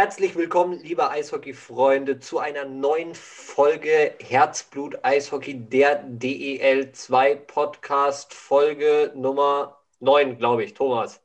Herzlich 0.00 0.36
willkommen, 0.36 0.78
liebe 0.78 1.10
Eishockey-Freunde, 1.10 2.20
zu 2.20 2.38
einer 2.38 2.64
neuen 2.64 3.16
Folge 3.16 4.14
Herzblut 4.20 5.04
Eishockey, 5.04 5.54
der 5.58 6.04
DEL 6.04 6.92
2 6.92 7.34
Podcast, 7.34 8.32
Folge 8.32 9.10
Nummer 9.16 9.82
9, 9.98 10.38
glaube 10.38 10.62
ich. 10.62 10.74
Thomas. 10.74 11.20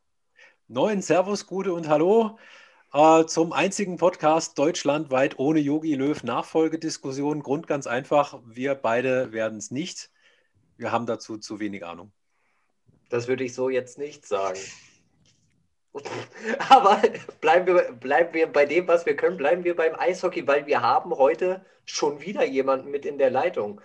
9, 0.69 1.03
Servus, 1.03 1.45
Gute 1.45 1.71
und 1.71 1.87
Hallo 1.87 2.39
äh, 2.93 3.25
zum 3.25 3.53
einzigen 3.53 3.97
Podcast 3.97 4.57
deutschlandweit 4.57 5.37
ohne 5.37 5.59
Yogi 5.59 5.93
Löw 5.93 6.23
Nachfolgediskussion. 6.23 7.43
Grund 7.43 7.67
ganz 7.67 7.85
einfach, 7.85 8.41
wir 8.43 8.73
beide 8.73 9.31
werden 9.31 9.59
es 9.59 9.69
nicht. 9.69 10.09
Wir 10.77 10.91
haben 10.91 11.05
dazu 11.05 11.37
zu 11.37 11.59
wenig 11.59 11.85
Ahnung. 11.85 12.11
Das 13.11 13.27
würde 13.27 13.43
ich 13.43 13.53
so 13.53 13.69
jetzt 13.69 13.99
nicht 13.99 14.25
sagen. 14.25 14.57
Aber 16.69 17.01
bleiben 17.39 17.67
wir, 17.67 17.91
bleiben 17.91 18.33
wir 18.33 18.47
bei 18.47 18.65
dem, 18.65 18.87
was 18.87 19.05
wir 19.05 19.15
können, 19.15 19.37
bleiben 19.37 19.63
wir 19.63 19.75
beim 19.75 19.95
Eishockey, 19.95 20.47
weil 20.47 20.65
wir 20.65 20.81
haben 20.81 21.15
heute 21.15 21.65
schon 21.85 22.21
wieder 22.21 22.43
jemanden 22.43 22.89
mit 22.89 23.05
in 23.05 23.17
der 23.17 23.29
Leitung. 23.29 23.81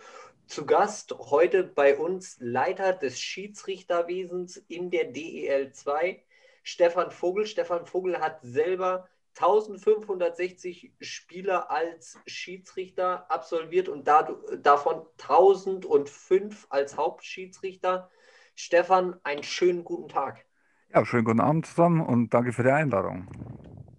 Zu 0.46 0.64
Gast 0.64 1.14
heute 1.18 1.62
bei 1.64 1.98
uns 1.98 2.36
Leiter 2.40 2.94
des 2.94 3.20
Schiedsrichterwesens 3.20 4.56
in 4.68 4.90
der 4.90 5.04
DEL 5.04 5.72
2, 5.72 6.22
Stefan 6.62 7.10
Vogel. 7.10 7.46
Stefan 7.46 7.84
Vogel 7.86 8.20
hat 8.20 8.38
selber 8.42 9.08
1560 9.36 10.92
Spiele 11.00 11.68
als 11.68 12.18
Schiedsrichter 12.26 13.30
absolviert 13.30 13.90
und 13.90 14.08
davon 14.08 15.06
1005 15.20 16.66
als 16.70 16.96
Hauptschiedsrichter. 16.96 18.10
Stefan, 18.54 19.20
einen 19.22 19.42
schönen 19.42 19.84
guten 19.84 20.08
Tag. 20.08 20.47
Ja, 20.94 21.04
schönen 21.04 21.24
guten 21.24 21.40
Abend 21.40 21.66
zusammen 21.66 22.00
und 22.00 22.32
danke 22.32 22.52
für 22.52 22.62
die 22.62 22.70
Einladung. 22.70 23.28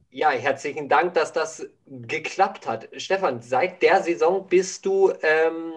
Ja, 0.09 0.31
herzlichen 0.31 0.89
Dank, 0.89 1.13
dass 1.13 1.31
das 1.31 1.69
geklappt 1.85 2.67
hat. 2.67 2.89
Stefan, 2.97 3.41
seit 3.41 3.83
der 3.83 4.01
Saison 4.01 4.47
bist 4.47 4.87
du 4.87 5.13
ähm, 5.21 5.73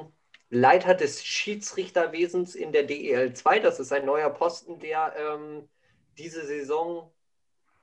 Leiter 0.49 0.95
des 0.95 1.23
Schiedsrichterwesens 1.23 2.55
in 2.55 2.73
der 2.73 2.85
DEL 2.85 3.35
2. 3.35 3.59
Das 3.61 3.79
ist 3.79 3.93
ein 3.93 4.07
neuer 4.07 4.31
Posten, 4.31 4.79
der 4.79 5.13
ähm, 5.17 5.69
diese 6.17 6.47
Saison 6.47 7.13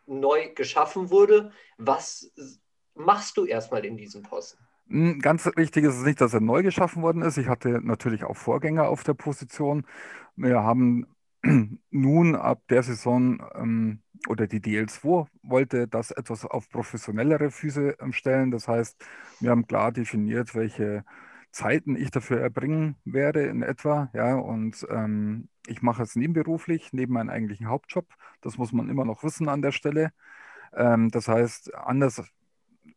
neu 0.07 0.49
geschaffen 0.55 1.11
wurde. 1.11 1.51
Was 1.77 2.31
machst 2.95 3.37
du 3.37 3.45
erstmal 3.45 3.85
in 3.85 3.95
diesem 3.95 4.23
Posten? 4.23 4.63
Hm, 4.87 5.19
ganz 5.19 5.45
richtig 5.55 5.83
ist 5.83 5.97
es 5.97 6.03
nicht, 6.03 6.19
dass 6.19 6.33
er 6.33 6.41
neu 6.41 6.63
geschaffen 6.63 7.03
worden 7.03 7.21
ist. 7.21 7.37
Ich 7.37 7.47
hatte 7.47 7.79
natürlich 7.83 8.23
auch 8.23 8.35
Vorgänger 8.35 8.89
auf 8.89 9.03
der 9.03 9.13
Position. 9.13 9.85
Wir 10.35 10.63
haben 10.63 11.05
nun 11.89 12.35
ab 12.35 12.61
der 12.69 12.83
Saison 12.83 13.41
ähm, 13.55 14.01
oder 14.27 14.47
die 14.47 14.59
DL2 14.59 15.27
wollte 15.43 15.87
das 15.87 16.11
etwas 16.11 16.45
auf 16.45 16.69
professionellere 16.69 17.51
Füße 17.51 17.95
ähm, 17.99 18.13
stellen. 18.13 18.51
Das 18.51 18.67
heißt, 18.67 19.03
wir 19.39 19.51
haben 19.51 19.65
klar 19.67 19.91
definiert, 19.91 20.55
welche 20.55 21.05
Zeiten 21.51 21.95
ich 21.95 22.11
dafür 22.11 22.41
erbringen 22.41 22.95
werde 23.05 23.45
in 23.45 23.63
etwa. 23.63 24.09
Ja, 24.13 24.35
und 24.35 24.85
ähm, 24.89 25.49
ich 25.67 25.81
mache 25.81 26.03
es 26.03 26.15
nebenberuflich, 26.15 26.93
neben 26.93 27.13
meinem 27.13 27.29
eigentlichen 27.29 27.67
Hauptjob. 27.67 28.05
Das 28.41 28.57
muss 28.57 28.71
man 28.73 28.89
immer 28.89 29.05
noch 29.05 29.23
wissen 29.23 29.49
an 29.49 29.61
der 29.61 29.71
Stelle. 29.71 30.11
Ähm, 30.73 31.09
das 31.09 31.27
heißt, 31.27 31.73
anders 31.75 32.23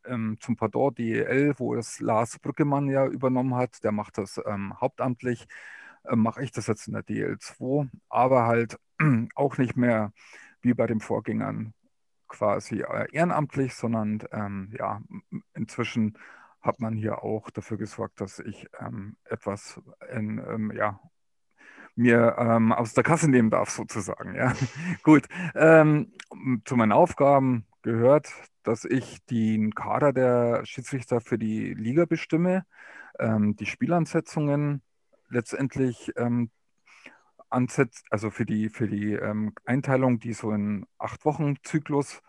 ähm, 0.05 0.37
zum 0.41 0.57
Pardon 0.57 0.95
DEL, 0.95 1.55
wo 1.59 1.75
es 1.75 2.01
Lars 2.01 2.39
Brückemann 2.39 2.89
ja 2.89 3.07
übernommen 3.07 3.55
hat, 3.55 3.83
der 3.85 3.93
macht 3.93 4.19
das 4.19 4.41
ähm, 4.47 4.79
hauptamtlich 4.81 5.47
äh, 6.05 6.17
mache 6.17 6.43
ich 6.43 6.53
das 6.53 6.67
jetzt 6.67 6.87
in 6.87 6.95
der 6.95 7.05
DL2, 7.05 7.89
aber 8.09 8.47
halt 8.47 8.79
auch 9.35 9.59
nicht 9.59 9.77
mehr 9.77 10.13
wie 10.61 10.75
bei 10.75 10.87
den 10.87 11.01
Vorgängern 11.01 11.75
quasi 12.29 12.81
äh, 12.81 13.07
ehrenamtlich, 13.13 13.75
sondern 13.75 14.23
ähm, 14.33 14.73
ja, 14.79 15.01
inzwischen 15.55 16.19
hat 16.63 16.81
man 16.81 16.95
hier 16.95 17.23
auch 17.23 17.51
dafür 17.51 17.77
gesorgt, 17.77 18.21
dass 18.21 18.39
ich 18.39 18.69
ähm, 18.81 19.17
etwas 19.25 19.81
in, 20.13 20.39
ähm, 20.39 20.73
ja, 20.75 21.01
mir 21.95 22.37
ähm, 22.39 22.73
aus 22.73 22.95
der 22.95 23.05
Kasse 23.05 23.29
nehmen 23.29 23.51
darf, 23.51 23.71
sozusagen. 23.71 24.35
Ja. 24.35 24.55
Gut. 25.03 25.29
Ähm, 25.55 26.13
zu 26.65 26.77
meinen 26.77 26.93
Aufgaben 26.93 27.67
gehört, 27.83 28.33
dass 28.63 28.85
ich 28.85 29.25
den 29.27 29.75
Kader 29.75 30.13
der 30.13 30.65
Schiedsrichter 30.65 31.21
für 31.21 31.39
die 31.39 31.75
Liga 31.75 32.07
bestimme, 32.07 32.65
ähm, 33.19 33.57
die 33.57 33.67
Spielansetzungen 33.67 34.83
letztendlich 35.33 36.13
ähm, 36.17 36.51
ansetzt, 37.51 38.07
also 38.11 38.31
für 38.31 38.47
die, 38.47 38.69
für 38.69 38.89
die 38.89 39.13
ähm, 39.15 39.55
Einteilung, 39.65 40.19
die 40.19 40.33
so 40.33 40.53
in 40.53 40.87
acht 40.99 41.25
Wochen 41.25 41.57
Zyklus, 41.63 42.23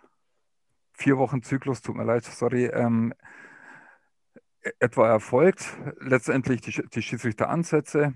vier 0.94 1.18
Wochen 1.18 1.42
Zyklus, 1.44 1.82
tut 1.82 1.96
mir 1.96 2.04
leid, 2.04 2.26
sorry, 2.26 2.66
ähm, 2.66 3.14
e-, 4.64 4.72
etwa 4.80 5.08
erfolgt. 5.08 5.78
Letztendlich 6.00 6.62
die, 6.62 6.84
die 6.88 7.02
Schiedsrichteransätze. 7.02 8.14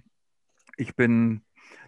Ich 0.78 0.96
bin 0.96 1.44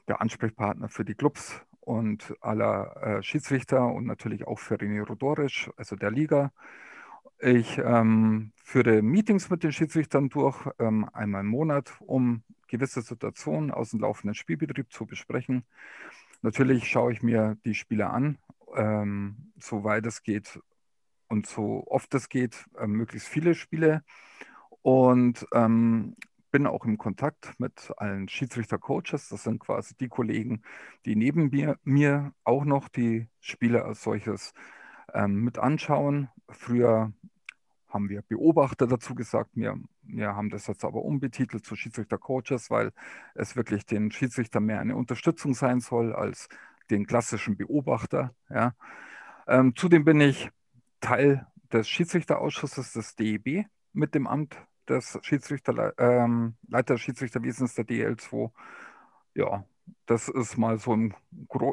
der 0.07 0.21
Ansprechpartner 0.21 0.89
für 0.89 1.05
die 1.05 1.15
Clubs 1.15 1.61
und 1.81 2.35
aller 2.41 2.95
äh, 3.01 3.23
Schiedsrichter 3.23 3.85
und 3.85 4.05
natürlich 4.05 4.47
auch 4.47 4.59
für 4.59 4.75
René 4.75 5.05
Rodorisch, 5.05 5.69
also 5.77 5.95
der 5.95 6.11
Liga. 6.11 6.51
Ich 7.39 7.77
ähm, 7.77 8.51
führe 8.63 9.01
Meetings 9.01 9.49
mit 9.49 9.63
den 9.63 9.71
Schiedsrichtern 9.71 10.29
durch, 10.29 10.67
ähm, 10.79 11.09
einmal 11.13 11.41
im 11.41 11.47
Monat, 11.47 11.93
um 11.99 12.43
gewisse 12.69 13.01
Situationen 13.01 13.71
aus 13.71 13.91
dem 13.91 13.99
laufenden 13.99 14.35
Spielbetrieb 14.35 14.91
zu 14.91 15.05
besprechen. 15.05 15.65
Natürlich 16.41 16.87
schaue 16.87 17.11
ich 17.11 17.21
mir 17.21 17.57
die 17.65 17.75
Spiele 17.75 18.09
an, 18.09 18.37
ähm, 18.75 19.51
soweit 19.57 20.05
es 20.05 20.23
geht 20.23 20.59
und 21.27 21.45
so 21.47 21.83
oft 21.87 22.13
es 22.15 22.29
geht, 22.29 22.65
äh, 22.77 22.87
möglichst 22.87 23.27
viele 23.27 23.55
Spiele 23.55 24.03
und 24.81 25.45
ähm, 25.53 26.15
bin 26.51 26.65
auch 26.65 26.85
im 26.85 26.97
Kontakt 26.97 27.53
mit 27.59 27.91
allen 27.97 28.27
Schiedsrichter-Coaches. 28.27 29.29
Das 29.29 29.43
sind 29.43 29.59
quasi 29.59 29.95
die 29.95 30.07
Kollegen, 30.07 30.63
die 31.05 31.15
neben 31.15 31.49
mir, 31.49 31.77
mir 31.83 32.33
auch 32.43 32.65
noch 32.65 32.89
die 32.89 33.27
Spiele 33.39 33.85
als 33.85 34.01
solches 34.03 34.53
ähm, 35.13 35.43
mit 35.43 35.59
anschauen. 35.59 36.29
Früher 36.49 37.13
haben 37.87 38.09
wir 38.09 38.21
Beobachter 38.23 38.87
dazu 38.87 39.15
gesagt. 39.15 39.51
Wir, 39.53 39.79
wir 40.11 40.35
haben 40.35 40.49
das 40.49 40.67
jetzt 40.67 40.83
aber 40.83 41.03
umbetitelt 41.03 41.65
zu 41.65 41.75
Schiedsrichter-Coaches, 41.75 42.69
weil 42.69 42.91
es 43.35 43.55
wirklich 43.55 43.85
den 43.85 44.11
Schiedsrichter 44.11 44.59
mehr 44.59 44.79
eine 44.79 44.95
Unterstützung 44.95 45.53
sein 45.53 45.79
soll 45.79 46.13
als 46.13 46.49
den 46.89 47.05
klassischen 47.05 47.57
Beobachter. 47.57 48.33
Ja. 48.49 48.73
Ähm, 49.47 49.75
zudem 49.75 50.05
bin 50.05 50.21
ich 50.21 50.49
Teil 51.01 51.47
des 51.71 51.87
Schiedsrichterausschusses 51.87 52.93
des 52.93 53.15
DEB 53.15 53.65
mit 53.93 54.15
dem 54.15 54.27
Amt 54.27 54.57
des 54.87 55.19
Schiedsrichter, 55.21 55.93
ähm, 55.97 56.55
Leiter 56.67 56.97
Schiedsrichterwesens 56.97 57.75
der 57.75 57.85
DL2. 57.85 58.51
Ja, 59.35 59.63
das 60.05 60.27
ist 60.27 60.57
mal 60.57 60.79
so 60.79 60.93
in, 60.93 61.13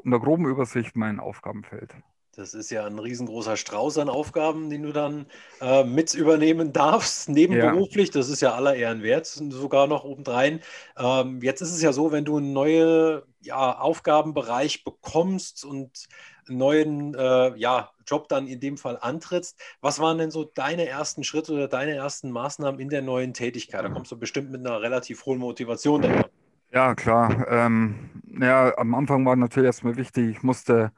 in 0.04 0.10
der 0.10 0.20
groben 0.20 0.46
Übersicht 0.46 0.96
mein 0.96 1.18
Aufgabenfeld. 1.20 1.96
Das 2.36 2.52
ist 2.52 2.70
ja 2.70 2.84
ein 2.84 2.98
riesengroßer 2.98 3.56
Strauß 3.56 3.96
an 3.96 4.10
Aufgaben, 4.10 4.68
den 4.68 4.82
du 4.82 4.92
dann 4.92 5.24
äh, 5.62 5.84
mit 5.84 6.12
übernehmen 6.12 6.70
darfst, 6.70 7.28
nebenberuflich. 7.30 8.08
Ja. 8.08 8.20
Das 8.20 8.28
ist 8.28 8.42
ja 8.42 8.54
aller 8.54 8.74
Ehren 8.74 9.02
wert, 9.02 9.24
sogar 9.24 9.86
noch 9.86 10.04
obendrein. 10.04 10.60
Ähm, 10.98 11.40
jetzt 11.40 11.62
ist 11.62 11.72
es 11.72 11.80
ja 11.80 11.94
so, 11.94 12.12
wenn 12.12 12.26
du 12.26 12.36
einen 12.36 12.52
neuen 12.52 13.22
ja, 13.40 13.78
Aufgabenbereich 13.78 14.84
bekommst 14.84 15.64
und 15.64 16.08
einen 16.46 16.58
neuen 16.58 17.14
äh, 17.14 17.56
ja, 17.56 17.90
Job 18.06 18.28
dann 18.28 18.46
in 18.46 18.60
dem 18.60 18.76
Fall 18.76 18.98
antrittst, 19.00 19.58
was 19.80 19.98
waren 19.98 20.18
denn 20.18 20.30
so 20.30 20.44
deine 20.44 20.86
ersten 20.86 21.24
Schritte 21.24 21.54
oder 21.54 21.68
deine 21.68 21.94
ersten 21.94 22.30
Maßnahmen 22.30 22.80
in 22.80 22.90
der 22.90 23.00
neuen 23.00 23.32
Tätigkeit? 23.32 23.82
Da 23.82 23.88
kommst 23.88 24.12
du 24.12 24.18
bestimmt 24.18 24.50
mit 24.50 24.60
einer 24.60 24.82
relativ 24.82 25.24
hohen 25.24 25.38
Motivation 25.38 26.02
daher. 26.02 26.28
Ja, 26.70 26.94
klar. 26.94 27.46
Ähm, 27.48 28.10
ja, 28.38 28.76
am 28.76 28.94
Anfang 28.94 29.24
war 29.24 29.36
natürlich 29.36 29.68
erstmal 29.68 29.96
wichtig, 29.96 30.36
ich 30.36 30.42
musste 30.42 30.92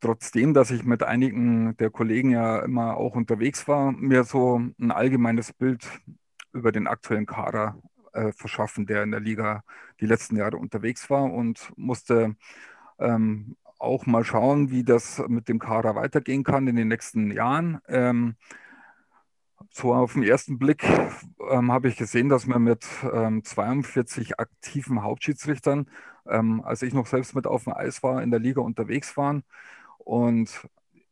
trotzdem, 0.00 0.54
dass 0.54 0.70
ich 0.70 0.84
mit 0.84 1.02
einigen 1.02 1.76
der 1.76 1.90
Kollegen 1.90 2.30
ja 2.30 2.60
immer 2.60 2.96
auch 2.96 3.14
unterwegs 3.14 3.66
war, 3.68 3.92
mir 3.92 4.24
so 4.24 4.60
ein 4.78 4.90
allgemeines 4.90 5.52
Bild 5.52 5.86
über 6.52 6.72
den 6.72 6.86
aktuellen 6.86 7.26
Kader 7.26 7.76
äh, 8.12 8.32
verschaffen, 8.32 8.86
der 8.86 9.02
in 9.02 9.10
der 9.10 9.20
Liga 9.20 9.64
die 10.00 10.06
letzten 10.06 10.36
Jahre 10.36 10.56
unterwegs 10.56 11.10
war 11.10 11.24
und 11.24 11.72
musste 11.76 12.36
ähm, 12.98 13.56
auch 13.78 14.06
mal 14.06 14.24
schauen, 14.24 14.70
wie 14.70 14.84
das 14.84 15.22
mit 15.28 15.48
dem 15.48 15.58
Kader 15.58 15.94
weitergehen 15.94 16.44
kann 16.44 16.68
in 16.68 16.76
den 16.76 16.88
nächsten 16.88 17.30
Jahren. 17.30 17.80
Ähm, 17.88 18.36
so 19.70 19.92
auf 19.92 20.12
den 20.12 20.22
ersten 20.22 20.58
Blick 20.58 20.84
ähm, 21.50 21.72
habe 21.72 21.88
ich 21.88 21.96
gesehen, 21.96 22.28
dass 22.28 22.46
wir 22.46 22.58
mit 22.58 22.86
ähm, 23.12 23.42
42 23.42 24.38
aktiven 24.38 25.02
Hauptschiedsrichtern, 25.02 25.90
ähm, 26.28 26.62
als 26.64 26.82
ich 26.82 26.94
noch 26.94 27.06
selbst 27.06 27.34
mit 27.34 27.46
auf 27.46 27.64
dem 27.64 27.74
Eis 27.74 28.02
war, 28.02 28.22
in 28.22 28.30
der 28.30 28.40
Liga 28.40 28.60
unterwegs 28.60 29.16
waren. 29.16 29.42
Und 30.04 30.68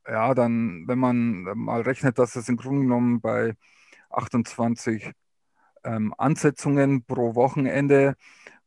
ja, 0.07 0.35
dann, 0.35 0.85
wenn 0.87 0.99
man 0.99 1.43
mal 1.57 1.83
rechnet, 1.83 2.19
dass 2.19 2.37
es 2.37 2.49
im 2.49 2.57
Grunde 2.57 2.83
genommen 2.83 3.21
bei 3.21 3.55
28 4.11 5.13
ähm, 5.85 6.15
Ansetzungen 6.19 7.05
pro 7.05 7.35
Wochenende 7.35 8.17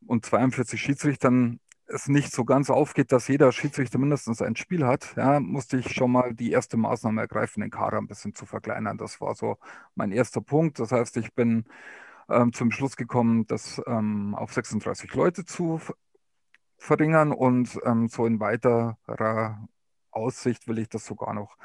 und 0.06 0.26
42 0.26 0.82
Schiedsrichtern 0.82 1.60
es 1.88 2.08
nicht 2.08 2.32
so 2.34 2.46
ganz 2.46 2.70
aufgeht, 2.70 3.12
dass 3.12 3.28
jeder 3.28 3.52
Schiedsrichter 3.52 4.00
mindestens 4.00 4.42
ein 4.42 4.56
Spiel 4.56 4.86
hat, 4.86 5.14
ja, 5.18 5.40
musste 5.40 5.78
ich 5.78 5.94
schon 5.94 6.12
mal 6.12 6.34
die 6.34 6.52
erste 6.52 6.78
Maßnahme 6.78 7.22
ergreifen, 7.22 7.62
den 7.62 7.70
Kader 7.70 7.98
ein 7.98 8.08
bisschen 8.08 8.34
zu 8.34 8.46
verkleinern. 8.46 8.98
Das 8.98 9.22
war 9.22 9.36
so 9.36 9.58
mein 9.96 10.12
erster 10.12 10.42
Punkt. 10.42 10.80
Das 10.80 10.92
heißt, 10.92 11.18
ich 11.18 11.34
bin 11.34 11.66
ähm, 12.30 12.54
zum 12.54 12.72
Schluss 12.72 12.96
gekommen, 12.98 13.46
das 13.48 13.82
ähm, 13.88 14.36
auf 14.36 14.54
36 14.54 15.14
Leute 15.14 15.46
zu 15.46 15.80
verringern 16.78 17.32
und 17.32 17.80
ähm, 17.86 18.08
so 18.08 18.26
in 18.26 18.40
weiterer 18.40 19.68
Aussicht 20.16 20.68
will 20.68 20.80
ich 20.80 20.90
das 20.90 21.06
sogar 21.06 21.34
noch 21.34 21.58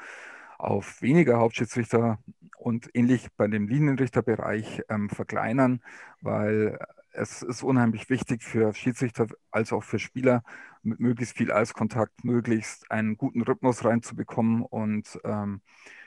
auf 0.57 1.01
weniger 1.01 1.39
Hauptschiedsrichter 1.39 2.19
und 2.57 2.89
ähnlich 2.93 3.27
bei 3.35 3.47
dem 3.47 3.67
Linienrichterbereich 3.67 4.83
ähm, 4.89 5.09
verkleinern, 5.09 5.81
weil 6.21 6.77
es 7.13 7.41
ist 7.41 7.63
unheimlich 7.63 8.09
wichtig 8.09 8.43
für 8.43 8.73
Schiedsrichter 8.73 9.27
als 9.51 9.73
auch 9.73 9.83
für 9.83 9.99
Spieler, 9.99 10.43
mit 10.83 10.99
möglichst 10.99 11.37
viel 11.37 11.51
Eiskontakt, 11.51 12.23
möglichst 12.23 12.89
einen 12.91 13.17
guten 13.17 13.41
Rhythmus 13.41 13.83
reinzubekommen 13.83 14.61
und 14.63 15.19
ähm, 15.23 15.61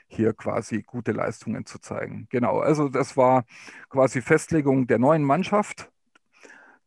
hier 0.07 0.33
quasi 0.33 0.83
gute 0.83 1.11
Leistungen 1.11 1.65
zu 1.65 1.79
zeigen. 1.79 2.27
Genau, 2.29 2.59
also 2.59 2.89
das 2.89 3.17
war 3.17 3.45
quasi 3.89 4.21
Festlegung 4.21 4.87
der 4.87 4.99
neuen 4.99 5.23
Mannschaft, 5.23 5.91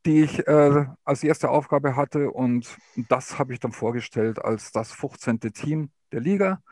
die 0.06 0.22
ich 0.22 0.46
äh, 0.46 0.86
als 1.04 1.22
erste 1.24 1.50
Aufgabe 1.50 1.96
hatte 1.96 2.30
und 2.30 2.76
das 3.08 3.38
habe 3.38 3.52
ich 3.52 3.60
dann 3.60 3.72
vorgestellt 3.72 4.44
als 4.44 4.72
das 4.72 4.92
15. 4.92 5.40
Team 5.40 5.90
der 6.12 6.20
Liga 6.20 6.62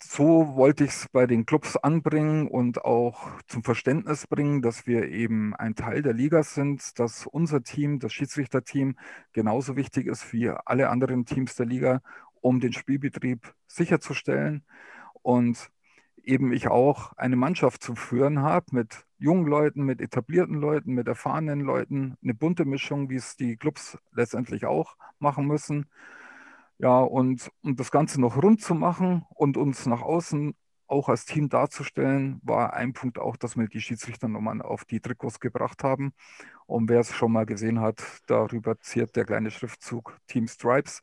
so 0.00 0.54
wollte 0.54 0.84
ich 0.84 0.90
es 0.90 1.08
bei 1.10 1.26
den 1.26 1.44
Clubs 1.44 1.76
anbringen 1.76 2.46
und 2.48 2.84
auch 2.84 3.40
zum 3.48 3.64
Verständnis 3.64 4.26
bringen, 4.26 4.62
dass 4.62 4.86
wir 4.86 5.08
eben 5.08 5.54
ein 5.56 5.74
Teil 5.74 6.02
der 6.02 6.12
Liga 6.12 6.42
sind, 6.42 6.98
dass 6.98 7.26
unser 7.26 7.62
Team, 7.62 7.98
das 7.98 8.12
Schiedsrichterteam, 8.12 8.96
genauso 9.32 9.76
wichtig 9.76 10.06
ist 10.06 10.32
wie 10.32 10.50
alle 10.50 10.88
anderen 10.90 11.24
Teams 11.24 11.56
der 11.56 11.66
Liga, 11.66 12.00
um 12.40 12.60
den 12.60 12.72
Spielbetrieb 12.72 13.52
sicherzustellen. 13.66 14.64
Und 15.22 15.68
eben 16.28 16.52
ich 16.52 16.68
auch 16.68 17.12
eine 17.16 17.36
Mannschaft 17.36 17.82
zu 17.82 17.94
führen 17.94 18.42
habe 18.42 18.66
mit 18.72 19.04
jungen 19.18 19.46
Leuten, 19.46 19.84
mit 19.84 20.00
etablierten 20.00 20.56
Leuten, 20.56 20.92
mit 20.94 21.08
erfahrenen 21.08 21.60
Leuten, 21.60 22.16
eine 22.22 22.34
bunte 22.34 22.64
Mischung, 22.64 23.10
wie 23.10 23.16
es 23.16 23.36
die 23.36 23.56
Clubs 23.56 23.98
letztendlich 24.12 24.66
auch 24.66 24.96
machen 25.18 25.46
müssen. 25.46 25.86
Ja, 26.78 27.00
und 27.00 27.50
um 27.62 27.74
das 27.76 27.90
Ganze 27.90 28.20
noch 28.20 28.40
rund 28.42 28.60
zu 28.60 28.74
machen 28.74 29.26
und 29.34 29.56
uns 29.56 29.86
nach 29.86 30.02
außen 30.02 30.54
auch 30.86 31.08
als 31.08 31.26
Team 31.26 31.48
darzustellen, 31.48 32.40
war 32.42 32.72
ein 32.74 32.92
Punkt 32.92 33.18
auch, 33.18 33.36
dass 33.36 33.56
wir 33.56 33.66
die 33.68 33.80
Schiedsrichternummern 33.80 34.62
auf 34.62 34.84
die 34.84 35.00
Trikots 35.00 35.40
gebracht 35.40 35.82
haben. 35.84 36.12
Und 36.66 36.88
wer 36.88 37.00
es 37.00 37.14
schon 37.14 37.32
mal 37.32 37.46
gesehen 37.46 37.80
hat, 37.80 38.02
darüber 38.26 38.78
ziert 38.80 39.16
der 39.16 39.24
kleine 39.24 39.50
Schriftzug 39.50 40.18
Team 40.28 40.46
Stripes. 40.46 41.02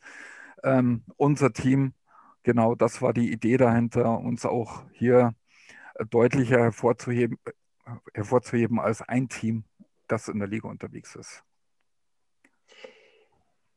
Ähm, 0.63 1.03
unser 1.17 1.53
Team, 1.53 1.93
genau 2.45 2.75
das 2.75 3.01
war 3.01 3.11
die 3.11 3.31
Idee 3.31 3.57
dahinter, 3.57 4.19
uns 4.19 4.45
auch 4.45 4.83
hier 4.93 5.35
deutlicher 6.09 6.59
hervorzuheben, 6.59 7.37
hervorzuheben 8.13 8.79
als 8.79 9.01
ein 9.01 9.27
Team, 9.27 9.65
das 10.07 10.29
in 10.29 10.39
der 10.39 10.47
Liga 10.47 10.69
unterwegs 10.69 11.15
ist. 11.15 11.43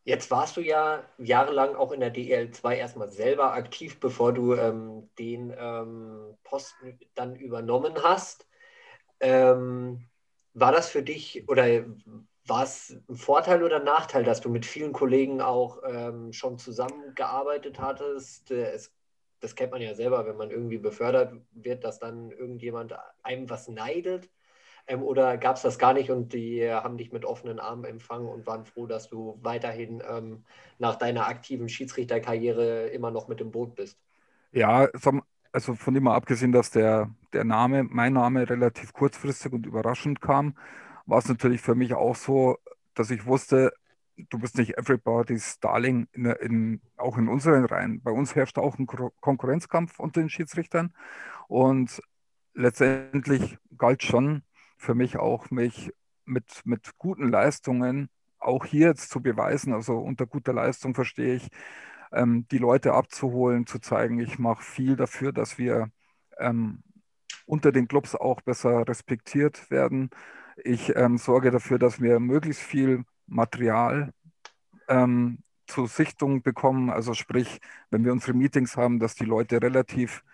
Jetzt 0.05 0.31
warst 0.31 0.57
du 0.57 0.63
ja 0.63 1.05
jahrelang 1.19 1.75
auch 1.75 1.93
in 1.93 2.01
der 2.01 2.15
DL2 2.15 2.77
erstmal 2.77 3.11
selber 3.11 3.53
aktiv, 3.53 4.01
bevor 4.01 4.33
du 4.33 4.55
ähm, 4.55 5.11
den 5.19 5.53
ähm, 5.59 6.37
Posten 6.45 6.99
dann 7.15 7.37
übernommen 7.37 7.95
hast. 8.03 8.47
Ähm, 9.21 10.09
war 10.55 10.73
das 10.73 10.89
für 10.89 11.03
dich 11.03 11.47
oder 11.49 11.85
war 12.49 12.65
es 12.65 12.97
ein 13.09 13.17
Vorteil 13.17 13.63
oder 13.63 13.77
ein 13.77 13.85
Nachteil, 13.85 14.25
dass 14.25 14.41
du 14.41 14.49
mit 14.49 14.67
vielen 14.67 14.93
Kollegen 14.93 15.41
auch 15.41 15.79
ähm, 15.87 16.33
schon 16.33 16.59
zusammengearbeitet 16.59 17.79
hattest? 17.79 18.51
Äh, 18.51 18.73
es, 18.73 18.93
das 19.41 19.55
kennt 19.55 19.73
man 19.73 19.83
ja 19.83 19.95
selber, 19.95 20.27
wenn 20.27 20.37
man 20.37 20.51
irgendwie 20.51 20.79
befördert 20.79 21.35
wird, 21.53 21.85
dass 21.85 21.99
dann 21.99 22.31
irgendjemand 22.31 22.95
einem 23.23 23.49
was 23.51 23.69
neidet. 23.69 24.31
Ähm, 24.87 25.03
oder 25.03 25.37
gab 25.37 25.57
es 25.57 25.63
das 25.63 25.79
gar 25.79 25.93
nicht 25.93 26.11
und 26.11 26.33
die 26.33 26.69
haben 26.69 26.97
dich 26.97 27.13
mit 27.13 27.25
offenen 27.25 27.61
Armen 27.61 27.85
empfangen 27.85 28.29
und 28.29 28.47
waren 28.47 28.65
froh, 28.65 28.87
dass 28.87 29.09
du 29.09 29.39
weiterhin 29.43 30.03
ähm, 30.09 30.45
nach 30.79 30.97
deiner 30.97 31.27
aktiven 31.27 31.69
Schiedsrichterkarriere 31.69 32.89
immer 32.89 33.11
noch 33.11 33.29
mit 33.29 33.41
dem 33.41 33.51
Boot 33.51 33.75
bist? 33.75 33.99
Ja, 34.53 34.89
also 35.53 35.75
von 35.75 35.95
dem 35.95 36.05
mal 36.05 36.15
abgesehen, 36.15 36.53
dass 36.53 36.71
der, 36.71 37.11
der 37.33 37.45
Name, 37.45 37.85
mein 37.85 38.15
Name 38.15 38.49
relativ 38.49 38.93
kurzfristig 38.95 39.53
und 39.53 39.67
überraschend 39.67 40.21
kam, 40.21 40.55
war 41.09 41.19
es 41.19 41.29
natürlich 41.29 41.61
für 41.63 41.75
mich 41.75 41.95
auch 41.95 42.15
so, 42.15 42.59
dass 42.95 43.11
ich 43.11 43.25
wusste, 43.27 43.73
du 44.17 44.39
bist 44.39 44.59
nicht 44.59 44.77
everybody's 44.77 45.59
Darling, 45.61 46.07
in, 46.13 46.27
in, 46.27 46.81
auch 46.97 47.17
in 47.17 47.29
unseren 47.29 47.65
Reihen. 47.65 48.03
Bei 48.03 48.11
uns 48.11 48.35
herrscht 48.35 48.59
auch 48.59 48.79
ein 48.79 48.87
Konkurrenzkampf 48.87 49.99
unter 49.99 50.21
den 50.21 50.29
Schiedsrichtern 50.29 50.93
und 51.49 52.03
letztendlich 52.55 53.57
galt 53.79 54.03
schon 54.03 54.43
für 54.77 54.95
mich 54.95 55.17
auch, 55.17 55.51
mich 55.51 55.93
mit, 56.27 56.63
mit 56.65 56.99
guten 56.99 57.31
Leistungen 57.31 58.11
auch 58.39 58.67
hier 58.67 58.89
jetzt 58.89 59.11
zu 59.11 59.23
beweisen. 59.23 59.73
Also 59.73 59.99
unter 59.99 60.27
guter 60.27 60.53
Leistung 60.53 60.95
verstehe 60.95 61.37
ich, 61.37 61.49
ähm, 62.13 62.47
die 62.51 62.59
Leute 62.59 62.93
abzuholen, 62.93 63.67
zu 63.67 63.79
zeigen, 63.79 64.21
ich 64.21 64.39
mache 64.39 64.63
viel 64.63 64.97
dafür, 64.97 65.33
dass 65.33 65.59
wir 65.59 65.91
ähm, 66.39 66.83
unter 67.47 67.73
den 67.73 67.89
Clubs 67.89 68.15
auch 68.15 68.43
besser 68.43 68.87
respektiert 68.87 69.71
werden. 69.71 70.11
Ich 70.65 70.95
ähm, 70.97 71.19
sorge 71.19 71.51
dafür, 71.51 71.79
dass 71.79 72.01
wir 72.01 72.21
möglichst 72.21 72.63
viel 72.63 73.05
Material 73.27 74.13
ähm, 74.89 75.39
zur 75.67 75.89
Sichtung 75.89 76.43
bekommen. 76.43 76.91
Also 76.91 77.15
sprich, 77.15 77.61
wenn 77.91 78.05
wir 78.05 78.13
unsere 78.13 78.35
Meetings 78.35 78.77
haben, 78.77 78.99
dass 78.99 79.15
die 79.15 79.25
Leute 79.25 79.63
relativ 79.63 80.25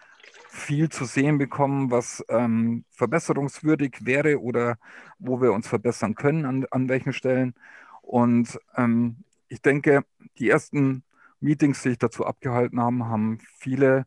viel 0.49 0.89
zu 0.89 1.05
sehen 1.05 1.37
bekommen, 1.37 1.91
was 1.91 2.25
ähm, 2.29 2.85
verbesserungswürdig 2.91 4.07
wäre 4.07 4.41
oder 4.41 4.79
wo 5.19 5.41
wir 5.41 5.53
uns 5.53 5.67
verbessern 5.69 6.15
können, 6.15 6.47
an, 6.47 6.67
an 6.71 6.89
welchen 6.89 7.13
Stellen. 7.13 7.55
Und 8.03 8.59
ähm, 8.77 9.25
ich 9.49 9.61
denke, 9.63 10.05
die 10.39 10.49
ersten 10.49 11.03
Meetings, 11.41 11.83
die 11.83 11.91
ich 11.91 11.99
dazu 11.99 12.25
abgehalten 12.25 12.81
habe, 12.81 13.05
haben 13.07 13.39
viele 13.59 14.07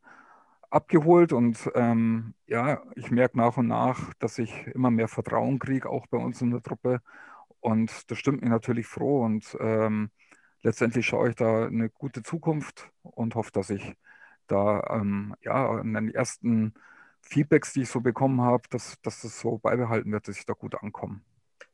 abgeholt 0.69 1.33
und 1.33 1.57
ähm, 1.75 2.33
ja, 2.45 2.81
ich 2.95 3.11
merke 3.11 3.37
nach 3.37 3.57
und 3.57 3.67
nach, 3.67 4.13
dass 4.15 4.37
ich 4.39 4.67
immer 4.67 4.91
mehr 4.91 5.07
Vertrauen 5.07 5.59
kriege, 5.59 5.89
auch 5.89 6.07
bei 6.07 6.17
uns 6.17 6.41
in 6.41 6.51
der 6.51 6.61
Truppe. 6.61 7.01
Und 7.59 8.09
das 8.11 8.17
stimmt 8.17 8.41
mich 8.41 8.49
natürlich 8.49 8.87
froh 8.87 9.23
und 9.25 9.57
ähm, 9.59 10.11
letztendlich 10.61 11.07
schaue 11.07 11.29
ich 11.29 11.35
da 11.35 11.65
eine 11.67 11.89
gute 11.89 12.23
Zukunft 12.23 12.91
und 13.03 13.35
hoffe, 13.35 13.51
dass 13.51 13.69
ich 13.69 13.93
da 14.47 14.83
ähm, 14.89 15.35
ja, 15.41 15.69
an 15.69 15.93
den 15.93 16.09
ersten 16.13 16.73
Feedbacks, 17.21 17.73
die 17.73 17.81
ich 17.81 17.89
so 17.89 18.01
bekommen 18.01 18.41
habe, 18.41 18.63
dass, 18.69 18.99
dass 19.01 19.21
das 19.21 19.39
so 19.39 19.57
beibehalten 19.57 20.11
wird, 20.11 20.27
dass 20.27 20.37
ich 20.37 20.45
da 20.45 20.53
gut 20.53 20.75
ankomme. 20.75 21.21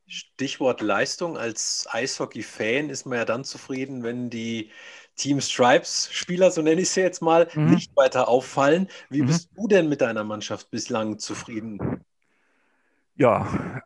Stichwort 0.08 0.82
Leistung. 0.82 1.38
Als 1.38 1.88
Eishockey-Fan 1.90 2.90
ist 2.90 3.06
man 3.06 3.18
ja 3.20 3.26
dann 3.26 3.44
zufrieden, 3.44 4.04
wenn 4.04 4.30
die 4.30 4.72
Team 5.16 5.42
Stripes-Spieler, 5.42 6.52
so 6.52 6.62
nenne 6.62 6.82
ich 6.82 6.90
sie 6.90 7.02
jetzt 7.02 7.22
mal, 7.22 7.48
mhm. 7.54 7.72
nicht 7.72 7.96
weiter 7.96 8.28
auffallen. 8.28 8.88
Wie 9.10 9.22
mhm. 9.22 9.28
bist 9.28 9.50
du 9.56 9.68
denn 9.68 9.90
mit 9.90 10.02
deiner 10.02 10.24
Mannschaft 10.24 10.72
bislang 10.72 11.20
zufrieden? 11.20 12.04
Ja, 13.16 13.82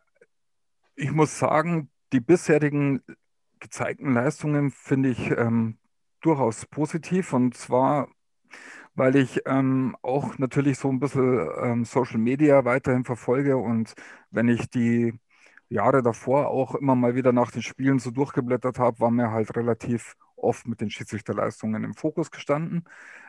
ich 0.94 1.10
muss 1.10 1.38
sagen, 1.38 1.90
die 2.12 2.20
bisherigen 2.20 3.02
gezeigten 3.60 4.14
Leistungen 4.14 4.70
finde 4.70 5.10
ich 5.10 5.30
ähm, 5.30 5.78
durchaus 6.20 6.64
positiv. 6.66 7.32
Und 7.32 7.56
zwar 7.56 8.08
weil 8.98 9.16
ich 9.16 9.42
ähm, 9.46 9.96
auch 10.02 10.38
natürlich 10.38 10.78
so 10.78 10.88
ein 10.88 10.98
bisschen 10.98 11.48
ähm, 11.62 11.84
Social 11.84 12.18
Media 12.18 12.64
weiterhin 12.64 13.04
verfolge 13.04 13.56
und 13.56 13.94
wenn 14.30 14.48
ich 14.48 14.68
die 14.70 15.14
Jahre 15.68 16.02
davor 16.02 16.48
auch 16.48 16.74
immer 16.74 16.96
mal 16.96 17.14
wieder 17.14 17.32
nach 17.32 17.52
den 17.52 17.62
Spielen 17.62 18.00
so 18.00 18.10
durchgeblättert 18.10 18.78
habe, 18.78 18.98
war 19.00 19.10
mir 19.10 19.30
halt 19.30 19.56
relativ 19.56 20.16
oft 20.38 20.66
mit 20.66 20.80
den 20.80 20.90
Schiedsrichterleistungen 20.90 21.84
im 21.84 21.94
Fokus 21.94 22.30
gestanden. 22.30 22.84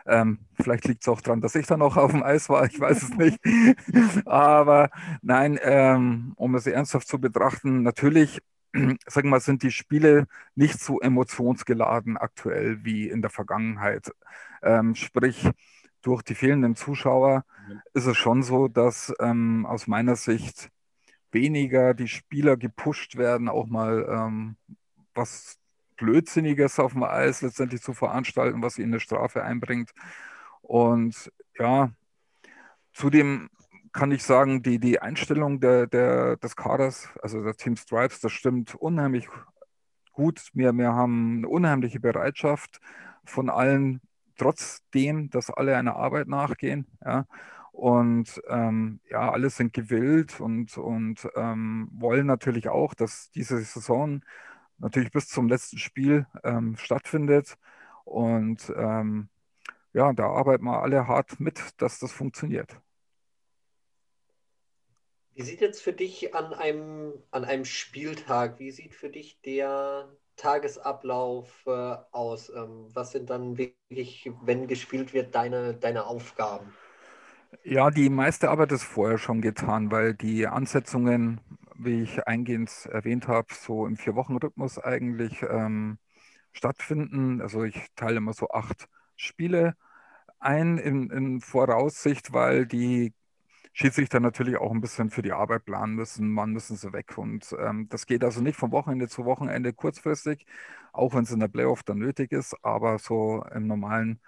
Ähm, 0.06 0.40
vielleicht 0.54 0.88
liegt 0.88 1.04
es 1.04 1.08
auch 1.08 1.22
daran, 1.22 1.42
dass 1.42 1.56
ich 1.56 1.68
dann 1.68 1.82
auch 1.82 1.98
auf 1.98 2.12
dem 2.12 2.24
Eis 2.24 2.50
war, 2.50 2.66
ich 2.66 2.80
weiß 2.80 3.04
es 3.04 3.10
nicht. 3.16 3.40
Aber 4.26 4.90
nein, 5.22 5.60
ähm, 5.62 6.34
um 6.36 6.56
es 6.56 6.68
ernsthaft 6.68 7.08
zu 7.08 7.20
betrachten, 7.20 7.84
natürlich 7.84 8.40
sagen 8.74 9.28
wir 9.28 9.32
mal, 9.32 9.40
sind 9.40 9.64
die 9.64 9.72
Spiele 9.72 10.28
nicht 10.56 10.80
so 10.80 11.00
emotionsgeladen 11.00 12.18
aktuell 12.18 12.84
wie 12.84 13.10
in 13.10 13.22
der 13.22 13.32
Vergangenheit. 13.32 14.12
Ähm, 14.62 14.96
sprich, 14.96 15.50
durch 16.02 16.22
die 16.22 16.36
fehlenden 16.36 16.76
Zuschauer 16.76 17.46
ist 17.94 18.06
es 18.06 18.18
schon 18.18 18.44
so, 18.44 18.68
dass 18.68 19.14
ähm, 19.20 19.66
aus 19.66 19.88
meiner 19.88 20.16
Sicht 20.16 20.70
weniger 21.32 21.94
die 21.94 22.08
Spieler 22.08 22.58
gepusht 22.58 23.16
werden, 23.18 23.50
auch 23.50 23.68
mal 23.68 24.06
ähm, 24.10 24.56
was 25.14 25.58
Blödsinniges 26.00 26.80
auf 26.80 26.94
dem 26.94 27.04
Eis 27.04 27.42
letztendlich 27.42 27.82
zu 27.82 27.94
veranstalten, 27.94 28.64
was 28.64 28.80
ihnen 28.80 28.94
eine 28.94 29.00
Strafe 29.00 29.44
einbringt. 29.44 29.92
Und 30.62 31.32
ja, 31.58 31.92
zudem 32.94 33.50
kann 33.92 34.12
ich 34.12 34.24
sagen, 34.24 34.62
die, 34.64 34.80
die 34.80 35.02
Einstellung 35.02 35.60
der, 35.60 35.88
der, 35.88 36.38
des 36.38 36.56
Kaders, 36.56 37.10
also 37.22 37.44
der 37.44 37.56
Team 37.56 37.76
Stripes, 37.76 38.20
das 38.20 38.32
stimmt 38.32 38.76
unheimlich 38.76 39.28
gut. 40.14 40.50
Wir, 40.54 40.74
wir 40.74 40.94
haben 40.94 41.38
eine 41.38 41.50
unheimliche 41.50 42.00
Bereitschaft 42.00 42.80
von 43.26 43.50
allen, 43.50 44.02
trotzdem, 44.38 45.30
dass 45.30 45.50
alle 45.50 45.76
einer 45.76 45.96
Arbeit 45.96 46.28
nachgehen. 46.28 46.88
Ja. 47.04 47.26
Und 47.72 48.42
ähm, 48.50 49.00
ja, 49.10 49.32
alle 49.32 49.50
sind 49.50 49.74
gewillt 49.74 50.40
und, 50.40 50.78
und 50.78 51.28
ähm, 51.36 51.90
wollen 51.94 52.28
natürlich 52.28 52.68
auch, 52.70 52.94
dass 52.94 53.32
diese 53.32 53.58
Saison 53.62 54.22
natürlich 54.80 55.12
bis 55.12 55.28
zum 55.28 55.48
letzten 55.48 55.78
Spiel 55.78 56.26
ähm, 56.44 56.76
stattfindet. 56.78 57.58
Und 58.06 58.72
ähm, 58.76 59.30
ja, 59.94 60.14
da 60.14 60.28
arbeiten 60.28 60.66
wir 60.66 60.82
alle 60.82 61.08
hart 61.08 61.40
mit, 61.40 61.62
dass 61.82 62.00
das 62.00 62.12
funktioniert. 62.12 62.80
Wie 65.36 65.44
sieht 65.44 65.62
jetzt 65.62 65.82
für 65.82 65.94
dich 65.94 66.36
an 66.36 66.54
einem, 66.54 67.14
an 67.32 67.46
einem 67.46 67.64
Spieltag, 67.64 68.60
wie 68.60 68.72
sieht 68.72 68.94
für 68.94 69.10
dich 69.10 69.40
der 69.42 70.10
Tagesablauf 70.36 71.64
äh, 71.66 71.96
aus? 72.12 72.50
Ähm, 72.50 72.88
was 72.94 73.12
sind 73.12 73.30
dann 73.30 73.58
wirklich, 73.58 74.30
wenn 74.44 74.68
gespielt 74.68 75.14
wird, 75.14 75.34
deine, 75.34 75.76
deine 75.76 76.08
Aufgaben? 76.08 76.74
Ja, 77.64 77.90
die 77.90 78.10
meiste 78.10 78.50
Arbeit 78.50 78.72
ist 78.72 78.84
vorher 78.84 79.18
schon 79.18 79.42
getan, 79.42 79.92
weil 79.92 80.14
die 80.14 80.46
Ansetzungen, 80.46 81.40
wie 81.80 82.04
ich 82.04 82.28
eingehend 82.28 82.70
erwähnt 82.92 83.28
habe, 83.28 83.54
so 83.54 83.88
im 83.88 83.98
Vier-Wochen-Rhythmus 83.98 84.80
eigentlich 84.80 85.44
ähm, 85.44 85.98
stattfinden. 86.52 87.42
Also 87.42 87.64
ich 87.64 87.88
teile 87.96 88.18
immer 88.18 88.34
so 88.34 88.50
acht 88.50 88.88
Spiele 89.16 89.76
ein 90.40 90.78
in, 90.78 91.10
in 91.12 91.42
Voraussicht, 91.42 92.34
weil 92.34 92.66
die 92.66 93.14
Schiedsrichter 93.74 94.20
natürlich 94.20 94.58
auch 94.58 94.72
ein 94.72 94.82
bisschen 94.82 95.10
für 95.10 95.22
die 95.22 95.32
Arbeit 95.34 95.66
planen 95.66 95.96
müssen. 95.96 96.36
Wann 96.36 96.52
müssen 96.52 96.76
sie 96.78 96.92
weg? 96.94 97.18
Und 97.18 97.56
ähm, 97.60 97.88
das 97.90 98.06
geht 98.06 98.24
also 98.24 98.42
nicht 98.42 98.58
von 98.58 98.72
Wochenende 98.72 99.08
zu 99.08 99.26
Wochenende 99.26 99.74
kurzfristig, 99.74 100.46
auch 100.94 101.14
wenn 101.14 101.24
es 101.24 101.32
in 101.32 101.40
der 101.40 101.48
Playoff 101.50 101.84
dann 101.84 102.00
nötig 102.00 102.32
ist. 102.32 102.56
Aber 102.64 103.00
so 103.00 103.44
im 103.54 103.68
normalen 103.68 104.20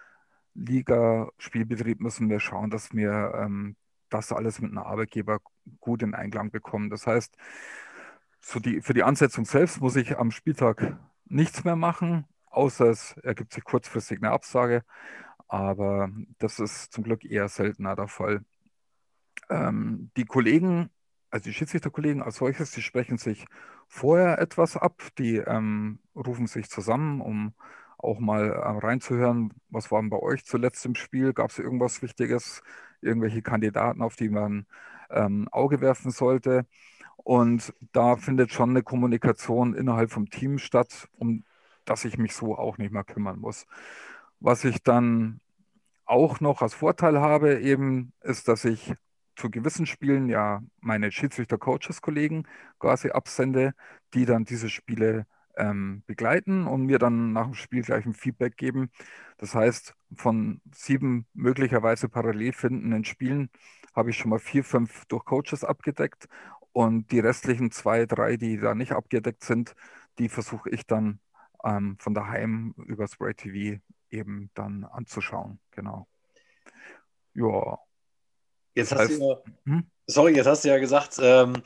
Liga-Spielbetrieb 0.55 2.01
müssen 2.01 2.29
wir 2.29 2.39
schauen, 2.39 2.70
dass 2.70 2.93
wir 2.93 3.34
ähm, 3.36 3.75
das 4.13 4.32
alles 4.32 4.62
mit 4.62 4.72
einem 4.72 4.80
Arbeitgeber 4.80 5.39
gut 5.80 6.03
in 6.03 6.15
Einklang 6.15 6.51
bekommen. 6.51 6.89
Das 6.89 7.08
heißt, 7.08 7.36
so 8.39 8.60
die, 8.60 8.82
für 8.82 8.94
die 8.94 9.03
Ansetzung 9.03 9.46
selbst 9.46 9.82
muss 9.82 9.96
ich 9.96 10.18
am 10.18 10.32
Spieltag 10.32 10.98
nichts 11.25 11.63
mehr 11.63 11.75
machen, 11.75 12.25
außer 12.50 12.86
es 12.89 13.15
ergibt 13.24 13.53
sich 13.53 13.63
kurzfristig 13.63 14.20
eine 14.20 14.32
Absage. 14.32 14.84
Aber 15.48 16.10
das 16.39 16.60
ist 16.60 16.94
zum 16.94 17.03
Glück 17.03 17.25
eher 17.25 17.48
seltener 17.50 17.96
der 17.96 18.08
Fall. 18.08 18.44
Ähm, 19.50 20.12
die 20.18 20.25
Kollegen, 20.25 20.89
also 21.30 21.44
die 21.46 21.53
Schiedsrichterkollegen 21.53 22.24
als 22.24 22.38
solches, 22.38 22.72
die 22.72 22.82
sprechen 22.82 23.18
sich 23.18 23.46
vorher 23.88 24.39
etwas 24.39 24.77
ab, 24.77 25.01
die 25.18 25.38
ähm, 25.38 26.00
rufen 26.15 26.48
sich 26.48 26.70
zusammen, 26.70 27.22
um 27.22 27.53
auch 27.98 28.20
mal 28.20 28.50
äh, 28.50 28.56
reinzuhören, 28.56 29.53
was 29.70 29.91
war 29.91 30.01
bei 30.03 30.18
euch 30.18 30.46
zuletzt 30.46 30.86
im 30.86 30.96
Spiel? 30.96 31.34
Gab 31.34 31.51
es 31.51 31.60
irgendwas 31.60 32.01
Wichtiges, 32.01 32.63
irgendwelche 33.01 33.41
Kandidaten, 33.41 34.01
auf 34.01 34.15
die 34.15 34.29
man 34.29 34.65
ähm, 35.10 35.48
Auge 35.51 35.81
werfen 35.81 36.12
sollte? 36.12 36.65
Und 37.17 37.74
da 37.91 38.17
findet 38.17 38.51
schon 38.51 38.72
eine 38.72 38.84
Kommunikation 38.84 39.75
innerhalb 39.75 40.12
vom 40.12 40.29
Team 40.29 40.58
statt, 40.58 41.08
um 41.17 41.43
dass 41.86 42.05
ich 42.05 42.17
mich 42.17 42.36
so 42.36 42.58
auch 42.58 42.77
nicht 42.77 42.91
mehr 42.91 43.03
kümmern 43.03 43.39
muss. 43.39 43.65
Was 44.39 44.63
ich 44.63 44.84
dann 44.84 45.39
auch 46.05 46.39
noch 46.39 46.62
als 46.62 46.74
Vorteil 46.74 47.20
habe, 47.20 47.60
eben 47.62 48.13
ist, 48.22 48.48
dass 48.48 48.65
ich 48.65 48.93
zu 49.36 49.50
gewissen 49.50 49.86
Spielen 49.86 50.29
ja 50.29 50.62
meine 50.79 51.12
Schiedsrichter-Coaches-Kollegen 51.12 52.48
quasi 52.79 53.12
absende, 53.12 53.74
die 54.13 54.25
dann 54.25 54.46
diese 54.46 54.70
Spiele 54.70 55.25
ähm, 55.58 56.03
begleiten 56.05 56.67
und 56.67 56.86
mir 56.86 57.00
dann 57.00 57.34
nach 57.34 57.46
dem 57.46 57.53
Spiel 57.53 57.81
gleich 57.81 58.05
ein 58.05 58.13
Feedback 58.13 58.58
geben. 58.58 58.91
Das 59.38 59.55
heißt, 59.55 59.96
von 60.15 60.62
sieben 60.74 61.27
möglicherweise 61.34 62.10
parallel 62.10 62.53
findenden 62.53 63.05
Spielen 63.05 63.50
habe 63.96 64.10
ich 64.10 64.17
schon 64.17 64.29
mal 64.29 64.39
vier, 64.39 64.63
fünf 64.63 65.05
durch 65.05 65.25
Coaches 65.25 65.63
abgedeckt 65.63 66.27
und 66.72 67.12
die 67.12 67.20
restlichen 67.20 67.72
zwei, 67.72 68.05
drei, 68.05 68.38
die 68.38 68.58
da 68.58 68.75
nicht 68.75 68.93
abgedeckt 68.93 69.43
sind, 69.43 69.75
die 70.20 70.29
versuche 70.29 70.70
ich 70.70 70.86
dann 70.86 71.20
ähm, 71.63 71.98
von 72.00 72.13
daheim 72.13 72.74
über 72.77 73.08
Spray 73.08 73.34
TV 73.34 73.81
eben 74.10 74.50
dann 74.53 74.84
anzuschauen. 74.84 75.60
Genau. 75.72 76.08
Ja. 77.34 77.77
Jetzt 78.74 78.91
hast 78.91 79.00
heißt, 79.00 79.20
du 79.20 79.29
ja, 79.29 79.38
hm? 79.65 79.91
Sorry, 80.12 80.36
jetzt 80.36 80.46
hast 80.46 80.65
du 80.65 80.68
ja 80.68 80.77
gesagt, 80.77 81.20
ähm, 81.22 81.63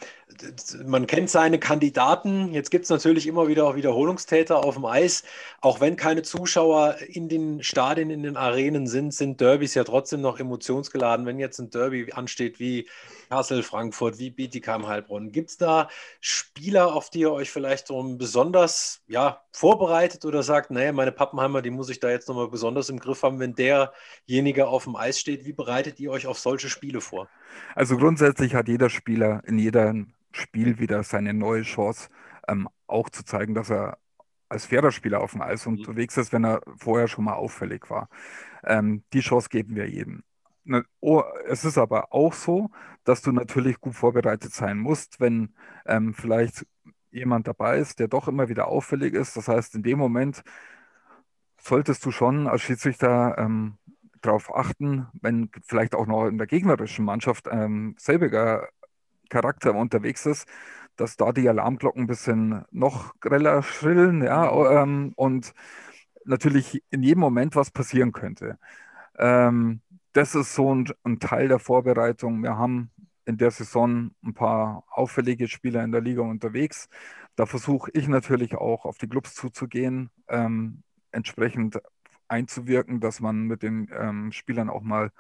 man 0.86 1.08
kennt 1.08 1.32
seine 1.32 1.60
Kandidaten. 1.60 2.54
Jetzt 2.54 2.70
gibt 2.70 2.84
es 2.84 2.92
natürlich 2.92 3.26
immer 3.26 3.48
wieder 3.48 3.66
auch 3.66 3.76
Wiederholungstäter 3.76 4.64
auf 4.64 4.76
dem 4.76 4.86
Eis. 4.86 5.24
Auch 5.62 5.82
wenn 5.82 5.96
keine 5.96 6.22
Zuschauer 6.22 6.98
in 7.08 7.28
den 7.28 7.64
Stadien, 7.64 8.12
in 8.12 8.22
den 8.22 8.38
Arenen 8.38 8.86
sind, 8.86 9.16
sind 9.16 9.42
Derbys 9.42 9.74
ja 9.74 9.84
trotzdem 9.84 10.22
noch 10.22 10.40
emotionsgeladen. 10.40 11.26
Wenn 11.26 11.40
jetzt 11.40 11.58
ein 11.58 11.72
Derby 11.72 12.12
ansteht 12.12 12.60
wie 12.60 12.88
Kassel, 13.30 13.64
Frankfurt, 13.64 14.20
wie 14.20 14.30
Bietigheim, 14.30 14.88
Heilbronn, 14.88 15.32
gibt 15.32 15.50
es 15.50 15.58
da 15.58 15.90
Spieler, 16.20 16.94
auf 16.94 17.10
die 17.10 17.22
ihr 17.22 17.32
euch 17.32 17.50
vielleicht 17.50 17.88
so 17.88 18.04
besonders 18.16 19.02
ja, 19.08 19.42
vorbereitet 19.52 20.24
oder 20.24 20.44
sagt, 20.44 20.70
naja, 20.70 20.92
meine 20.92 21.12
Pappenheimer, 21.12 21.64
die 21.64 21.72
muss 21.72 21.90
ich 21.90 22.00
da 22.00 22.12
jetzt 22.12 22.28
nochmal 22.28 22.50
besonders 22.50 22.90
im 22.90 23.00
Griff 23.00 23.24
haben, 23.24 23.40
wenn 23.40 23.56
derjenige 23.56 24.68
auf 24.68 24.84
dem 24.84 24.96
Eis 24.96 25.20
steht. 25.20 25.46
Wie 25.46 25.54
bereitet 25.54 26.00
ihr 26.00 26.12
euch 26.12 26.28
auf 26.28 26.38
solche 26.38 26.70
Spiele 26.70 27.02
vor? 27.02 27.28
Also 27.74 27.98
grundsätzlich 27.98 28.35
hat 28.40 28.68
jeder 28.68 28.90
Spieler 28.90 29.42
in 29.46 29.58
jedem 29.58 30.14
Spiel 30.32 30.80
wieder 30.80 31.04
seine 31.04 31.34
neue 31.34 31.64
Chance, 31.64 32.10
ähm, 32.48 32.68
auch 32.88 33.10
zu 33.10 33.24
zeigen, 33.24 33.56
dass 33.56 33.70
er 33.70 33.98
als 34.50 34.66
fairer 34.66 34.92
Spieler 34.92 35.22
auf 35.22 35.32
dem 35.32 35.42
Eis 35.42 35.66
mhm. 35.66 35.78
unterwegs 35.78 36.18
ist, 36.18 36.34
wenn 36.34 36.46
er 36.46 36.62
vorher 36.78 37.08
schon 37.08 37.26
mal 37.26 37.34
auffällig 37.34 37.90
war. 37.90 38.10
Ähm, 38.64 39.04
die 39.14 39.22
Chance 39.22 39.50
geben 39.50 39.76
wir 39.76 39.90
jedem. 39.90 40.24
Ne, 40.64 40.84
es 41.48 41.64
ist 41.64 41.78
aber 41.78 42.12
auch 42.12 42.34
so, 42.34 42.72
dass 43.04 43.22
du 43.22 43.32
natürlich 43.32 43.80
gut 43.80 43.96
vorbereitet 43.96 44.52
sein 44.52 44.80
musst, 44.80 45.20
wenn 45.20 45.54
ähm, 45.86 46.14
vielleicht 46.14 46.66
jemand 47.12 47.48
dabei 47.48 47.78
ist, 47.78 48.00
der 48.00 48.08
doch 48.08 48.28
immer 48.28 48.50
wieder 48.50 48.68
auffällig 48.68 49.14
ist. 49.14 49.38
Das 49.38 49.48
heißt, 49.48 49.76
in 49.76 49.84
dem 49.84 50.00
Moment 50.00 50.44
solltest 51.62 52.06
du 52.06 52.12
schon 52.12 52.48
als 52.48 52.62
Schiedsrichter 52.62 53.36
ähm, 53.38 53.78
darauf 54.26 54.56
achten, 54.56 55.08
wenn 55.22 55.50
vielleicht 55.66 55.96
auch 55.96 56.08
noch 56.08 56.28
in 56.28 56.38
der 56.38 56.48
gegnerischen 56.48 57.06
Mannschaft 57.06 57.48
ähm, 57.50 57.96
selbiger 57.98 58.68
Charakter 59.30 59.74
unterwegs 59.76 60.26
ist, 60.26 60.48
dass 60.96 61.18
da 61.18 61.32
die 61.32 61.48
Alarmglocken 61.50 62.04
ein 62.04 62.08
bisschen 62.08 62.64
noch 62.72 63.20
greller 63.20 63.64
schrillen, 63.64 64.24
ja, 64.24 64.52
mhm. 64.52 64.78
ähm, 64.78 65.14
und 65.16 65.54
natürlich 66.26 66.84
in 66.90 67.04
jedem 67.04 67.20
Moment 67.22 67.56
was 67.56 67.72
passieren 67.72 68.12
könnte. 68.12 68.58
Ähm, 69.18 69.82
das 70.14 70.36
ist 70.36 70.56
so 70.56 70.74
ein, 70.74 70.92
ein, 71.04 71.20
Teil 71.20 71.50
der 71.50 71.60
Vorbereitung. 71.60 72.42
Wir 72.42 72.58
haben 72.58 72.92
in 73.26 73.38
der 73.38 73.52
Saison 73.52 74.12
ein 74.24 74.34
paar 74.34 74.84
auffällige 74.90 75.48
Spieler 75.48 75.84
in 75.84 75.92
der 75.92 76.02
Liga 76.02 76.22
unterwegs. 76.22 76.88
Da 77.36 77.46
versuche 77.46 77.92
ich 77.94 78.08
natürlich 78.08 78.56
auch 78.56 78.86
auf 78.86 78.98
die 78.98 79.08
Clubs 79.08 79.36
zuzugehen, 79.36 80.10
ähm, 80.30 80.84
entsprechend 81.12 81.82
einzuwirken, 82.28 83.00
dass 83.00 83.20
man 83.20 83.44
mit 83.44 83.64
den 83.64 83.90
ähm, 83.94 84.32
Spielern 84.32 84.70
auch 84.70 84.82
mal 84.82 85.12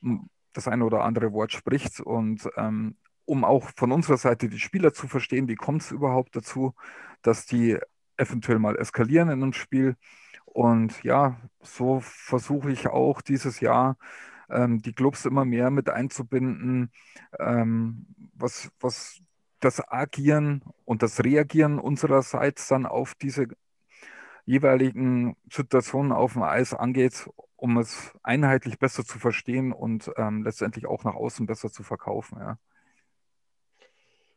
hm, 0.00 0.28
das 0.52 0.68
eine 0.68 0.84
oder 0.84 1.04
andere 1.04 1.32
Wort 1.32 1.52
spricht 1.52 2.00
und 2.00 2.48
ähm, 2.56 2.96
um 3.26 3.44
auch 3.44 3.70
von 3.76 3.92
unserer 3.92 4.18
Seite 4.18 4.48
die 4.48 4.58
Spieler 4.58 4.92
zu 4.92 5.08
verstehen, 5.08 5.48
wie 5.48 5.56
kommt 5.56 5.82
es 5.82 5.90
überhaupt 5.90 6.36
dazu, 6.36 6.74
dass 7.22 7.46
die 7.46 7.78
eventuell 8.16 8.58
mal 8.58 8.76
eskalieren 8.76 9.30
in 9.30 9.42
einem 9.42 9.52
Spiel. 9.52 9.96
Und 10.44 11.02
ja, 11.02 11.40
so 11.62 12.00
versuche 12.00 12.70
ich 12.70 12.86
auch 12.88 13.22
dieses 13.22 13.60
Jahr 13.60 13.96
ähm, 14.50 14.82
die 14.82 14.92
Clubs 14.92 15.24
immer 15.24 15.44
mehr 15.44 15.70
mit 15.70 15.88
einzubinden, 15.88 16.92
ähm, 17.38 18.06
was, 18.34 18.70
was 18.80 19.20
das 19.60 19.80
Agieren 19.90 20.62
und 20.84 21.02
das 21.02 21.24
Reagieren 21.24 21.78
unsererseits 21.78 22.68
dann 22.68 22.86
auf 22.86 23.14
diese 23.14 23.48
jeweiligen 24.44 25.36
Situationen 25.50 26.12
auf 26.12 26.34
dem 26.34 26.42
Eis 26.42 26.74
angeht, 26.74 27.28
um 27.56 27.78
es 27.78 28.12
einheitlich 28.22 28.78
besser 28.78 29.04
zu 29.04 29.18
verstehen 29.18 29.72
und 29.72 30.10
ähm, 30.16 30.42
letztendlich 30.42 30.86
auch 30.86 31.04
nach 31.04 31.14
außen 31.14 31.46
besser 31.46 31.70
zu 31.70 31.82
verkaufen. 31.82 32.38
Ja. 32.38 32.58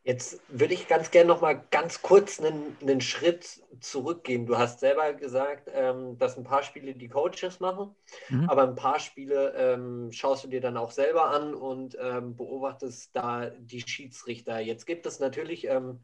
Jetzt 0.08 0.40
würde 0.48 0.74
ich 0.74 0.88
ganz 0.88 1.12
gerne 1.12 1.28
noch 1.28 1.42
mal 1.42 1.62
ganz 1.70 2.02
kurz 2.02 2.40
einen, 2.40 2.78
einen 2.82 3.02
Schritt 3.02 3.62
zurückgehen. 3.82 4.46
Du 4.46 4.58
hast 4.58 4.80
selber 4.80 5.12
gesagt, 5.12 5.70
ähm, 5.74 6.18
dass 6.18 6.38
ein 6.38 6.46
paar 6.46 6.64
Spiele 6.64 6.94
die 6.94 7.10
Coaches 7.10 7.60
machen, 7.60 7.94
mhm. 8.30 8.50
aber 8.50 8.64
ein 8.64 8.76
paar 8.76 9.00
Spiele 9.00 9.54
ähm, 9.58 10.14
schaust 10.14 10.46
du 10.46 10.48
dir 10.48 10.62
dann 10.62 10.78
auch 10.78 10.92
selber 10.92 11.32
an 11.32 11.54
und 11.54 11.98
ähm, 12.02 12.38
beobachtest 12.38 13.10
da 13.14 13.50
die 13.50 13.82
Schiedsrichter. 13.86 14.62
Jetzt 14.62 14.86
gibt 14.86 15.06
es 15.06 15.20
natürlich 15.20 15.68
ähm, 15.68 16.00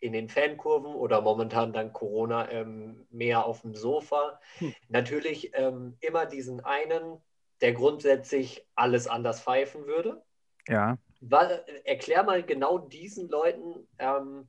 in 0.00 0.12
den 0.12 0.28
Fankurven 0.28 0.94
oder 0.94 1.20
momentan 1.20 1.72
dann 1.72 1.92
Corona 1.92 2.50
ähm, 2.50 3.06
mehr 3.10 3.46
auf 3.46 3.62
dem 3.62 3.74
Sofa. 3.74 4.40
Hm. 4.58 4.74
Natürlich 4.88 5.52
ähm, 5.54 5.96
immer 6.00 6.26
diesen 6.26 6.60
einen, 6.64 7.22
der 7.60 7.72
grundsätzlich 7.72 8.66
alles 8.74 9.06
anders 9.06 9.40
pfeifen 9.40 9.86
würde. 9.86 10.22
Ja. 10.68 10.98
War, 11.20 11.50
erklär 11.84 12.22
mal 12.22 12.42
genau 12.42 12.78
diesen 12.78 13.28
Leuten, 13.28 13.88
ähm, 13.98 14.48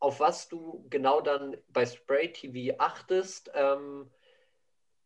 auf 0.00 0.20
was 0.20 0.48
du 0.48 0.86
genau 0.88 1.20
dann 1.20 1.56
bei 1.68 1.84
Spray 1.84 2.32
TV 2.32 2.78
achtest. 2.78 3.50
Ähm, 3.54 4.10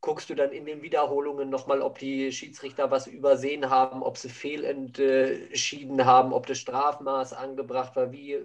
guckst 0.01 0.29
du 0.29 0.35
dann 0.35 0.53
in 0.53 0.67
den 0.67 0.83
Wiederholungen 0.83 1.49
nochmal, 1.49 1.81
ob 1.81 1.99
die 1.99 2.33
Schiedsrichter 2.33 2.91
was 2.91 3.07
übersehen 3.07 3.71
haben, 3.71 4.03
ob 4.03 4.19
sie 4.19 4.29
fehlentschieden 4.29 6.05
haben, 6.05 6.33
ob 6.33 6.47
das 6.47 6.59
Strafmaß 6.59 7.33
angebracht 7.33 7.97
war. 7.97 8.11
Wie, 8.13 8.45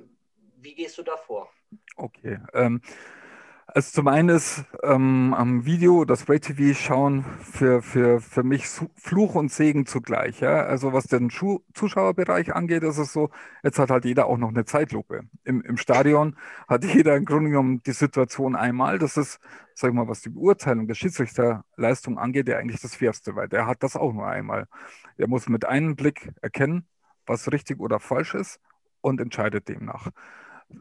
wie 0.57 0.75
gehst 0.75 0.97
du 0.97 1.03
da 1.03 1.17
vor? 1.17 1.49
Okay. 1.95 2.39
Ähm, 2.53 2.81
also 3.69 3.91
zum 3.91 4.07
einen 4.07 4.29
ist 4.29 4.63
ähm, 4.81 5.35
am 5.37 5.65
Video, 5.65 6.05
das 6.05 6.21
Spray 6.21 6.39
TV 6.39 6.73
schauen 6.73 7.25
für, 7.41 7.81
für, 7.81 8.21
für 8.21 8.43
mich 8.43 8.65
Fluch 8.65 9.35
und 9.35 9.51
Segen 9.51 9.85
zugleich. 9.85 10.39
Ja? 10.39 10.63
Also 10.65 10.93
was 10.93 11.03
den 11.03 11.29
Schu 11.29 11.59
Zuschauerbereich 11.73 12.55
angeht, 12.55 12.83
ist 12.83 12.97
es 12.97 13.11
so, 13.11 13.29
jetzt 13.63 13.77
hat 13.77 13.89
halt 13.89 14.05
jeder 14.05 14.27
auch 14.27 14.37
noch 14.37 14.49
eine 14.49 14.63
Zeitlupe. 14.63 15.23
Im, 15.43 15.61
Im 15.61 15.75
Stadion 15.75 16.37
hat 16.67 16.85
jeder 16.93 17.17
im 17.17 17.25
Grunde 17.25 17.49
genommen 17.49 17.83
die 17.85 17.91
Situation 17.91 18.55
einmal. 18.55 18.99
Das 18.99 19.17
ist, 19.17 19.39
sag 19.73 19.89
ich 19.89 19.95
mal, 19.95 20.07
was 20.07 20.21
die 20.21 20.29
Beurteilung 20.29 20.87
der 20.87 20.95
Schiedsrichterleistung 20.95 22.17
angeht, 22.17 22.47
der 22.47 22.59
eigentlich 22.59 22.81
das 22.81 22.95
Fairste, 22.95 23.35
weil 23.35 23.49
der 23.49 23.67
hat 23.67 23.83
das 23.83 23.97
auch 23.97 24.13
nur 24.13 24.27
einmal. 24.27 24.67
Er 25.17 25.27
muss 25.27 25.49
mit 25.49 25.65
einem 25.65 25.97
Blick 25.97 26.31
erkennen, 26.41 26.87
was 27.25 27.51
richtig 27.51 27.81
oder 27.81 27.99
falsch 27.99 28.33
ist 28.33 28.61
und 29.01 29.19
entscheidet 29.19 29.67
demnach 29.67 30.09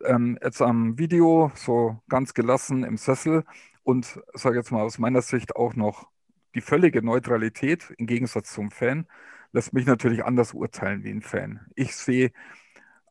ähm, 0.05 0.38
jetzt 0.43 0.62
am 0.62 0.99
Video 0.99 1.50
so 1.55 1.99
ganz 2.09 2.35
gelassen 2.35 2.85
im 2.85 2.97
Sessel 2.97 3.45
und 3.83 4.21
sage 4.35 4.57
jetzt 4.57 4.73
mal 4.73 4.83
aus 4.83 4.99
meiner 4.99 5.23
Sicht 5.23 5.57
auch 5.57 5.75
noch 5.75 6.09
die 6.55 6.61
völlige 6.61 7.02
Neutralität 7.02 7.93
im 7.99 8.07
Gegensatz 8.07 8.52
zum 8.52 8.71
Fan 8.71 9.07
lässt 9.52 9.73
mich 9.73 9.87
natürlich 9.87 10.25
anders 10.25 10.52
urteilen 10.52 11.02
wie 11.02 11.11
ein 11.11 11.23
Fan. 11.23 11.61
Ich 11.75 11.97
sehe 11.97 12.31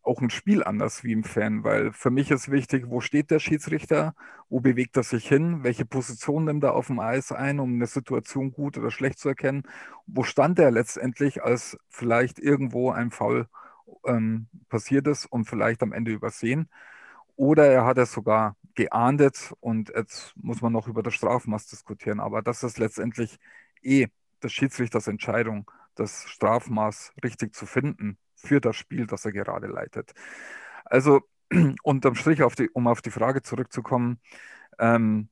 auch 0.04 0.22
ein 0.22 0.30
Spiel 0.30 0.64
anders 0.64 1.04
wie 1.04 1.16
ein 1.16 1.24
Fan, 1.24 1.64
weil 1.64 1.92
für 1.92 2.12
mich 2.12 2.30
ist 2.30 2.52
wichtig, 2.52 2.86
wo 2.88 3.02
steht 3.02 3.32
der 3.32 3.40
Schiedsrichter, 3.40 4.14
wo 4.50 4.60
bewegt 4.60 4.96
er 4.98 5.04
sich 5.04 5.28
hin, 5.28 5.64
welche 5.64 5.86
Position 5.86 6.46
nimmt 6.46 6.64
er 6.64 6.76
auf 6.76 6.88
dem 6.88 7.00
Eis 7.00 7.32
ein, 7.32 7.60
um 7.60 7.74
eine 7.74 7.88
Situation 7.88 8.52
gut 8.52 8.78
oder 8.78 8.92
schlecht 8.92 9.18
zu 9.18 9.30
erkennen, 9.30 9.64
wo 10.06 10.24
stand 10.24 10.60
er 10.60 10.70
letztendlich, 10.70 11.44
als 11.44 11.78
vielleicht 11.90 12.38
irgendwo 12.40 12.92
ein 12.92 13.10
Foul 13.10 13.48
ähm, 14.06 14.48
passiert 14.70 15.08
ist 15.08 15.26
und 15.26 15.46
vielleicht 15.46 15.84
am 15.84 15.94
Ende 15.94 16.12
übersehen. 16.12 16.70
Oder 17.36 17.68
er 17.68 17.86
hat 17.86 17.98
es 17.98 18.12
sogar 18.12 18.56
geahndet 18.76 19.54
und 19.60 19.90
jetzt 19.96 20.34
muss 20.38 20.62
man 20.62 20.74
noch 20.74 20.88
über 20.88 21.04
das 21.04 21.14
Strafmaß 21.16 21.68
diskutieren. 21.68 22.20
Aber 22.20 22.42
das 22.42 22.64
ist 22.64 22.78
letztendlich 22.78 23.38
eh 23.82 24.08
des 24.44 24.54
Schiedsrichters 24.54 25.08
Entscheidung, 25.08 25.70
das 25.96 26.26
Strafmaß 26.30 27.14
richtig 27.24 27.56
zu 27.56 27.66
finden 27.66 28.18
für 28.36 28.62
das 28.62 28.76
Spiel, 28.76 29.08
das 29.08 29.26
er 29.26 29.32
gerade 29.32 29.68
leitet. 29.68 30.14
Also 30.86 31.22
unterm 31.84 32.16
Strich, 32.16 32.44
auf 32.44 32.56
die, 32.56 32.70
um 32.70 32.88
auf 32.88 33.02
die 33.02 33.12
Frage 33.12 33.42
zurückzukommen, 33.42 34.20
ähm, 34.80 35.30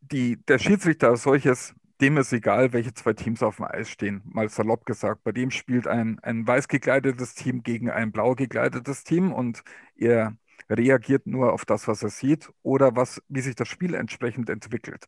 die, 0.00 0.36
der 0.46 0.58
Schiedsrichter 0.58 1.08
als 1.08 1.22
solches 1.22 1.74
dem 2.00 2.16
ist 2.18 2.32
egal, 2.32 2.72
welche 2.72 2.92
zwei 2.94 3.14
Teams 3.14 3.42
auf 3.42 3.56
dem 3.56 3.66
Eis 3.66 3.88
stehen, 3.88 4.22
mal 4.24 4.48
salopp 4.48 4.84
gesagt. 4.84 5.24
Bei 5.24 5.32
dem 5.32 5.50
spielt 5.50 5.86
ein, 5.86 6.18
ein 6.20 6.46
weiß 6.46 6.68
gekleidetes 6.68 7.34
Team 7.34 7.62
gegen 7.62 7.90
ein 7.90 8.12
blau 8.12 8.34
gekleidetes 8.34 9.04
Team 9.04 9.32
und 9.32 9.62
er 9.96 10.36
reagiert 10.68 11.26
nur 11.26 11.52
auf 11.52 11.64
das, 11.64 11.88
was 11.88 12.02
er 12.02 12.10
sieht 12.10 12.50
oder 12.62 12.96
was, 12.96 13.22
wie 13.28 13.40
sich 13.40 13.54
das 13.54 13.68
Spiel 13.68 13.94
entsprechend 13.94 14.50
entwickelt. 14.50 15.06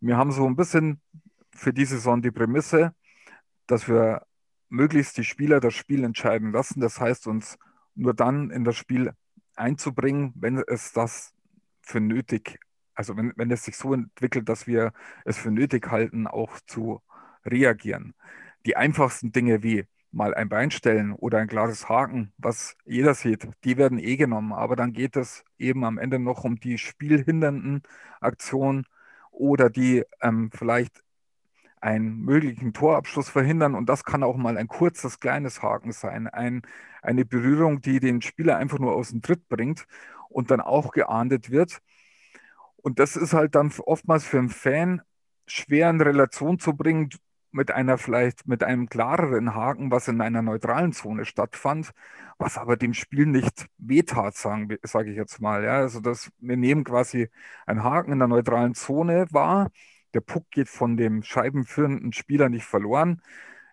Wir 0.00 0.16
haben 0.16 0.32
so 0.32 0.46
ein 0.46 0.56
bisschen 0.56 1.00
für 1.52 1.72
diese 1.72 1.96
Saison 1.96 2.22
die 2.22 2.30
Prämisse, 2.30 2.94
dass 3.66 3.88
wir 3.88 4.22
möglichst 4.68 5.16
die 5.16 5.24
Spieler 5.24 5.60
das 5.60 5.74
Spiel 5.74 6.04
entscheiden 6.04 6.52
lassen. 6.52 6.80
Das 6.80 7.00
heißt, 7.00 7.26
uns 7.26 7.58
nur 7.94 8.14
dann 8.14 8.50
in 8.50 8.64
das 8.64 8.76
Spiel 8.76 9.12
einzubringen, 9.56 10.32
wenn 10.36 10.62
es 10.66 10.92
das 10.92 11.34
für 11.82 12.00
nötig 12.00 12.60
also 12.98 13.16
wenn, 13.16 13.32
wenn 13.36 13.50
es 13.52 13.64
sich 13.64 13.76
so 13.76 13.94
entwickelt, 13.94 14.48
dass 14.48 14.66
wir 14.66 14.92
es 15.24 15.38
für 15.38 15.52
nötig 15.52 15.88
halten, 15.90 16.26
auch 16.26 16.58
zu 16.66 17.00
reagieren. 17.46 18.14
Die 18.66 18.76
einfachsten 18.76 19.32
Dinge 19.32 19.62
wie 19.62 19.84
mal 20.10 20.34
ein 20.34 20.48
Bein 20.48 20.70
stellen 20.72 21.12
oder 21.12 21.38
ein 21.38 21.46
klares 21.48 21.88
Haken, 21.88 22.32
was 22.38 22.76
jeder 22.84 23.14
sieht, 23.14 23.48
die 23.64 23.76
werden 23.76 23.98
eh 24.00 24.16
genommen. 24.16 24.52
Aber 24.52 24.74
dann 24.76 24.92
geht 24.92 25.16
es 25.16 25.44
eben 25.58 25.84
am 25.84 25.98
Ende 25.98 26.18
noch 26.18 26.42
um 26.44 26.56
die 26.58 26.76
spielhindernden 26.78 27.82
Aktionen 28.20 28.84
oder 29.30 29.70
die 29.70 30.04
ähm, 30.20 30.50
vielleicht 30.52 31.04
einen 31.80 32.20
möglichen 32.22 32.72
Torabschluss 32.72 33.28
verhindern. 33.28 33.76
Und 33.76 33.88
das 33.88 34.04
kann 34.04 34.24
auch 34.24 34.36
mal 34.36 34.56
ein 34.56 34.66
kurzes, 34.68 35.20
kleines 35.20 35.62
Haken 35.62 35.92
sein. 35.92 36.26
Ein, 36.26 36.62
eine 37.02 37.24
Berührung, 37.24 37.80
die 37.80 38.00
den 38.00 38.22
Spieler 38.22 38.56
einfach 38.56 38.80
nur 38.80 38.96
aus 38.96 39.10
dem 39.10 39.22
Tritt 39.22 39.48
bringt 39.48 39.86
und 40.28 40.50
dann 40.50 40.60
auch 40.60 40.90
geahndet 40.92 41.50
wird. 41.50 41.80
Und 42.88 42.98
das 42.98 43.16
ist 43.16 43.34
halt 43.34 43.54
dann 43.54 43.70
oftmals 43.84 44.24
für 44.24 44.38
einen 44.38 44.48
Fan 44.48 45.02
schwer 45.46 45.90
in 45.90 46.00
Relation 46.00 46.58
zu 46.58 46.74
bringen 46.74 47.10
mit 47.50 47.70
einer 47.70 47.98
vielleicht 47.98 48.48
mit 48.48 48.62
einem 48.64 48.88
klareren 48.88 49.54
Haken, 49.54 49.90
was 49.90 50.08
in 50.08 50.22
einer 50.22 50.40
neutralen 50.40 50.94
Zone 50.94 51.26
stattfand, 51.26 51.90
was 52.38 52.56
aber 52.56 52.78
dem 52.78 52.94
Spiel 52.94 53.26
nicht 53.26 53.66
wehtat, 53.76 54.36
sage 54.36 54.78
ich 55.10 55.16
jetzt 55.16 55.38
mal. 55.38 55.64
Ja, 55.64 55.72
also 55.76 56.00
das, 56.00 56.30
wir 56.38 56.56
nehmen 56.56 56.82
quasi 56.82 57.28
einen 57.66 57.84
Haken 57.84 58.12
in 58.12 58.20
der 58.20 58.28
neutralen 58.28 58.74
Zone 58.74 59.26
wahr. 59.32 59.70
Der 60.14 60.22
Puck 60.22 60.50
geht 60.50 60.70
von 60.70 60.96
dem 60.96 61.22
scheibenführenden 61.22 62.14
Spieler 62.14 62.48
nicht 62.48 62.64
verloren. 62.64 63.20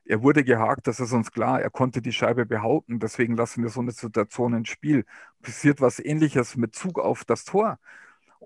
Er 0.04 0.24
wurde 0.24 0.44
gehakt, 0.44 0.88
das 0.88 1.00
ist 1.00 1.14
uns 1.14 1.32
klar. 1.32 1.62
Er 1.62 1.70
konnte 1.70 2.02
die 2.02 2.12
Scheibe 2.12 2.46
behaupten. 2.46 3.00
Deswegen 3.00 3.38
lassen 3.38 3.64
wir 3.64 3.70
so 3.70 3.80
eine 3.80 3.92
Situation 3.92 4.54
ins 4.56 4.68
Spiel. 4.68 5.06
Passiert 5.42 5.80
was 5.80 6.00
Ähnliches 6.00 6.58
mit 6.58 6.76
Zug 6.76 7.00
auf 7.00 7.24
das 7.24 7.46
Tor 7.46 7.80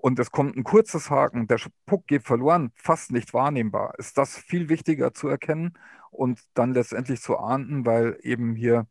und 0.00 0.18
es 0.18 0.30
kommt 0.30 0.56
ein 0.56 0.64
kurzes 0.64 1.10
Haken, 1.10 1.46
der 1.46 1.58
Puck 1.86 2.06
geht 2.06 2.24
verloren, 2.24 2.72
fast 2.74 3.12
nicht 3.12 3.34
wahrnehmbar, 3.34 3.94
ist 3.98 4.18
das 4.18 4.36
viel 4.36 4.68
wichtiger 4.68 5.12
zu 5.12 5.28
erkennen 5.28 5.74
und 6.10 6.40
dann 6.54 6.74
letztendlich 6.74 7.20
zu 7.20 7.38
ahnden, 7.38 7.86
weil 7.86 8.18
eben 8.22 8.54
hier 8.56 8.86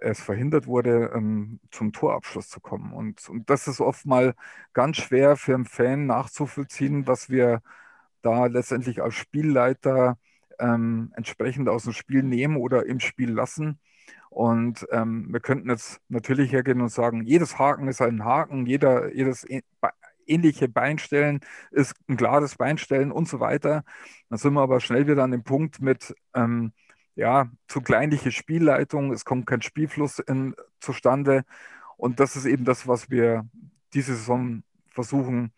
es 0.00 0.20
verhindert 0.20 0.66
wurde, 0.66 1.12
ähm, 1.14 1.60
zum 1.70 1.92
Torabschluss 1.92 2.48
zu 2.48 2.60
kommen. 2.60 2.92
Und, 2.92 3.28
und 3.28 3.48
das 3.50 3.68
ist 3.68 3.80
oft 3.80 4.06
mal 4.06 4.34
ganz 4.74 4.98
schwer 4.98 5.36
für 5.36 5.54
einen 5.54 5.64
Fan 5.64 6.06
nachzuvollziehen, 6.06 7.06
was 7.06 7.30
wir 7.30 7.62
da 8.22 8.46
letztendlich 8.46 9.02
als 9.02 9.14
Spielleiter 9.14 10.18
ähm, 10.58 11.12
entsprechend 11.16 11.68
aus 11.68 11.84
dem 11.84 11.92
Spiel 11.92 12.22
nehmen 12.22 12.56
oder 12.56 12.86
im 12.86 13.00
Spiel 13.00 13.30
lassen. 13.30 13.78
Und 14.30 14.86
ähm, 14.90 15.28
wir 15.32 15.40
könnten 15.40 15.70
jetzt 15.70 16.00
natürlich 16.08 16.52
hergehen 16.52 16.80
und 16.80 16.90
sagen, 16.90 17.24
jedes 17.24 17.58
Haken 17.58 17.88
ist 17.88 18.02
ein 18.02 18.24
Haken, 18.24 18.66
jeder, 18.66 19.14
jedes 19.14 19.44
ähnliche 20.28 20.68
Beinstellen 20.68 21.40
ist 21.70 21.94
ein 22.08 22.16
klares 22.16 22.56
Beinstellen 22.56 23.12
und 23.12 23.28
so 23.28 23.40
weiter. 23.40 23.84
Dann 24.28 24.38
sind 24.38 24.54
wir 24.54 24.62
aber 24.62 24.80
schnell 24.80 25.06
wieder 25.08 25.24
an 25.24 25.30
dem 25.32 25.44
Punkt 25.44 25.80
mit, 25.80 26.14
ähm, 26.34 26.72
ja, 27.14 27.50
zu 27.66 27.80
kleinliche 27.80 28.30
Spielleitung, 28.30 29.12
es 29.12 29.24
kommt 29.24 29.46
kein 29.46 29.62
Spielfluss 29.62 30.20
in, 30.20 30.54
zustande. 30.80 31.44
Und 31.96 32.20
das 32.20 32.36
ist 32.36 32.46
eben 32.46 32.64
das, 32.64 32.86
was 32.86 33.10
wir 33.10 33.48
diese 33.92 34.14
Saison 34.14 34.62
versuchen 34.90 35.52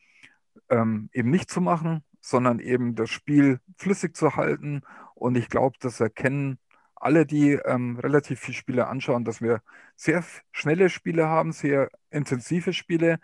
ähm, 0.71 1.11
eben 1.13 1.31
nicht 1.31 1.51
zu 1.51 1.61
machen, 1.61 2.05
sondern 2.21 2.61
eben 2.61 2.95
das 2.95 3.11
Spiel 3.11 3.61
flüssig 3.77 4.17
zu 4.17 4.37
halten. 4.37 4.83
Und 5.15 5.37
ich 5.37 5.49
glaube, 5.49 5.77
das 5.81 6.01
erkennen 6.01 6.59
alle, 6.95 7.27
die 7.27 7.53
ähm, 7.53 7.99
relativ 7.99 8.41
viele 8.41 8.57
Spiele 8.57 8.87
anschauen, 8.87 9.25
dass 9.25 9.41
wir 9.41 9.63
sehr 9.97 10.25
schnelle 10.53 10.91
Spiele 10.91 11.27
haben, 11.29 11.53
sehr 11.53 11.91
intensive 12.11 12.73
Spiele, 12.73 13.19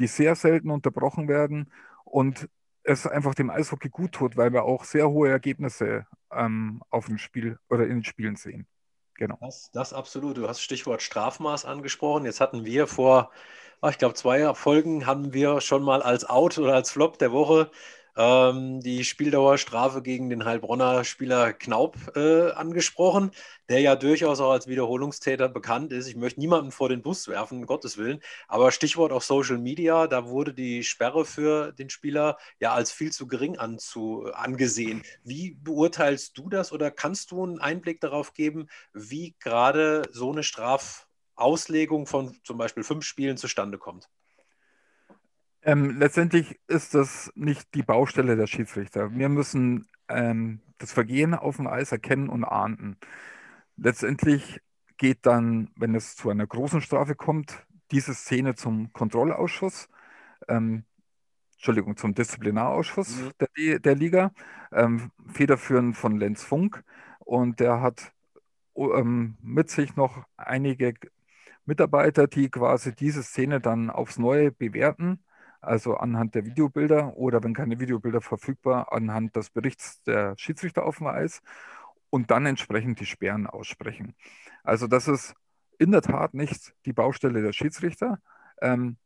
die 0.00 0.06
sehr 0.06 0.34
selten 0.34 0.70
unterbrochen 0.70 1.28
werden 1.28 1.70
und 2.04 2.48
es 2.82 3.06
einfach 3.06 3.34
dem 3.34 3.50
Eishockey 3.50 3.90
gut 3.90 4.12
tut, 4.12 4.36
weil 4.36 4.52
wir 4.52 4.64
auch 4.64 4.84
sehr 4.84 5.08
hohe 5.08 5.28
Ergebnisse 5.28 6.06
ähm, 6.32 6.82
auf 6.90 7.06
dem 7.06 7.18
Spiel 7.18 7.58
oder 7.68 7.84
in 7.84 7.98
den 7.98 8.04
Spielen 8.04 8.36
sehen. 8.36 8.66
Genau. 9.14 9.36
Das, 9.40 9.70
das 9.72 9.92
absolut. 9.92 10.38
Du 10.38 10.48
hast 10.48 10.62
Stichwort 10.62 11.02
Strafmaß 11.02 11.66
angesprochen. 11.66 12.24
Jetzt 12.24 12.40
hatten 12.40 12.64
wir 12.64 12.86
vor, 12.86 13.30
ah, 13.82 13.90
ich 13.90 13.98
glaube, 13.98 14.14
zwei 14.14 14.54
Folgen 14.54 15.04
haben 15.04 15.34
wir 15.34 15.60
schon 15.60 15.82
mal 15.82 16.02
als 16.02 16.24
Out 16.24 16.56
oder 16.56 16.74
als 16.74 16.90
Flop 16.90 17.18
der 17.18 17.30
Woche 17.30 17.70
ähm, 18.16 18.80
die 18.80 19.04
Spieldauerstrafe 19.04 20.02
gegen 20.02 20.30
den 20.30 20.44
Heilbronner 20.44 21.04
Spieler 21.04 21.52
Knaub 21.52 21.96
äh, 22.16 22.50
angesprochen, 22.50 23.30
der 23.68 23.80
ja 23.80 23.96
durchaus 23.96 24.40
auch 24.40 24.50
als 24.50 24.66
Wiederholungstäter 24.66 25.48
bekannt 25.48 25.92
ist. 25.92 26.06
Ich 26.08 26.16
möchte 26.16 26.40
niemanden 26.40 26.72
vor 26.72 26.88
den 26.88 27.02
Bus 27.02 27.28
werfen, 27.28 27.58
um 27.58 27.66
Gottes 27.66 27.98
Willen. 27.98 28.20
Aber 28.48 28.72
Stichwort 28.72 29.12
auf 29.12 29.24
Social 29.24 29.58
Media, 29.58 30.06
da 30.06 30.26
wurde 30.26 30.52
die 30.54 30.82
Sperre 30.82 31.24
für 31.24 31.72
den 31.72 31.90
Spieler 31.90 32.36
ja 32.58 32.72
als 32.72 32.92
viel 32.92 33.12
zu 33.12 33.26
gering 33.26 33.58
anzu, 33.58 34.26
angesehen. 34.32 35.02
Wie 35.24 35.56
beurteilst 35.62 36.36
du 36.36 36.48
das 36.48 36.72
oder 36.72 36.90
kannst 36.90 37.30
du 37.30 37.42
einen 37.44 37.60
Einblick 37.60 38.00
darauf 38.00 38.32
geben, 38.34 38.68
wie 38.92 39.34
gerade 39.38 40.02
so 40.10 40.32
eine 40.32 40.42
Strafauslegung 40.42 42.06
von 42.06 42.36
zum 42.44 42.58
Beispiel 42.58 42.82
fünf 42.82 43.04
Spielen 43.04 43.36
zustande 43.36 43.78
kommt? 43.78 44.08
Ähm, 45.62 45.98
letztendlich 45.98 46.58
ist 46.68 46.94
das 46.94 47.30
nicht 47.34 47.74
die 47.74 47.82
Baustelle 47.82 48.36
der 48.36 48.46
Schiedsrichter. 48.46 49.14
Wir 49.14 49.28
müssen 49.28 49.86
ähm, 50.08 50.60
das 50.78 50.92
Vergehen 50.92 51.34
auf 51.34 51.56
dem 51.56 51.66
Eis 51.66 51.92
erkennen 51.92 52.28
und 52.28 52.44
ahnden. 52.44 52.96
Letztendlich 53.76 54.60
geht 54.96 55.26
dann, 55.26 55.70
wenn 55.76 55.94
es 55.94 56.16
zu 56.16 56.30
einer 56.30 56.46
großen 56.46 56.80
Strafe 56.80 57.14
kommt, 57.14 57.66
diese 57.90 58.14
Szene 58.14 58.54
zum 58.54 58.92
Kontrollausschuss, 58.92 59.88
ähm, 60.48 60.84
Entschuldigung, 61.54 61.96
zum 61.96 62.14
Disziplinarausschuss 62.14 63.20
mhm. 63.20 63.30
der, 63.56 63.78
der, 63.80 63.94
Liga, 63.94 64.32
ähm, 64.72 65.10
federführend 65.26 65.96
von 65.96 66.18
Lenz 66.18 66.42
Funk. 66.42 66.82
Und 67.18 67.60
der 67.60 67.82
hat 67.82 68.12
ähm, 68.74 69.36
mit 69.42 69.70
sich 69.70 69.94
noch 69.96 70.24
einige 70.36 70.94
Mitarbeiter, 71.66 72.26
die 72.26 72.48
quasi 72.48 72.94
diese 72.94 73.22
Szene 73.22 73.60
dann 73.60 73.90
aufs 73.90 74.18
Neue 74.18 74.50
bewerten, 74.50 75.22
also 75.60 75.96
anhand 75.96 76.34
der 76.34 76.46
Videobilder 76.46 77.16
oder 77.16 77.42
wenn 77.42 77.54
keine 77.54 77.80
Videobilder 77.80 78.20
verfügbar, 78.20 78.92
anhand 78.92 79.36
des 79.36 79.50
Berichts 79.50 80.02
der 80.04 80.34
Schiedsrichter 80.36 80.84
auf 80.84 80.98
dem 80.98 81.08
Eis 81.08 81.42
und 82.10 82.30
dann 82.30 82.46
entsprechend 82.46 83.00
die 83.00 83.06
Sperren 83.06 83.46
aussprechen. 83.46 84.14
Also 84.64 84.86
das 84.86 85.08
ist 85.08 85.34
in 85.78 85.92
der 85.92 86.02
Tat 86.02 86.34
nicht 86.34 86.74
die 86.84 86.92
Baustelle 86.92 87.42
der 87.42 87.52
Schiedsrichter. 87.52 88.18
Ähm, 88.60 88.96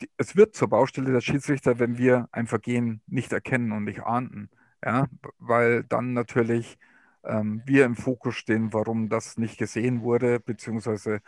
die, 0.00 0.10
es 0.16 0.36
wird 0.36 0.54
zur 0.54 0.68
Baustelle 0.68 1.12
der 1.12 1.20
Schiedsrichter, 1.20 1.78
wenn 1.78 1.98
wir 1.98 2.28
ein 2.32 2.46
Vergehen 2.46 3.02
nicht 3.06 3.32
erkennen 3.32 3.72
und 3.72 3.84
nicht 3.84 4.02
ahnden, 4.02 4.50
ja, 4.84 5.06
weil 5.38 5.84
dann 5.84 6.12
natürlich 6.12 6.78
ähm, 7.24 7.62
wir 7.66 7.84
im 7.84 7.96
Fokus 7.96 8.36
stehen, 8.36 8.72
warum 8.72 9.08
das 9.08 9.38
nicht 9.38 9.58
gesehen 9.58 10.02
wurde, 10.02 10.40
beziehungsweise 10.40 11.20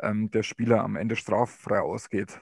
ähm, 0.00 0.30
der 0.30 0.42
Spieler 0.42 0.82
am 0.82 0.96
Ende 0.96 1.16
straffrei 1.16 1.80
ausgeht. 1.80 2.40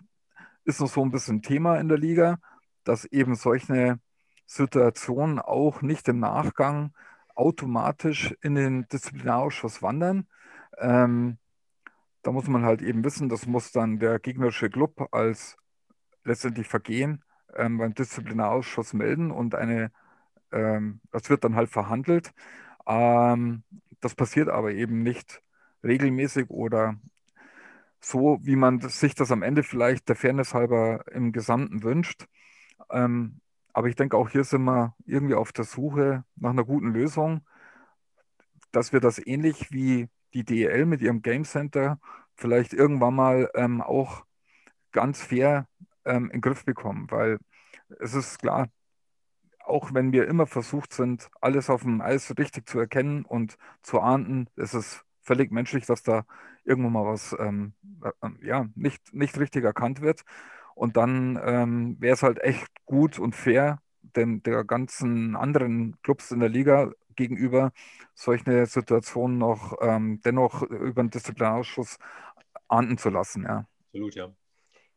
Ist 0.70 0.80
noch 0.80 0.88
so 0.88 1.02
ein 1.02 1.10
bisschen 1.10 1.42
Thema 1.42 1.80
in 1.80 1.88
der 1.88 1.98
Liga, 1.98 2.38
dass 2.84 3.04
eben 3.04 3.34
solche 3.34 3.98
Situationen 4.46 5.40
auch 5.40 5.82
nicht 5.82 6.06
im 6.06 6.20
Nachgang 6.20 6.92
automatisch 7.34 8.36
in 8.40 8.54
den 8.54 8.86
Disziplinarausschuss 8.86 9.82
wandern. 9.82 10.28
Ähm, 10.78 11.38
da 12.22 12.30
muss 12.30 12.46
man 12.46 12.64
halt 12.64 12.82
eben 12.82 13.02
wissen, 13.02 13.28
das 13.28 13.48
muss 13.48 13.72
dann 13.72 13.98
der 13.98 14.20
gegnerische 14.20 14.70
Club 14.70 15.08
als 15.12 15.56
letztendlich 16.22 16.68
Vergehen 16.68 17.24
ähm, 17.56 17.78
beim 17.78 17.92
Disziplinarausschuss 17.92 18.92
melden 18.92 19.32
und 19.32 19.56
eine, 19.56 19.90
ähm, 20.52 21.00
das 21.10 21.28
wird 21.30 21.42
dann 21.42 21.56
halt 21.56 21.70
verhandelt. 21.70 22.32
Ähm, 22.86 23.64
das 24.00 24.14
passiert 24.14 24.48
aber 24.48 24.70
eben 24.70 25.02
nicht 25.02 25.42
regelmäßig 25.82 26.48
oder 26.48 26.94
so, 28.00 28.38
wie 28.42 28.56
man 28.56 28.80
sich 28.80 29.14
das 29.14 29.30
am 29.30 29.42
Ende 29.42 29.62
vielleicht 29.62 30.08
der 30.08 30.16
Fairness 30.16 30.54
halber 30.54 31.04
im 31.12 31.32
Gesamten 31.32 31.82
wünscht. 31.82 32.26
Ähm, 32.90 33.40
aber 33.72 33.88
ich 33.88 33.96
denke, 33.96 34.16
auch 34.16 34.28
hier 34.30 34.44
sind 34.44 34.64
wir 34.64 34.94
irgendwie 35.06 35.34
auf 35.34 35.52
der 35.52 35.64
Suche 35.64 36.24
nach 36.36 36.50
einer 36.50 36.64
guten 36.64 36.92
Lösung, 36.92 37.42
dass 38.72 38.92
wir 38.92 39.00
das 39.00 39.24
ähnlich 39.24 39.70
wie 39.72 40.08
die 40.34 40.44
DEL 40.44 40.86
mit 40.86 41.00
ihrem 41.02 41.22
Game 41.22 41.44
Center 41.44 41.98
vielleicht 42.36 42.72
irgendwann 42.72 43.14
mal 43.14 43.50
ähm, 43.54 43.80
auch 43.82 44.24
ganz 44.92 45.22
fair 45.22 45.68
ähm, 46.04 46.26
in 46.26 46.38
den 46.38 46.40
Griff 46.40 46.64
bekommen, 46.64 47.06
weil 47.10 47.38
es 48.00 48.14
ist 48.14 48.38
klar, 48.38 48.68
auch 49.60 49.94
wenn 49.94 50.12
wir 50.12 50.26
immer 50.26 50.46
versucht 50.46 50.92
sind, 50.92 51.30
alles 51.40 51.70
auf 51.70 51.82
dem 51.82 52.00
Eis 52.00 52.36
richtig 52.38 52.68
zu 52.68 52.78
erkennen 52.78 53.24
und 53.24 53.56
zu 53.82 54.00
ahnden, 54.00 54.48
ist 54.56 54.74
es 54.74 55.04
völlig 55.22 55.50
menschlich, 55.52 55.86
dass 55.86 56.02
da 56.02 56.24
irgendwo 56.64 56.90
mal 56.90 57.04
was 57.04 57.36
ähm, 57.38 57.74
äh, 58.02 58.46
ja, 58.46 58.66
nicht, 58.74 59.12
nicht 59.12 59.38
richtig 59.38 59.64
erkannt 59.64 60.00
wird. 60.00 60.22
Und 60.74 60.96
dann 60.96 61.38
ähm, 61.44 61.96
wäre 62.00 62.14
es 62.14 62.22
halt 62.22 62.40
echt 62.42 62.68
gut 62.86 63.18
und 63.18 63.34
fair, 63.34 63.80
denn 64.02 64.42
der 64.42 64.64
ganzen 64.64 65.36
anderen 65.36 66.00
Clubs 66.02 66.30
in 66.30 66.40
der 66.40 66.48
Liga 66.48 66.92
gegenüber 67.16 67.72
solche 68.14 68.66
Situationen 68.66 69.38
noch 69.38 69.76
ähm, 69.80 70.20
dennoch 70.24 70.62
über 70.62 71.02
den 71.02 71.10
Disziplinarausschuss 71.10 71.98
ahnden 72.68 72.98
zu 72.98 73.10
lassen. 73.10 73.44
Ja. 73.44 73.66
Absolut, 73.88 74.14
ja. 74.14 74.34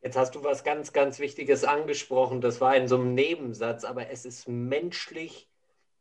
Jetzt 0.01 0.17
hast 0.17 0.35
du 0.35 0.43
was 0.43 0.63
ganz, 0.63 0.91
ganz 0.91 1.19
Wichtiges 1.19 1.63
angesprochen. 1.63 2.41
Das 2.41 2.59
war 2.59 2.75
in 2.75 2.87
so 2.87 2.95
einem 2.99 3.13
Nebensatz, 3.13 3.85
aber 3.85 4.09
es 4.09 4.25
ist 4.25 4.47
menschlich, 4.49 5.49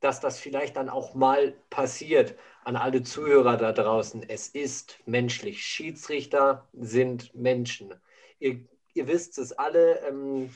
dass 0.02 0.20
das 0.20 0.38
vielleicht 0.38 0.76
dann 0.76 0.88
auch 0.88 1.14
mal 1.14 1.54
passiert. 1.70 2.34
An 2.64 2.76
alle 2.76 3.02
Zuhörer 3.02 3.56
da 3.56 3.72
draußen, 3.72 4.28
es 4.28 4.48
ist 4.48 4.98
menschlich. 5.06 5.64
Schiedsrichter 5.64 6.68
sind 6.72 7.34
Menschen. 7.34 7.94
Ihr, 8.38 8.60
ihr 8.94 9.08
wisst 9.08 9.38
es 9.38 9.52
alle, 9.52 10.00
ähm, 10.06 10.50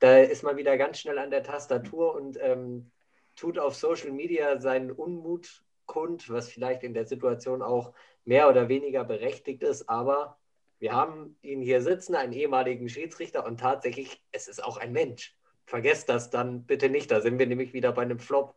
da 0.00 0.18
ist 0.18 0.42
man 0.42 0.56
wieder 0.56 0.76
ganz 0.76 0.98
schnell 0.98 1.18
an 1.18 1.30
der 1.30 1.42
Tastatur 1.42 2.14
und 2.14 2.38
ähm, 2.40 2.90
tut 3.34 3.58
auf 3.58 3.74
Social 3.74 4.10
Media 4.10 4.60
seinen 4.60 4.90
Unmut 4.90 5.62
kund, 5.86 6.28
was 6.28 6.48
vielleicht 6.48 6.82
in 6.82 6.94
der 6.94 7.06
Situation 7.06 7.62
auch 7.62 7.94
mehr 8.24 8.48
oder 8.48 8.68
weniger 8.68 9.04
berechtigt 9.04 9.62
ist, 9.62 9.88
aber 9.88 10.38
wir 10.80 10.92
haben 10.92 11.36
ihn 11.42 11.60
hier 11.60 11.82
sitzen, 11.82 12.14
einen 12.14 12.32
ehemaligen 12.32 12.88
Schiedsrichter 12.88 13.44
und 13.44 13.58
tatsächlich, 13.58 14.22
es 14.32 14.48
ist 14.48 14.62
auch 14.62 14.76
ein 14.76 14.92
Mensch. 14.92 15.36
Vergesst 15.66 16.08
das 16.08 16.30
dann 16.30 16.64
bitte 16.64 16.88
nicht. 16.88 17.10
Da 17.10 17.20
sind 17.20 17.38
wir 17.38 17.46
nämlich 17.46 17.72
wieder 17.72 17.92
bei 17.92 18.02
einem 18.02 18.18
Flop 18.18 18.54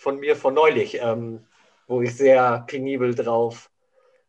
von 0.00 0.18
mir 0.18 0.34
von 0.34 0.54
neulich, 0.54 0.94
ähm, 1.00 1.46
wo 1.86 2.00
ich 2.00 2.16
sehr 2.16 2.64
penibel 2.66 3.14
drauf 3.14 3.70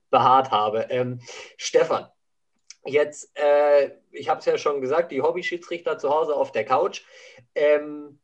beharrt 0.10 0.52
habe. 0.52 0.88
Ähm, 0.90 1.22
Stefan, 1.56 2.08
jetzt, 2.86 3.32
äh, 3.36 3.92
ich 4.12 4.28
habe 4.28 4.42
es 4.42 4.46
ja 4.46 4.58
schon 4.58 4.82
gesagt, 4.82 5.14
die 5.14 5.22
Hobby-Schiedsrichter 5.22 5.98
zu 5.98 6.10
Hause 6.10 6.36
auf 6.36 6.52
der 6.52 6.66
Couch. 6.66 7.04
Ähm, 7.56 8.20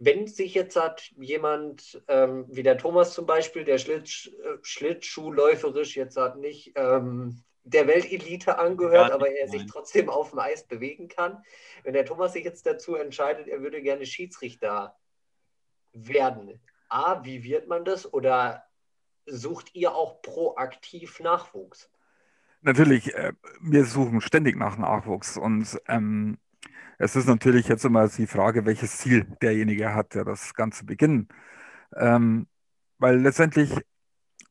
wenn 0.00 0.26
sich 0.26 0.54
jetzt 0.54 0.74
hat 0.74 1.12
jemand, 1.16 2.02
ähm, 2.08 2.46
wie 2.48 2.64
der 2.64 2.78
Thomas 2.78 3.14
zum 3.14 3.26
Beispiel, 3.26 3.64
der 3.64 3.78
Schlitsch, 3.78 4.28
äh, 4.28 4.58
Schlittschuhläuferisch 4.62 5.96
jetzt 5.96 6.16
hat 6.16 6.36
nicht 6.36 6.72
ähm, 6.74 7.44
der 7.62 7.86
Weltelite 7.86 8.58
angehört, 8.58 9.12
aber 9.12 9.30
er 9.30 9.46
sich 9.46 9.66
trotzdem 9.66 10.08
auf 10.08 10.30
dem 10.30 10.40
Eis 10.40 10.66
bewegen 10.66 11.06
kann. 11.06 11.44
Wenn 11.84 11.92
der 11.92 12.06
Thomas 12.06 12.32
sich 12.32 12.44
jetzt 12.44 12.66
dazu 12.66 12.96
entscheidet, 12.96 13.46
er 13.46 13.60
würde 13.60 13.82
gerne 13.82 14.06
Schiedsrichter 14.06 14.96
werden, 15.92 16.60
A, 16.88 17.24
wie 17.24 17.44
wird 17.44 17.68
man 17.68 17.84
das? 17.84 18.12
Oder 18.12 18.64
sucht 19.26 19.74
ihr 19.74 19.94
auch 19.94 20.22
proaktiv 20.22 21.20
Nachwuchs? 21.20 21.90
Natürlich, 22.60 23.14
äh, 23.14 23.32
wir 23.60 23.84
suchen 23.84 24.20
ständig 24.20 24.56
nach 24.56 24.78
Nachwuchs 24.78 25.36
und 25.36 25.80
ähm, 25.86 26.38
es 26.98 27.14
ist 27.14 27.26
natürlich 27.26 27.68
jetzt 27.68 27.84
immer 27.84 28.08
die 28.08 28.26
Frage, 28.26 28.66
welches 28.66 28.98
Ziel 28.98 29.24
derjenige 29.40 29.94
hat, 29.94 30.14
der 30.14 30.24
das 30.24 30.54
Ganze 30.54 30.84
beginnt. 30.84 31.30
Ähm, 31.94 32.48
weil 32.98 33.20
letztendlich 33.20 33.72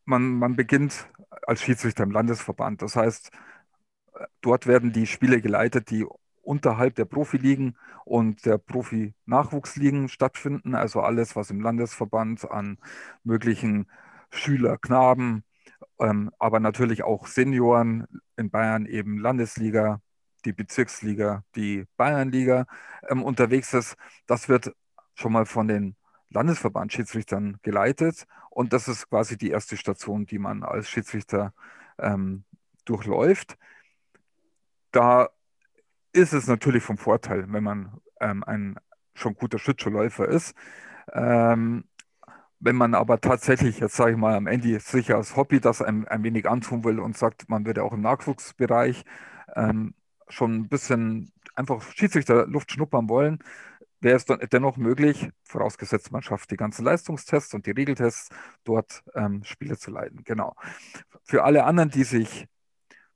man, 0.06 0.39
man 0.39 0.56
beginnt 0.56 1.10
als 1.45 1.62
Schiedsrichter 1.62 2.04
im 2.04 2.12
Landesverband. 2.12 2.82
Das 2.82 2.95
heißt, 2.95 3.32
dort 4.41 4.67
werden 4.67 4.93
die 4.93 5.06
Spiele 5.06 5.41
geleitet, 5.41 5.89
die 5.91 6.06
unterhalb 6.48 6.96
der 6.96 7.06
Profiligen 7.06 7.78
und 8.06 8.46
der 8.46 8.58
Profi-Nachwuchsligen 8.58 10.08
stattfinden. 10.08 10.76
Also 10.76 11.02
alles, 11.02 11.36
was 11.36 11.52
im 11.52 11.60
Landesverband 11.60 12.50
an 12.50 12.78
möglichen 13.24 13.92
Schüler, 14.32 14.78
Knaben, 14.78 15.44
ähm, 16.00 16.32
aber 16.40 16.60
natürlich 16.60 17.04
auch 17.04 17.28
Senioren 17.28 18.08
in 18.38 18.50
Bayern 18.50 18.86
eben 18.86 19.20
Landesliga, 19.20 20.02
die 20.46 20.54
Bezirksliga, 20.54 21.44
die 21.56 21.86
Bayernliga 21.98 22.66
ähm, 23.10 23.24
unterwegs 23.24 23.74
ist. 23.74 23.98
Das 24.26 24.48
wird 24.48 24.74
schon 25.16 25.34
mal 25.34 25.46
von 25.46 25.68
den 25.68 25.98
Landesverband-Schiedsrichtern 26.30 27.60
geleitet. 27.62 28.26
Und 28.50 28.72
das 28.72 28.88
ist 28.88 29.10
quasi 29.10 29.38
die 29.38 29.50
erste 29.50 29.76
Station, 29.76 30.26
die 30.26 30.40
man 30.40 30.64
als 30.64 30.90
Schiedsrichter 30.90 31.54
ähm, 32.00 32.46
durchläuft. 32.86 33.58
Da 34.92 35.30
ist 36.17 36.34
es 36.34 36.47
natürlich 36.47 36.84
vom 36.84 36.97
Vorteil, 36.97 37.45
wenn 37.51 37.63
man 37.63 38.01
ähm, 38.19 38.43
ein 38.43 38.77
schon 39.13 39.36
guter 39.36 39.60
Schlittschuhläufer 39.60 40.27
ist. 40.27 40.56
Ähm, 41.13 41.86
wenn 42.60 42.75
man 42.75 42.95
aber 42.95 43.21
tatsächlich, 43.21 43.80
jetzt 43.80 43.95
sage 43.95 44.12
ich 44.12 44.17
mal, 44.17 44.36
am 44.36 44.47
Ende 44.47 44.80
sich 44.80 45.13
als 45.13 45.36
Hobby 45.36 45.60
das 45.60 45.82
ein, 45.82 46.08
ein 46.08 46.23
wenig 46.23 46.49
antun 46.49 46.84
will 46.84 46.99
und 46.99 47.17
sagt, 47.17 47.49
man 47.49 47.65
würde 47.65 47.84
auch 47.84 47.93
im 47.93 48.01
Nachwuchsbereich 48.01 49.03
ähm, 49.56 49.93
schon 50.27 50.56
ein 50.56 50.69
bisschen 50.69 51.32
einfach 51.56 51.82
Schiedsrichter 51.93 52.47
Luft 52.47 52.71
schnuppern 52.71 53.10
wollen, 53.10 53.39
wäre 54.01 54.17
es 54.17 54.25
dann 54.25 54.39
dennoch 54.51 54.77
möglich, 54.77 55.30
vorausgesetzt 55.43 56.12
man 56.12 56.21
schafft 56.21 56.51
die 56.51 56.58
ganzen 56.58 56.86
Leistungstests 56.86 57.53
und 57.53 57.65
die 57.65 57.71
Regeltests, 57.71 58.30
dort 58.63 59.03
ähm, 59.15 59.43
Spiele 59.43 59.77
zu 59.77 59.91
leiten. 59.91 60.23
Genau. 60.23 60.56
Für 61.23 61.43
alle 61.43 61.63
anderen, 61.63 61.89
die 61.89 62.03
sich 62.03 62.47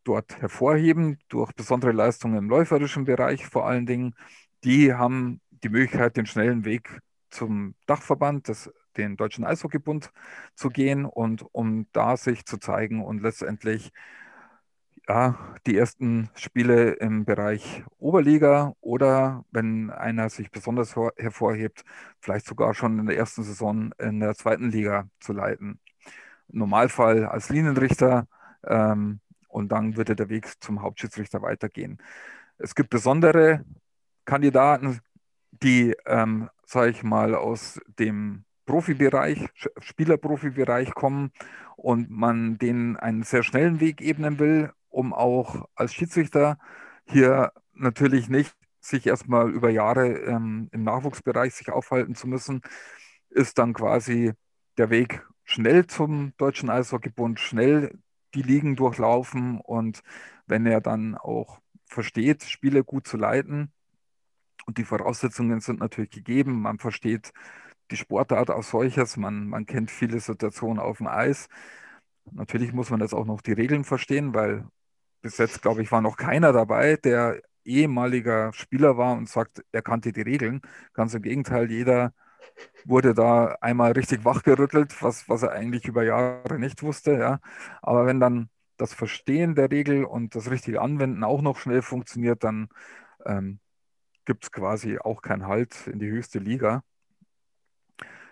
dort 0.04 0.42
hervorheben, 0.42 1.20
durch 1.30 1.54
besondere 1.54 1.92
Leistungen 1.92 2.38
im 2.38 2.50
läuferischen 2.50 3.06
Bereich 3.06 3.46
vor 3.46 3.68
allen 3.68 3.86
Dingen, 3.86 4.16
die 4.64 4.94
haben 4.94 5.42
die 5.64 5.70
Möglichkeit, 5.70 6.18
den 6.18 6.26
schnellen 6.26 6.66
Weg 6.66 7.00
zum 7.30 7.76
Dachverband, 7.86 8.48
des, 8.48 8.72
den 8.98 9.16
Deutschen 9.16 9.46
Eishockeybund, 9.46 10.12
zu 10.56 10.70
gehen 10.70 11.06
und 11.06 11.46
um 11.54 11.88
da 11.94 12.18
sich 12.18 12.46
zu 12.46 12.58
zeigen 12.58 13.04
und 13.04 13.22
letztendlich 13.22 13.92
ja, 15.08 15.38
die 15.66 15.78
ersten 15.78 16.30
Spiele 16.36 16.92
im 16.92 17.26
Bereich 17.26 17.84
Oberliga 17.98 18.74
oder 18.82 19.44
wenn 19.52 19.90
einer 19.90 20.30
sich 20.30 20.52
besonders 20.52 20.96
hervorhebt, 21.18 21.84
vielleicht 22.20 22.46
sogar 22.46 22.74
schon 22.74 23.00
in 23.00 23.06
der 23.08 23.18
ersten 23.18 23.44
Saison 23.44 23.92
in 23.98 24.20
der 24.20 24.36
zweiten 24.36 24.70
Liga 24.70 25.10
zu 25.20 25.34
leiten. 25.34 25.80
Normalfall 26.48 27.26
als 27.26 27.50
Linienrichter 27.50 28.28
ähm, 28.66 29.20
und 29.52 29.72
dann 29.72 29.98
würde 29.98 30.16
der 30.16 30.30
Weg 30.30 30.48
zum 30.62 30.82
Hauptschiedsrichter 30.82 31.42
weitergehen. 31.42 32.00
Es 32.58 32.76
gibt 32.76 32.90
besondere 32.90 33.66
Kandidaten, 34.26 35.00
die, 35.52 35.96
ähm, 36.06 36.50
sage 36.66 36.92
ich 36.92 37.04
mal, 37.04 37.36
aus 37.36 37.80
dem 38.00 38.46
Profibereich, 38.66 39.50
Spielerprofibereich 39.80 40.94
kommen 40.94 41.32
und 41.76 42.10
man 42.10 42.58
denen 42.58 42.96
einen 42.98 43.24
sehr 43.24 43.44
schnellen 43.44 43.80
Weg 43.80 44.02
ebnen 44.02 44.40
will, 44.40 44.72
um 44.90 45.14
auch 45.14 45.68
als 45.76 45.94
Schiedsrichter 45.94 46.58
hier 47.06 47.52
natürlich 47.74 48.30
nicht 48.30 48.56
sich 48.80 49.08
erstmal 49.08 49.52
über 49.52 49.70
Jahre 49.70 50.08
ähm, 50.08 50.70
im 50.72 50.84
Nachwuchsbereich 50.84 51.54
sich 51.54 51.70
aufhalten 51.70 52.16
zu 52.16 52.28
müssen, 52.28 52.62
ist 53.30 53.58
dann 53.58 53.74
quasi 53.74 54.34
der 54.78 54.90
Weg 54.90 55.26
schnell 55.44 55.88
zum 55.88 56.34
Deutschen 56.38 56.70
Eishockeybund, 56.70 57.40
schnell 57.40 58.00
die 58.36 58.42
Ligen 58.42 58.76
durchlaufen 58.76 59.60
und 59.60 60.02
wenn 60.48 60.66
er 60.66 60.82
dann 60.82 61.16
auch 61.16 61.60
versteht, 61.86 62.44
Spiele 62.44 62.84
gut 62.84 63.08
zu 63.08 63.18
leiten 63.18 63.72
und 64.66 64.78
die 64.78 64.86
Voraussetzungen 64.86 65.60
sind 65.62 65.80
natürlich 65.80 66.12
gegeben, 66.12 66.62
man 66.62 66.80
versteht 66.80 67.34
die 67.92 67.98
Sportart 67.98 68.50
als 68.50 68.70
solches, 68.70 69.18
man, 69.18 69.48
man 69.48 69.66
kennt 69.66 69.92
viele 69.92 70.20
Situationen 70.20 70.80
auf 70.80 70.98
dem 70.98 71.08
Eis. 71.08 71.48
Natürlich 72.32 72.74
muss 72.74 72.90
man 72.90 73.02
jetzt 73.02 73.14
auch 73.14 73.26
noch 73.26 73.42
die 73.42 73.54
Regeln 73.54 73.84
verstehen, 73.84 74.34
weil 74.34 74.66
bis 75.22 75.38
jetzt, 75.38 75.62
glaube 75.62 75.82
ich, 75.82 75.92
war 75.92 76.02
noch 76.02 76.18
keiner 76.18 76.54
dabei, 76.54 76.96
der 76.96 77.42
ehemaliger 77.66 78.54
Spieler 78.54 78.98
war 78.98 79.14
und 79.18 79.30
sagt, 79.30 79.64
er 79.72 79.82
kannte 79.82 80.12
die 80.12 80.22
Regeln. 80.22 80.62
Ganz 80.94 81.14
im 81.14 81.22
Gegenteil, 81.22 81.70
jeder 81.72 82.14
wurde 82.86 83.14
da 83.14 83.58
einmal 83.62 83.94
richtig 83.94 84.26
wachgerüttelt, 84.26 85.02
was, 85.02 85.30
was 85.30 85.44
er 85.44 85.52
eigentlich 85.52 85.86
über 85.86 86.04
Jahre 86.04 86.60
nicht 86.60 86.84
wusste. 86.84 87.18
Ja. 87.18 87.40
Aber 87.82 88.06
wenn 88.06 88.20
dann 88.20 88.50
das 88.78 88.94
Verstehen 88.94 89.56
der 89.56 89.72
Regel 89.72 90.06
und 90.06 90.36
das 90.36 90.50
richtige 90.50 90.82
Anwenden 90.82 91.24
auch 91.24 91.42
noch 91.42 91.60
schnell 91.60 91.82
funktioniert, 91.82 92.44
dann 92.44 92.70
ähm, 93.26 93.60
gibt 94.26 94.46
es 94.46 94.52
quasi 94.52 94.98
auch 94.98 95.22
keinen 95.22 95.48
Halt 95.48 95.88
in 95.88 96.00
die 96.00 96.10
höchste 96.10 96.40
Liga. 96.40 96.84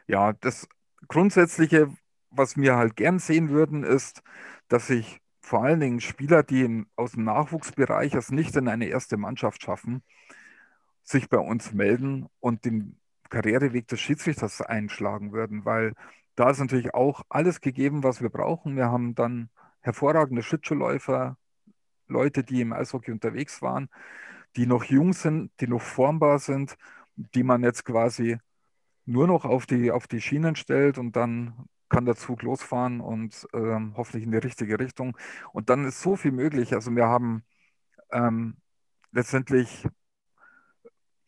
Ja, 0.08 0.34
das 0.34 0.68
Grundsätzliche, 1.08 1.90
was 2.32 2.58
wir 2.58 2.76
halt 2.78 2.96
gern 2.96 3.20
sehen 3.20 3.50
würden, 3.50 3.84
ist, 3.84 4.24
dass 4.68 4.88
sich 4.88 5.22
vor 5.42 5.64
allen 5.64 5.80
Dingen 5.80 6.02
Spieler, 6.02 6.44
die 6.44 6.86
aus 6.96 7.14
dem 7.14 7.24
Nachwuchsbereich 7.24 8.14
es 8.14 8.32
nicht 8.32 8.56
in 8.56 8.68
eine 8.68 8.86
erste 8.86 9.18
Mannschaft 9.18 9.64
schaffen, 9.64 10.04
sich 11.04 11.30
bei 11.30 11.40
uns 11.40 11.74
melden 11.74 12.28
und 12.40 12.66
den 12.66 13.00
Karriereweg 13.30 13.88
des 13.88 14.00
Schiedsrichters 14.02 14.62
einschlagen 14.62 15.32
würden, 15.32 15.66
weil 15.66 15.94
da 16.36 16.50
ist 16.50 16.60
natürlich 16.60 16.94
auch 16.94 17.22
alles 17.30 17.62
gegeben, 17.62 18.04
was 18.04 18.22
wir 18.22 18.30
brauchen. 18.30 18.76
Wir 18.76 18.92
haben 18.92 19.16
dann 19.16 19.50
hervorragende 19.82 20.44
Schlittschuhläufer, 20.44 21.38
Leute, 22.08 22.44
die 22.44 22.62
im 22.62 22.74
Eishockey 22.74 23.12
unterwegs 23.12 23.62
waren, 23.62 23.90
die 24.56 24.66
noch 24.66 24.84
jung 24.86 25.14
sind, 25.14 25.52
die 25.60 25.68
noch 25.68 25.82
formbar 25.82 26.40
sind, 26.40 26.76
die 27.16 27.44
man 27.44 27.64
jetzt 27.64 27.86
quasi 27.86 28.38
nur 29.06 29.28
noch 29.28 29.46
auf 29.46 29.66
die, 29.66 29.92
auf 29.92 30.08
die 30.08 30.22
Schienen 30.22 30.56
stellt 30.56 30.98
und 30.98 31.16
dann 31.16 31.66
kann 31.90 32.06
der 32.06 32.16
Zug 32.16 32.44
losfahren 32.44 33.02
und 33.02 33.48
ähm, 33.54 33.94
hoffentlich 33.98 34.24
in 34.24 34.32
die 34.32 34.38
richtige 34.38 34.80
Richtung. 34.80 35.18
Und 35.52 35.70
dann 35.70 35.86
ist 35.86 36.02
so 36.02 36.16
viel 36.16 36.32
möglich. 36.32 36.74
Also 36.74 36.96
wir 36.96 37.08
haben 37.08 37.44
ähm, 38.12 38.58
letztendlich 39.12 39.88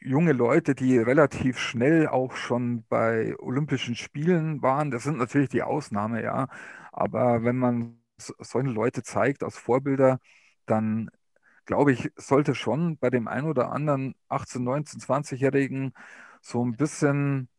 junge 0.02 0.34
Leute, 0.34 0.76
die 0.76 0.98
relativ 0.98 1.58
schnell 1.60 2.08
auch 2.08 2.36
schon 2.36 2.86
bei 2.90 3.36
Olympischen 3.40 3.96
Spielen 3.96 4.62
waren. 4.62 4.92
Das 4.92 5.04
sind 5.04 5.18
natürlich 5.18 5.50
die 5.50 5.64
Ausnahme, 5.64 6.24
ja. 6.24 6.48
Aber 6.92 7.44
wenn 7.44 7.58
man 7.58 7.98
solche 8.18 8.70
Leute 8.70 9.04
zeigt 9.04 9.44
als 9.44 9.58
Vorbilder, 9.58 10.20
dann 10.66 11.10
glaube 11.66 11.94
ich, 11.94 12.12
sollte 12.18 12.56
schon 12.56 12.98
bei 12.98 13.10
dem 13.10 13.28
einen 13.28 13.48
oder 13.48 13.72
anderen 13.72 14.16
18, 14.30 14.64
19, 14.64 15.00
20-Jährigen 15.02 15.94
so 16.42 16.66
ein 16.66 16.76
bisschen 16.78 17.50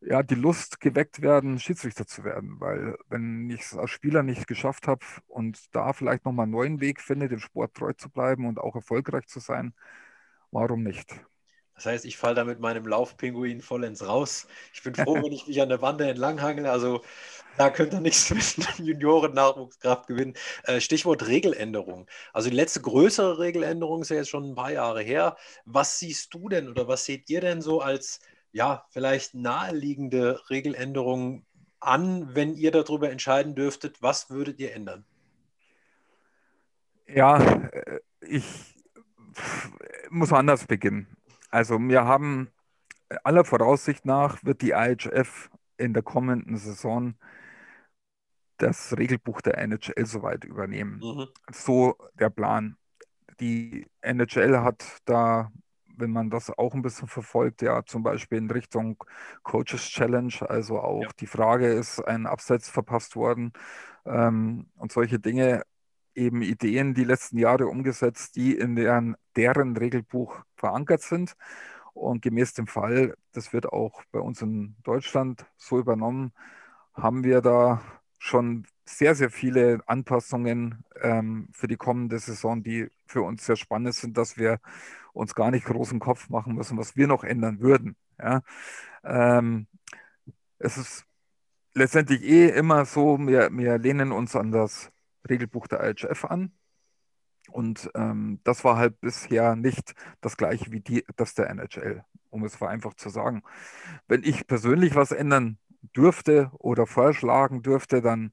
ja, 0.00 0.22
die 0.22 0.34
Lust 0.34 0.80
geweckt 0.80 1.22
werden, 1.22 1.58
Schiedsrichter 1.58 2.06
zu 2.06 2.24
werden. 2.24 2.60
Weil 2.60 2.96
wenn 3.08 3.50
ich 3.50 3.62
es 3.62 3.76
als 3.76 3.90
Spieler 3.90 4.22
nicht 4.22 4.46
geschafft 4.46 4.88
habe 4.88 5.04
und 5.26 5.74
da 5.74 5.92
vielleicht 5.92 6.24
nochmal 6.24 6.44
einen 6.44 6.52
neuen 6.52 6.80
Weg 6.80 7.00
finde, 7.02 7.28
dem 7.28 7.40
Sport 7.40 7.74
treu 7.74 7.92
zu 7.92 8.10
bleiben 8.10 8.46
und 8.46 8.58
auch 8.58 8.74
erfolgreich 8.76 9.26
zu 9.26 9.40
sein, 9.40 9.74
warum 10.52 10.82
nicht? 10.82 11.24
Das 11.80 11.86
heißt, 11.86 12.04
ich 12.04 12.18
falle 12.18 12.34
da 12.34 12.44
mit 12.44 12.60
meinem 12.60 12.86
Laufpinguin 12.86 13.62
vollends 13.62 14.06
raus. 14.06 14.46
Ich 14.74 14.82
bin 14.82 14.94
froh, 14.94 15.14
wenn 15.24 15.32
ich 15.32 15.46
mich 15.46 15.62
an 15.62 15.70
der 15.70 15.80
Wande 15.80 16.06
entlanghangel. 16.06 16.66
Also 16.66 17.00
da 17.56 17.70
könnte 17.70 17.96
ihr 17.96 18.00
nichts 18.02 18.28
mit 18.58 18.78
Junioren-Nachwuchskraft 18.78 20.06
gewinnen. 20.06 20.34
Äh, 20.64 20.82
Stichwort 20.82 21.26
Regeländerung. 21.26 22.06
Also 22.34 22.50
die 22.50 22.56
letzte 22.56 22.82
größere 22.82 23.38
Regeländerung 23.38 24.02
ist 24.02 24.10
ja 24.10 24.16
jetzt 24.16 24.28
schon 24.28 24.50
ein 24.50 24.54
paar 24.54 24.70
Jahre 24.70 25.00
her. 25.00 25.38
Was 25.64 25.98
siehst 25.98 26.34
du 26.34 26.50
denn 26.50 26.68
oder 26.68 26.86
was 26.86 27.06
seht 27.06 27.30
ihr 27.30 27.40
denn 27.40 27.62
so 27.62 27.80
als 27.80 28.20
ja, 28.52 28.84
vielleicht 28.90 29.32
naheliegende 29.32 30.38
Regeländerungen 30.50 31.46
an, 31.78 32.34
wenn 32.34 32.56
ihr 32.56 32.72
darüber 32.72 33.10
entscheiden 33.10 33.54
dürftet? 33.54 34.02
Was 34.02 34.28
würdet 34.28 34.60
ihr 34.60 34.74
ändern? 34.74 35.06
Ja, 37.06 37.38
äh, 37.38 38.00
ich 38.20 38.44
muss 40.10 40.30
anders 40.30 40.66
beginnen. 40.66 41.16
Also 41.50 41.78
wir 41.78 42.04
haben 42.04 42.48
aller 43.24 43.44
Voraussicht 43.44 44.06
nach 44.06 44.44
wird 44.44 44.62
die 44.62 44.70
IHF 44.70 45.50
in 45.76 45.94
der 45.94 46.02
kommenden 46.02 46.56
Saison 46.56 47.14
das 48.58 48.96
Regelbuch 48.96 49.40
der 49.40 49.58
NHL 49.58 50.06
soweit 50.06 50.44
übernehmen. 50.44 51.00
Mhm. 51.02 51.26
So 51.50 51.96
der 52.14 52.30
Plan. 52.30 52.76
Die 53.40 53.86
NHL 54.02 54.58
hat 54.58 54.84
da 55.06 55.50
wenn 56.00 56.10
man 56.10 56.30
das 56.30 56.50
auch 56.50 56.74
ein 56.74 56.82
bisschen 56.82 57.08
verfolgt, 57.08 57.62
ja, 57.62 57.84
zum 57.84 58.02
Beispiel 58.02 58.38
in 58.38 58.50
Richtung 58.50 58.96
Coaches 59.42 59.82
Challenge, 59.82 60.32
also 60.48 60.80
auch 60.80 61.02
ja. 61.02 61.08
die 61.20 61.26
Frage, 61.26 61.66
ist 61.66 62.00
ein 62.00 62.26
Abseits 62.26 62.68
verpasst 62.68 63.14
worden 63.16 63.52
ähm, 64.06 64.68
und 64.76 64.90
solche 64.90 65.20
Dinge, 65.20 65.62
eben 66.14 66.42
Ideen 66.42 66.94
die 66.94 67.04
letzten 67.04 67.38
Jahre 67.38 67.66
umgesetzt, 67.66 68.36
die 68.36 68.56
in 68.56 68.76
deren, 68.76 69.16
deren 69.36 69.76
Regelbuch 69.76 70.42
verankert 70.56 71.02
sind. 71.02 71.34
Und 71.92 72.22
gemäß 72.22 72.54
dem 72.54 72.66
Fall, 72.66 73.14
das 73.32 73.52
wird 73.52 73.66
auch 73.66 74.02
bei 74.12 74.20
uns 74.20 74.42
in 74.42 74.76
Deutschland 74.84 75.46
so 75.56 75.78
übernommen, 75.78 76.32
haben 76.94 77.24
wir 77.24 77.40
da 77.40 77.80
schon 78.18 78.66
sehr, 78.84 79.14
sehr 79.14 79.30
viele 79.30 79.80
Anpassungen 79.86 80.84
ähm, 81.00 81.48
für 81.52 81.68
die 81.68 81.76
kommende 81.76 82.18
Saison, 82.18 82.62
die 82.62 82.88
für 83.06 83.22
uns 83.22 83.46
sehr 83.46 83.56
spannend 83.56 83.94
sind, 83.94 84.16
dass 84.16 84.36
wir 84.36 84.60
uns 85.12 85.34
gar 85.34 85.50
nicht 85.50 85.64
großen 85.66 86.00
Kopf 86.00 86.28
machen 86.28 86.54
müssen, 86.54 86.78
was 86.78 86.96
wir 86.96 87.06
noch 87.06 87.24
ändern 87.24 87.60
würden. 87.60 87.96
Ja? 88.18 88.42
Ähm, 89.04 89.66
es 90.58 90.76
ist 90.76 91.06
letztendlich 91.74 92.22
eh 92.22 92.48
immer 92.48 92.84
so, 92.84 93.18
wir, 93.18 93.50
wir 93.52 93.78
lehnen 93.78 94.12
uns 94.12 94.36
an 94.36 94.52
das 94.52 94.90
Regelbuch 95.28 95.66
der 95.66 95.82
IHF 95.82 96.24
an. 96.24 96.52
Und 97.50 97.90
ähm, 97.94 98.40
das 98.44 98.64
war 98.64 98.76
halt 98.76 99.00
bisher 99.00 99.56
nicht 99.56 99.94
das 100.20 100.36
gleiche 100.36 100.70
wie 100.72 100.80
die, 100.80 101.04
das 101.16 101.34
der 101.34 101.50
NHL, 101.50 102.04
um 102.30 102.44
es 102.44 102.56
vereinfacht 102.56 103.00
zu 103.00 103.08
sagen. 103.08 103.42
Wenn 104.08 104.22
ich 104.22 104.46
persönlich 104.46 104.94
was 104.94 105.10
ändern 105.10 105.58
dürfte 105.96 106.50
oder 106.58 106.86
vorschlagen 106.86 107.62
dürfte, 107.62 108.02
dann 108.02 108.32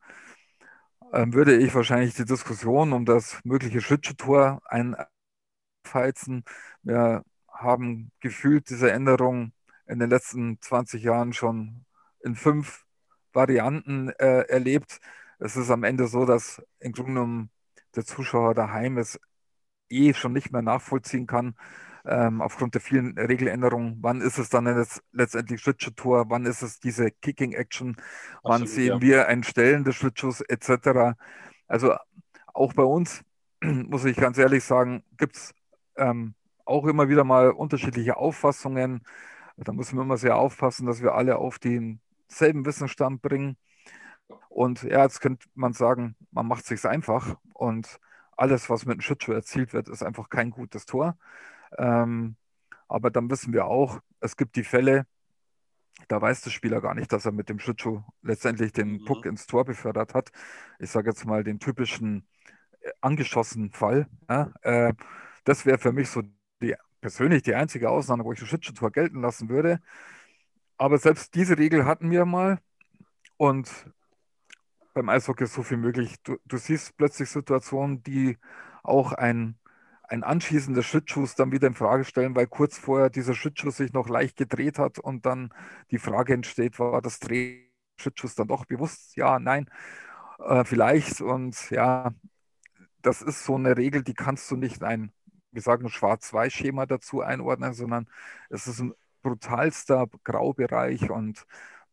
ähm, 1.14 1.34
würde 1.34 1.56
ich 1.58 1.74
wahrscheinlich 1.74 2.16
die 2.16 2.26
Diskussion 2.26 2.94
um 2.94 3.06
das 3.06 3.40
mögliche 3.44 3.82
Schützetor 3.82 4.62
einfeizen. 5.86 6.44
Wir 6.84 7.24
haben 7.50 8.12
gefühlt 8.20 8.70
diese 8.70 8.92
Änderung 8.92 9.54
in 9.88 10.00
den 10.00 10.10
letzten 10.10 10.60
20 10.62 11.04
Jahren 11.04 11.34
schon 11.34 11.86
in 12.24 12.36
fünf 12.36 12.86
Varianten 13.34 14.10
äh, 14.10 14.42
erlebt. 14.50 15.00
Es 15.40 15.56
ist 15.56 15.70
am 15.70 15.84
Ende 15.84 16.08
so, 16.08 16.26
dass 16.26 16.62
im 16.80 16.92
Grunde 16.94 17.14
genommen 17.14 17.50
der 17.96 18.06
Zuschauer 18.06 18.54
daheim 18.54 18.98
es 18.98 19.20
eh 19.90 20.14
schon 20.14 20.34
nicht 20.34 20.52
mehr 20.52 20.62
nachvollziehen 20.62 21.28
kann, 21.28 21.56
ähm, 22.06 22.42
aufgrund 22.42 22.74
der 22.74 22.82
vielen 22.82 23.18
Regeländerungen. 23.18 23.98
Wann 24.02 24.22
ist 24.22 24.38
es 24.38 24.50
dann 24.50 24.66
jetzt 24.66 25.04
letztendlich 25.12 25.62
Schlittschuh-Tor? 25.62 26.30
Wann 26.30 26.46
ist 26.46 26.62
es 26.62 26.80
diese 26.80 27.12
Kicking-Action? 27.12 27.98
Wann 28.44 28.64
Absolut, 28.64 28.70
sehen 28.70 28.88
ja. 28.88 29.02
wir 29.02 29.28
ein 29.28 29.44
Stellen 29.44 29.84
des 29.84 29.96
Schlittschuhs 29.96 30.42
etc.? 30.42 31.18
Also 31.68 31.96
auch 32.54 32.74
bei 32.74 32.84
uns, 32.84 33.24
muss 33.62 34.06
ich 34.06 34.18
ganz 34.18 34.38
ehrlich 34.38 34.64
sagen, 34.64 35.04
gibt 35.18 35.36
es 35.36 35.54
ähm, 35.98 36.34
auch 36.66 36.86
immer 36.86 37.10
wieder 37.10 37.24
mal 37.24 37.52
unterschiedliche 37.52 38.18
Auffassungen. 38.18 39.02
Da 39.58 39.72
müssen 39.74 39.98
wir 39.98 40.04
immer 40.04 40.18
sehr 40.18 40.38
aufpassen, 40.38 40.86
dass 40.86 41.02
wir 41.02 41.14
alle 41.14 41.38
auf 41.38 41.60
denselben 41.60 42.66
Wissensstand 42.66 43.22
bringen. 43.22 43.58
Und 44.50 44.84
ja, 44.84 45.04
jetzt 45.04 45.22
könnte 45.22 45.48
man 45.56 45.74
sagen, 45.74 46.16
man 46.32 46.48
macht 46.48 46.64
es 46.64 46.68
sich 46.68 46.86
einfach 46.86 47.38
und 47.54 48.00
alles, 48.36 48.70
was 48.70 48.86
mit 48.86 48.96
dem 48.96 49.02
Schlittschuh 49.02 49.34
erzielt 49.34 49.74
wird, 49.74 49.90
ist 49.90 50.04
einfach 50.04 50.30
kein 50.30 50.52
gutes 50.52 50.86
Tor. 50.86 51.18
Ähm, 51.78 52.36
aber 52.88 53.10
dann 53.10 53.30
wissen 53.30 53.54
wir 53.54 53.66
auch, 53.66 54.00
es 54.20 54.38
gibt 54.38 54.56
die 54.56 54.64
Fälle, 54.64 55.06
da 56.08 56.22
weiß 56.22 56.42
der 56.42 56.52
Spieler 56.52 56.82
gar 56.82 56.94
nicht, 56.94 57.12
dass 57.12 57.26
er 57.26 57.32
mit 57.32 57.50
dem 57.50 57.60
Schlittschuh 57.60 58.04
letztendlich 58.22 58.72
den 58.72 58.94
mhm. 58.94 59.06
Puck 59.06 59.26
ins 59.26 59.48
Tor 59.48 59.66
befördert 59.66 60.14
hat. 60.14 60.32
Ich 60.80 60.92
sage 60.92 61.10
jetzt 61.10 61.26
mal 61.26 61.44
den 61.44 61.60
typischen 61.60 62.28
angeschossen 63.02 63.72
Fall. 63.72 64.08
Ja, 64.30 64.52
äh, 64.62 64.94
das 65.44 65.66
wäre 65.66 65.78
für 65.78 65.92
mich 65.92 66.10
so 66.10 66.24
die, 66.62 66.76
persönlich 67.02 67.44
die 67.44 67.56
einzige 67.56 67.90
Ausnahme, 67.90 68.24
wo 68.24 68.34
ich 68.34 68.40
das 68.40 68.48
Schützenschutztor 68.50 68.92
gelten 68.92 69.22
lassen 69.22 69.50
würde. 69.50 69.80
Aber 70.78 70.98
selbst 70.98 71.36
diese 71.36 71.58
Regel 71.58 71.86
hatten 71.86 72.12
wir 72.12 72.26
mal 72.26 72.60
und 73.38 73.70
beim 74.98 75.10
Eishockey 75.10 75.46
so 75.46 75.62
viel 75.62 75.78
möglich. 75.78 76.16
Du, 76.24 76.38
du 76.46 76.58
siehst 76.58 76.98
plötzlich 76.98 77.30
Situationen, 77.30 78.02
die 78.04 78.38
auch 78.84 79.12
ein, 79.14 79.58
ein 80.04 80.24
Anschießen 80.24 80.74
des 80.74 80.86
Schützschuss 80.88 81.36
dann 81.36 81.52
wieder 81.52 81.68
in 81.68 81.76
Frage 81.76 82.04
stellen, 82.04 82.36
weil 82.36 82.48
kurz 82.48 82.78
vorher 82.80 83.12
dieser 83.12 83.36
Schützschuss 83.36 83.78
sich 83.78 83.94
noch 83.94 84.10
leicht 84.10 84.38
gedreht 84.38 84.80
hat 84.80 84.98
und 84.98 85.26
dann 85.28 85.54
die 85.92 86.00
Frage 86.00 86.34
entsteht, 86.34 86.80
war 86.80 87.02
das 87.02 87.20
Dreh 87.20 87.68
dann 88.38 88.48
doch 88.48 88.66
bewusst? 88.66 89.16
Ja, 89.16 89.40
nein, 89.40 89.70
äh, 90.40 90.64
vielleicht. 90.66 91.22
Und 91.22 91.70
ja, 91.72 92.14
das 93.02 93.22
ist 93.22 93.46
so 93.46 93.56
eine 93.56 93.78
Regel, 93.78 94.04
die 94.04 94.14
kannst 94.16 94.50
du 94.52 94.56
nicht 94.56 94.84
ein, 94.84 95.12
wir 95.52 95.62
sagen 95.62 95.90
Schwarz-Weiß-Schema 95.90 96.88
dazu 96.88 97.22
einordnen, 97.22 97.74
sondern 97.74 98.10
es 98.50 98.68
ist 98.68 98.80
ein 98.80 98.94
brutalster 99.22 100.08
Graubereich 100.24 101.10
und 101.12 101.46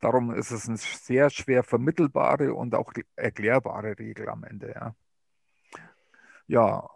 darum 0.04 0.34
ist 0.34 0.50
es 0.50 0.68
eine 0.68 0.76
sehr 0.76 1.30
schwer 1.30 1.62
vermittelbare 1.62 2.52
und 2.54 2.74
auch 2.74 2.92
erklärbare 3.16 3.98
Regel 3.98 4.28
am 4.28 4.44
Ende. 4.44 4.74
Ja. 4.74 4.94
ja. 6.46 6.90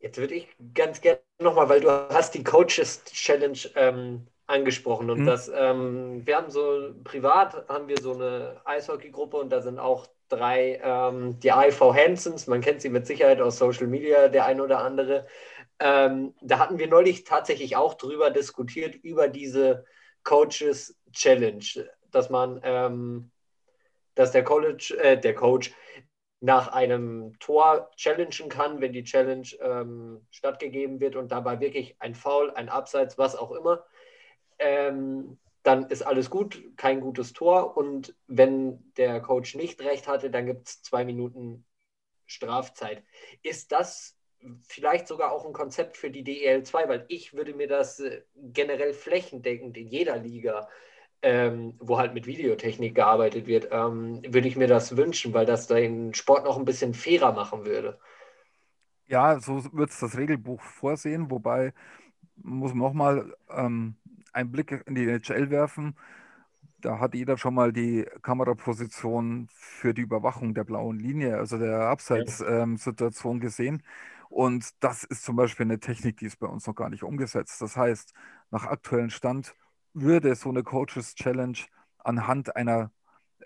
Jetzt 0.00 0.18
würde 0.18 0.34
ich 0.34 0.48
ganz 0.74 1.00
gerne 1.00 1.20
nochmal, 1.38 1.68
weil 1.68 1.80
du 1.80 1.88
hast 1.88 2.34
die 2.34 2.44
Coaches 2.44 3.04
Challenge 3.04 3.58
ähm, 3.76 4.26
angesprochen 4.46 5.08
und 5.10 5.20
mhm. 5.20 5.26
das, 5.26 5.50
ähm, 5.54 6.26
wir 6.26 6.36
haben 6.36 6.50
so 6.50 6.92
privat 7.04 7.66
haben 7.68 7.88
wir 7.88 7.98
so 7.98 8.12
eine 8.12 8.60
Eishockeygruppe 8.64 9.38
und 9.38 9.50
da 9.50 9.62
sind 9.62 9.78
auch 9.78 10.06
drei, 10.28 10.80
ähm, 10.82 11.38
die 11.40 11.48
IV 11.48 11.80
Hansons, 11.80 12.46
man 12.46 12.60
kennt 12.60 12.82
sie 12.82 12.90
mit 12.90 13.06
Sicherheit 13.06 13.40
aus 13.40 13.58
Social 13.58 13.86
Media, 13.86 14.28
der 14.28 14.44
ein 14.44 14.60
oder 14.60 14.80
andere. 14.80 15.26
Ähm, 15.78 16.34
da 16.42 16.58
hatten 16.58 16.78
wir 16.78 16.88
neulich 16.88 17.24
tatsächlich 17.24 17.76
auch 17.76 17.94
drüber 17.94 18.30
diskutiert, 18.30 18.94
über 18.96 19.28
diese 19.28 19.84
Coaches 20.24 20.96
Challenge, 21.14 21.64
dass 22.10 22.30
man, 22.30 22.60
ähm, 22.62 23.30
dass 24.14 24.32
der 24.32 24.44
College, 24.44 24.96
äh, 25.00 25.18
der 25.18 25.34
Coach 25.34 25.72
nach 26.40 26.68
einem 26.68 27.38
Tor 27.38 27.90
challengen 27.96 28.50
kann, 28.50 28.80
wenn 28.80 28.92
die 28.92 29.04
Challenge 29.04 29.48
ähm, 29.60 30.26
stattgegeben 30.30 31.00
wird 31.00 31.16
und 31.16 31.32
dabei 31.32 31.60
wirklich 31.60 31.96
ein 32.00 32.14
Foul, 32.14 32.50
ein 32.50 32.68
Abseits, 32.68 33.16
was 33.16 33.34
auch 33.34 33.52
immer 33.52 33.84
ähm, 34.58 35.38
dann 35.62 35.88
ist 35.88 36.02
alles 36.02 36.30
gut, 36.30 36.62
kein 36.76 37.00
gutes 37.00 37.32
Tor. 37.32 37.76
Und 37.76 38.14
wenn 38.26 38.92
der 38.96 39.20
Coach 39.20 39.54
nicht 39.54 39.80
recht 39.80 40.06
hatte, 40.08 40.30
dann 40.30 40.46
gibt 40.46 40.68
es 40.68 40.82
zwei 40.82 41.04
Minuten 41.04 41.64
Strafzeit. 42.26 43.02
Ist 43.42 43.72
das 43.72 44.16
vielleicht 44.62 45.08
sogar 45.08 45.32
auch 45.32 45.46
ein 45.46 45.52
Konzept 45.52 45.96
für 45.96 46.10
die 46.10 46.22
DEL2? 46.22 46.88
Weil 46.88 47.04
ich 47.08 47.34
würde 47.34 47.54
mir 47.54 47.68
das 47.68 48.00
äh, 48.00 48.22
generell 48.34 48.92
flächendeckend 48.92 49.76
in 49.76 49.88
jeder 49.88 50.16
Liga, 50.18 50.68
ähm, 51.22 51.74
wo 51.78 51.98
halt 51.98 52.14
mit 52.14 52.26
Videotechnik 52.26 52.94
gearbeitet 52.94 53.46
wird, 53.46 53.68
ähm, 53.70 54.20
würde 54.26 54.48
ich 54.48 54.56
mir 54.56 54.68
das 54.68 54.96
wünschen, 54.96 55.32
weil 55.32 55.46
das 55.46 55.66
den 55.66 56.14
Sport 56.14 56.44
noch 56.44 56.58
ein 56.58 56.64
bisschen 56.64 56.94
fairer 56.94 57.32
machen 57.32 57.64
würde. 57.64 57.98
Ja, 59.06 59.38
so 59.40 59.64
wird 59.72 59.90
es 59.90 60.00
das 60.00 60.16
Regelbuch 60.16 60.60
vorsehen, 60.60 61.30
wobei 61.30 61.72
muss 62.36 62.72
man 62.72 62.86
nochmal 62.88 63.34
ähm, 63.50 63.96
einen 64.32 64.50
Blick 64.50 64.82
in 64.86 64.94
die 64.94 65.08
NHL 65.08 65.50
werfen, 65.50 65.94
da 66.84 66.98
hat 66.98 67.14
jeder 67.14 67.38
schon 67.38 67.54
mal 67.54 67.72
die 67.72 68.04
Kameraposition 68.20 69.48
für 69.50 69.94
die 69.94 70.02
Überwachung 70.02 70.52
der 70.52 70.64
blauen 70.64 70.98
Linie, 70.98 71.38
also 71.38 71.56
der 71.58 71.88
Abseitssituation 71.88 73.36
ähm, 73.36 73.40
gesehen. 73.40 73.82
Und 74.28 74.70
das 74.80 75.04
ist 75.04 75.24
zum 75.24 75.36
Beispiel 75.36 75.64
eine 75.64 75.80
Technik, 75.80 76.18
die 76.18 76.26
ist 76.26 76.38
bei 76.38 76.46
uns 76.46 76.66
noch 76.66 76.74
gar 76.74 76.90
nicht 76.90 77.02
umgesetzt. 77.02 77.62
Das 77.62 77.76
heißt, 77.76 78.12
nach 78.50 78.66
aktuellem 78.66 79.10
Stand 79.10 79.54
würde 79.94 80.34
so 80.34 80.50
eine 80.50 80.62
Coaches 80.62 81.14
Challenge 81.14 81.58
anhand 81.98 82.56
einer, 82.56 82.90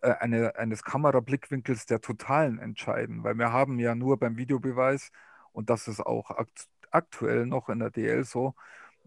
äh, 0.03 0.13
eine, 0.13 0.57
eines 0.57 0.83
Kamerablickwinkels 0.83 1.87
der 1.87 2.01
Totalen 2.01 2.59
entscheiden, 2.59 3.23
weil 3.25 3.35
wir 3.37 3.53
haben 3.53 3.79
ja 3.79 3.95
nur 3.95 4.19
beim 4.19 4.37
Videobeweis, 4.37 5.11
und 5.53 5.71
das 5.71 5.89
ist 5.89 6.01
auch 6.01 6.31
akt 6.31 6.69
aktuell 6.91 7.45
noch 7.45 7.69
in 7.69 7.81
der 7.81 7.91
DL 7.91 8.25
so, 8.25 8.55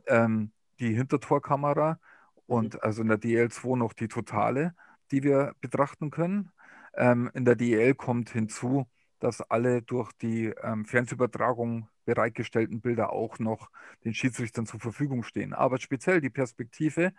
ähm, 0.05 0.51
die 0.79 0.93
Hintertorkamera 0.93 1.99
und 2.45 2.75
mhm. 2.75 2.79
also 2.83 3.01
in 3.01 3.07
der 3.07 3.19
DL2 3.19 3.77
noch 3.77 3.93
die 3.93 4.07
totale, 4.07 4.75
die 5.11 5.23
wir 5.23 5.53
betrachten 5.61 6.11
können. 6.11 6.51
Ähm, 6.93 7.31
in 7.33 7.45
der 7.45 7.55
DL 7.55 7.95
kommt 7.95 8.29
hinzu, 8.29 8.85
dass 9.21 9.41
alle 9.41 9.81
durch 9.81 10.11
die 10.13 10.47
ähm, 10.63 10.85
Fernsehübertragung 10.85 11.87
bereitgestellten 12.05 12.81
Bilder 12.81 13.13
auch 13.13 13.39
noch 13.39 13.69
den 14.03 14.13
Schiedsrichtern 14.13 14.65
zur 14.65 14.79
Verfügung 14.79 15.23
stehen. 15.23 15.53
Aber 15.53 15.79
speziell 15.79 16.21
die 16.21 16.29
Perspektive 16.29 17.13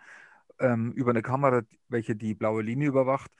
ähm, 0.59 0.91
über 0.91 1.11
eine 1.11 1.21
Kamera, 1.21 1.61
welche 1.87 2.15
die 2.15 2.35
blaue 2.35 2.61
Linie 2.61 2.89
überwacht, 2.89 3.31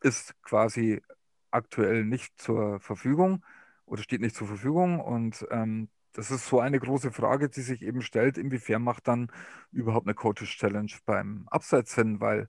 ist 0.00 0.40
quasi 0.42 1.02
aktuell 1.50 2.04
nicht 2.04 2.40
zur 2.40 2.80
Verfügung 2.80 3.44
oder 3.86 4.02
steht 4.02 4.20
nicht 4.20 4.36
zur 4.36 4.46
Verfügung. 4.46 5.00
Und 5.00 5.46
ähm, 5.50 5.88
das 6.12 6.30
ist 6.30 6.46
so 6.46 6.60
eine 6.60 6.78
große 6.78 7.10
Frage, 7.10 7.48
die 7.48 7.62
sich 7.62 7.82
eben 7.82 8.00
stellt, 8.00 8.38
inwiefern 8.38 8.82
macht 8.82 9.08
dann 9.08 9.30
überhaupt 9.72 10.06
eine 10.06 10.14
Coaches 10.14 10.50
Challenge 10.50 10.92
beim 11.04 11.48
Abseits 11.50 11.94
Sinn, 11.94 12.20
weil 12.20 12.48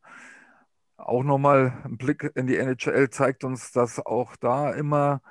auch 0.98 1.24
nochmal 1.24 1.74
ein 1.84 1.98
Blick 1.98 2.32
in 2.36 2.48
die 2.48 2.58
NHL 2.58 3.10
zeigt 3.10 3.44
uns, 3.44 3.72
dass 3.72 4.00
auch 4.06 4.36
da 4.38 4.72
immer 4.72 5.22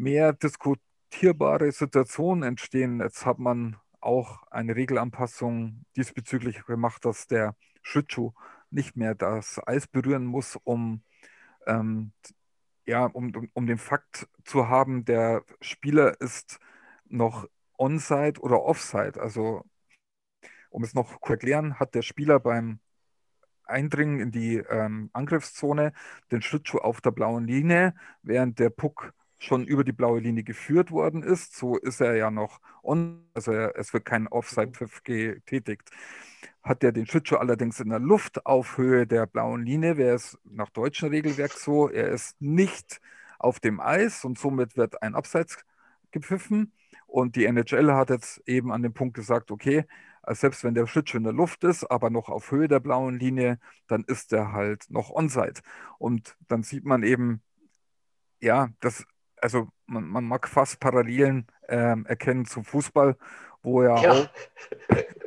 mehr 0.00 0.32
diskutierbare 0.32 1.70
Situationen 1.72 2.42
entstehen. 2.42 3.00
Jetzt 3.00 3.26
hat 3.26 3.38
man 3.38 3.76
auch 4.00 4.42
eine 4.50 4.74
Regelanpassung 4.74 5.84
diesbezüglich 5.96 6.64
gemacht, 6.64 7.04
dass 7.04 7.26
der 7.26 7.54
Schlittschuh 7.82 8.32
nicht 8.70 8.96
mehr 8.96 9.14
das 9.14 9.60
Eis 9.66 9.86
berühren 9.86 10.24
muss, 10.24 10.56
um, 10.64 11.02
ähm, 11.66 12.12
ja, 12.86 13.04
um, 13.06 13.32
um 13.52 13.66
den 13.66 13.76
Fakt 13.78 14.26
zu 14.44 14.68
haben, 14.68 15.04
der 15.04 15.44
Spieler 15.60 16.18
ist 16.20 16.60
noch 17.06 17.46
Onside 17.76 18.40
oder 18.40 18.62
Offside. 18.62 19.20
Also, 19.20 19.64
um 20.70 20.82
es 20.82 20.94
noch 20.94 21.20
zu 21.20 21.32
erklären, 21.32 21.78
hat 21.78 21.94
der 21.94 22.02
Spieler 22.02 22.40
beim 22.40 22.80
Eindringen 23.64 24.20
in 24.20 24.30
die 24.30 24.56
ähm, 24.56 25.10
Angriffszone 25.12 25.92
den 26.32 26.42
Schlittschuh 26.42 26.78
auf 26.78 27.00
der 27.02 27.10
blauen 27.10 27.46
Linie, 27.46 27.94
während 28.22 28.58
der 28.58 28.70
Puck 28.70 29.12
schon 29.40 29.64
über 29.64 29.84
die 29.84 29.92
blaue 29.92 30.20
Linie 30.20 30.44
geführt 30.44 30.90
worden 30.90 31.22
ist. 31.22 31.56
So 31.56 31.76
ist 31.76 32.00
er 32.00 32.14
ja 32.16 32.30
noch 32.30 32.60
on, 32.82 33.24
also 33.34 33.52
er, 33.52 33.76
es 33.76 33.92
wird 33.92 34.04
kein 34.04 34.28
Offside-Pfiff 34.28 35.02
getätigt. 35.02 35.90
Hat 36.62 36.84
er 36.84 36.92
den 36.92 37.06
Schlittschuh 37.06 37.36
allerdings 37.36 37.80
in 37.80 37.88
der 37.88 38.00
Luft 38.00 38.44
auf 38.46 38.76
Höhe 38.76 39.06
der 39.06 39.26
blauen 39.26 39.64
Linie, 39.64 39.96
wäre 39.96 40.14
es 40.14 40.38
nach 40.44 40.70
deutschem 40.70 41.08
Regelwerk 41.08 41.52
so, 41.52 41.88
er 41.88 42.10
ist 42.10 42.40
nicht 42.40 43.00
auf 43.38 43.60
dem 43.60 43.80
Eis 43.80 44.24
und 44.24 44.38
somit 44.38 44.76
wird 44.76 45.02
ein 45.02 45.14
Abseits 45.14 45.64
gepfiffen. 46.10 46.72
Und 47.06 47.34
die 47.34 47.46
NHL 47.46 47.92
hat 47.94 48.10
jetzt 48.10 48.42
eben 48.46 48.70
an 48.70 48.82
dem 48.82 48.92
Punkt 48.92 49.14
gesagt, 49.14 49.50
okay, 49.50 49.84
äh, 50.24 50.34
selbst 50.34 50.64
wenn 50.64 50.74
der 50.74 50.86
Schlittschuh 50.86 51.16
in 51.18 51.24
der 51.24 51.32
Luft 51.32 51.64
ist, 51.64 51.90
aber 51.90 52.10
noch 52.10 52.28
auf 52.28 52.50
Höhe 52.50 52.68
der 52.68 52.80
blauen 52.80 53.18
Linie, 53.18 53.58
dann 53.88 54.04
ist 54.04 54.32
der 54.32 54.52
halt 54.52 54.84
noch 54.90 55.10
onside. 55.10 55.60
Und 55.98 56.36
dann 56.48 56.62
sieht 56.62 56.84
man 56.84 57.02
eben, 57.02 57.42
ja, 58.40 58.68
das, 58.80 59.06
also 59.42 59.68
man, 59.86 60.04
man 60.04 60.24
mag 60.24 60.48
fast 60.48 60.80
Parallelen 60.80 61.46
äh, 61.68 61.96
erkennen 62.04 62.44
zum 62.46 62.64
Fußball, 62.64 63.16
wo 63.62 63.82
ja, 63.82 64.00
ja. 64.02 64.12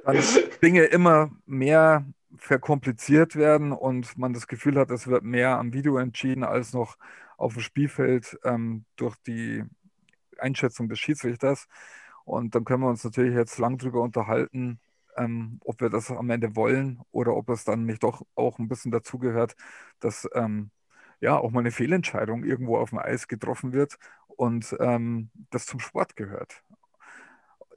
auch 0.06 0.16
Dinge 0.62 0.84
immer 0.84 1.32
mehr 1.46 2.06
verkompliziert 2.38 3.36
werden 3.36 3.72
und 3.72 4.18
man 4.18 4.34
das 4.34 4.48
Gefühl 4.48 4.78
hat, 4.78 4.92
es 4.92 5.08
wird 5.08 5.24
mehr 5.24 5.58
am 5.58 5.74
Video 5.74 5.98
entschieden 5.98 6.44
als 6.44 6.74
noch 6.74 6.98
auf 7.38 7.54
dem 7.54 7.62
Spielfeld 7.62 8.38
ähm, 8.44 8.86
durch 8.96 9.16
die 9.28 9.64
Einschätzung 10.38 10.90
des 10.90 11.00
Schiedsrichters. 11.00 11.68
Und 12.26 12.56
dann 12.56 12.66
können 12.66 12.84
wir 12.84 12.90
uns 12.90 13.04
natürlich 13.04 13.36
jetzt 13.36 13.58
lang 13.60 13.78
drüber 13.78 14.02
unterhalten, 14.02 14.80
ähm, 15.18 15.60
ob 15.64 15.82
wir 15.82 15.90
das 15.90 16.10
am 16.10 16.30
Ende 16.30 16.56
wollen 16.56 17.02
oder 17.12 17.36
ob 17.36 17.50
es 17.50 17.66
dann 17.66 17.86
nicht 17.86 18.04
doch 18.04 18.24
auch 18.36 18.60
ein 18.60 18.68
bisschen 18.68 18.92
dazugehört, 18.92 19.56
dass 20.00 20.28
ähm, 20.34 20.72
ja 21.24 21.38
auch 21.38 21.52
mal 21.52 21.62
eine 21.62 21.72
Fehlentscheidung 21.72 22.44
irgendwo 22.44 22.78
auf 22.78 22.90
dem 22.90 23.00
Eis 23.00 23.28
getroffen 23.28 23.72
wird 23.72 23.98
und 24.28 24.76
ähm, 24.80 25.32
das 25.50 25.66
zum 25.66 25.80
Sport 25.80 26.16
gehört. 26.16 26.64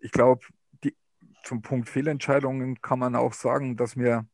Ich 0.01 0.11
glaube, 0.11 0.45
zum 1.45 1.63
Punkt 1.63 1.89
Fehlentscheidungen 1.89 2.83
kann 2.83 2.99
man 2.99 3.15
auch 3.15 3.33
sagen, 3.33 3.77
dass 3.77 3.97
wir 3.97 4.27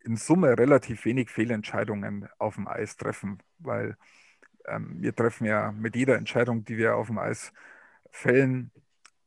in 0.00 0.16
Summe 0.16 0.58
relativ 0.58 1.04
wenig 1.04 1.30
Fehlentscheidungen 1.30 2.28
auf 2.38 2.56
dem 2.56 2.66
Eis 2.66 2.96
treffen, 2.96 3.38
weil 3.58 3.96
ähm, 4.66 4.96
wir 5.00 5.14
treffen 5.14 5.44
ja 5.46 5.70
mit 5.70 5.94
jeder 5.94 6.16
Entscheidung, 6.16 6.64
die 6.64 6.78
wir 6.78 6.96
auf 6.96 7.06
dem 7.06 7.18
Eis 7.18 7.52
fällen, 8.10 8.72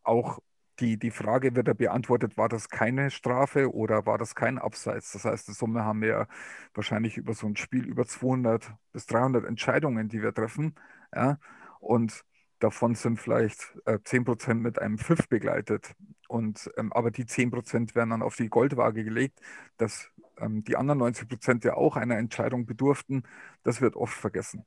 auch 0.03 0.39
die, 0.79 0.97
die 0.97 1.11
Frage 1.11 1.55
wird 1.55 1.67
ja 1.67 1.73
beantwortet, 1.73 2.37
war 2.37 2.49
das 2.49 2.69
keine 2.69 3.11
Strafe 3.11 3.73
oder 3.73 4.05
war 4.05 4.17
das 4.17 4.35
kein 4.35 4.57
Abseits? 4.57 5.11
Das 5.11 5.25
heißt, 5.25 5.47
in 5.49 5.53
Summe 5.53 5.83
haben 5.85 6.01
wir 6.01 6.27
wahrscheinlich 6.73 7.17
über 7.17 7.33
so 7.33 7.47
ein 7.47 7.55
Spiel 7.55 7.85
über 7.85 8.05
200 8.05 8.71
bis 8.91 9.05
300 9.05 9.45
Entscheidungen, 9.45 10.09
die 10.09 10.21
wir 10.21 10.33
treffen. 10.33 10.75
Ja? 11.13 11.37
Und 11.79 12.23
davon 12.59 12.95
sind 12.95 13.19
vielleicht 13.19 13.75
äh, 13.85 13.99
10% 13.99 14.55
mit 14.55 14.79
einem 14.79 14.97
Pfiff 14.97 15.27
begleitet. 15.29 15.93
Und, 16.27 16.71
ähm, 16.77 16.91
aber 16.93 17.11
die 17.11 17.25
10% 17.25 17.95
werden 17.95 18.09
dann 18.09 18.21
auf 18.23 18.35
die 18.35 18.49
Goldwaage 18.49 19.03
gelegt, 19.03 19.39
dass 19.77 20.11
ähm, 20.37 20.63
die 20.63 20.75
anderen 20.77 20.99
90% 20.99 21.65
ja 21.65 21.75
auch 21.75 21.95
einer 21.97 22.17
Entscheidung 22.17 22.65
bedurften. 22.65 23.23
Das 23.63 23.81
wird 23.81 23.95
oft 23.95 24.15
vergessen. 24.15 24.65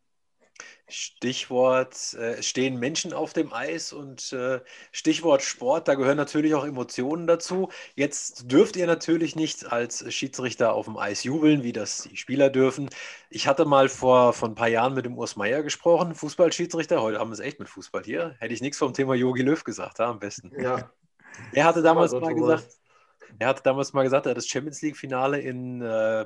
Stichwort 0.88 2.14
äh, 2.14 2.42
stehen 2.42 2.78
Menschen 2.78 3.12
auf 3.12 3.32
dem 3.32 3.52
Eis 3.52 3.92
und 3.92 4.32
äh, 4.32 4.60
Stichwort 4.92 5.42
Sport, 5.42 5.88
da 5.88 5.94
gehören 5.94 6.16
natürlich 6.16 6.54
auch 6.54 6.64
Emotionen 6.64 7.26
dazu. 7.26 7.70
Jetzt 7.96 8.52
dürft 8.52 8.76
ihr 8.76 8.86
natürlich 8.86 9.34
nicht 9.34 9.72
als 9.72 10.12
Schiedsrichter 10.14 10.74
auf 10.74 10.86
dem 10.86 10.96
Eis 10.96 11.24
jubeln, 11.24 11.64
wie 11.64 11.72
das 11.72 12.02
die 12.02 12.16
Spieler 12.16 12.50
dürfen. 12.50 12.88
Ich 13.30 13.48
hatte 13.48 13.64
mal 13.64 13.88
vor, 13.88 14.32
vor 14.32 14.48
ein 14.48 14.54
paar 14.54 14.68
Jahren 14.68 14.94
mit 14.94 15.06
dem 15.06 15.18
Urs 15.18 15.34
Meier 15.34 15.62
gesprochen, 15.64 16.14
Fußballschiedsrichter. 16.14 17.02
Heute 17.02 17.18
haben 17.18 17.30
wir 17.30 17.34
es 17.34 17.40
echt 17.40 17.58
mit 17.58 17.68
Fußball 17.68 18.04
hier. 18.04 18.36
Hätte 18.38 18.54
ich 18.54 18.60
nichts 18.60 18.78
vom 18.78 18.94
Thema 18.94 19.14
Yogi 19.14 19.42
Löw 19.42 19.62
gesagt, 19.64 19.98
ja, 19.98 20.08
am 20.08 20.20
besten. 20.20 20.52
Ja. 20.60 20.90
Er 21.52 21.64
hatte 21.64 21.82
damals 21.82 22.12
mal 22.12 22.34
gesagt, 22.34 22.68
er 23.38 23.48
hatte 23.48 23.62
damals 23.62 23.92
mal 23.92 24.04
gesagt, 24.04 24.26
er 24.26 24.30
hat 24.30 24.36
das 24.36 24.46
Champions 24.46 24.80
League-Finale 24.82 25.40
in 25.40 25.82
äh, 25.82 26.24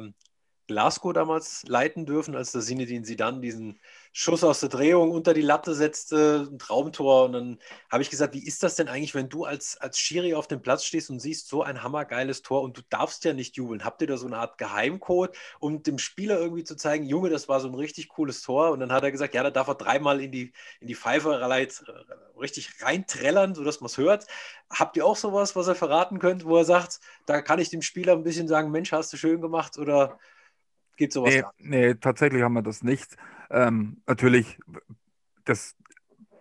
Glasgow 0.71 1.12
damals 1.12 1.64
leiten 1.66 2.07
dürfen, 2.07 2.37
als 2.37 2.53
der 2.53 2.61
Sinedin 2.61 3.05
dann 3.16 3.43
diesen 3.43 3.81
Schuss 4.12 4.45
aus 4.45 4.61
der 4.61 4.68
Drehung 4.68 5.11
unter 5.11 5.35
die 5.35 5.41
Latte 5.41 5.75
setzte, 5.75 6.49
ein 6.49 6.61
Traumtor. 6.61 7.25
Und 7.25 7.33
dann 7.33 7.59
habe 7.91 8.05
ich 8.05 8.11
gesagt, 8.11 8.35
wie 8.35 8.47
ist 8.47 8.62
das 8.62 8.77
denn 8.77 8.87
eigentlich, 8.87 9.16
wenn 9.16 9.29
du 9.29 9.45
als, 9.45 9.77
als 9.79 9.99
Schiri 9.99 10.35
auf 10.35 10.47
dem 10.47 10.62
Platz 10.62 10.85
stehst 10.85 11.11
und 11.11 11.18
siehst 11.18 11.49
so 11.49 11.64
ein 11.64 11.83
hammergeiles 11.83 12.43
Tor 12.43 12.62
und 12.62 12.77
du 12.77 12.83
darfst 12.89 13.25
ja 13.25 13.33
nicht 13.33 13.57
jubeln? 13.57 13.85
Habt 13.85 14.01
ihr 14.01 14.07
da 14.07 14.16
so 14.16 14.29
eine 14.29 14.39
Art 14.39 14.59
Geheimcode, 14.59 15.37
um 15.59 15.83
dem 15.83 15.99
Spieler 15.99 16.39
irgendwie 16.39 16.62
zu 16.62 16.77
zeigen, 16.77 17.05
Junge, 17.05 17.31
das 17.31 17.49
war 17.49 17.59
so 17.59 17.66
ein 17.66 17.75
richtig 17.75 18.09
cooles 18.09 18.41
Tor? 18.43 18.71
Und 18.71 18.79
dann 18.79 18.93
hat 18.93 19.03
er 19.03 19.11
gesagt, 19.11 19.35
ja, 19.35 19.43
da 19.43 19.51
darf 19.51 19.66
er 19.66 19.75
dreimal 19.75 20.21
in 20.21 20.31
die, 20.31 20.53
in 20.79 20.87
die 20.87 20.95
Pfeife 20.95 21.31
richtig 22.41 22.71
reinträllern, 22.81 23.57
sodass 23.57 23.81
man 23.81 23.87
es 23.87 23.99
hört. 23.99 24.27
Habt 24.71 24.97
ihr 24.97 25.05
auch 25.05 25.16
sowas, 25.16 25.57
was 25.57 25.66
er 25.66 25.75
verraten 25.75 26.21
könnt, 26.21 26.45
wo 26.45 26.57
er 26.57 26.64
sagt, 26.64 27.01
da 27.27 27.43
kann 27.43 27.59
ich 27.59 27.71
dem 27.71 27.83
Spieler 27.83 28.12
ein 28.12 28.23
bisschen 28.23 28.47
sagen, 28.47 28.71
Mensch, 28.71 28.93
hast 28.93 29.12
du 29.12 29.16
schön 29.16 29.41
gemacht 29.41 29.77
oder 29.77 30.16
Gibt 31.01 31.14
sowas 31.14 31.32
nee, 31.32 31.42
nee, 31.57 31.94
tatsächlich 31.94 32.42
haben 32.42 32.53
wir 32.53 32.61
das 32.61 32.82
nicht. 32.82 33.16
Ähm, 33.48 34.03
natürlich, 34.07 34.59
das, 35.46 35.74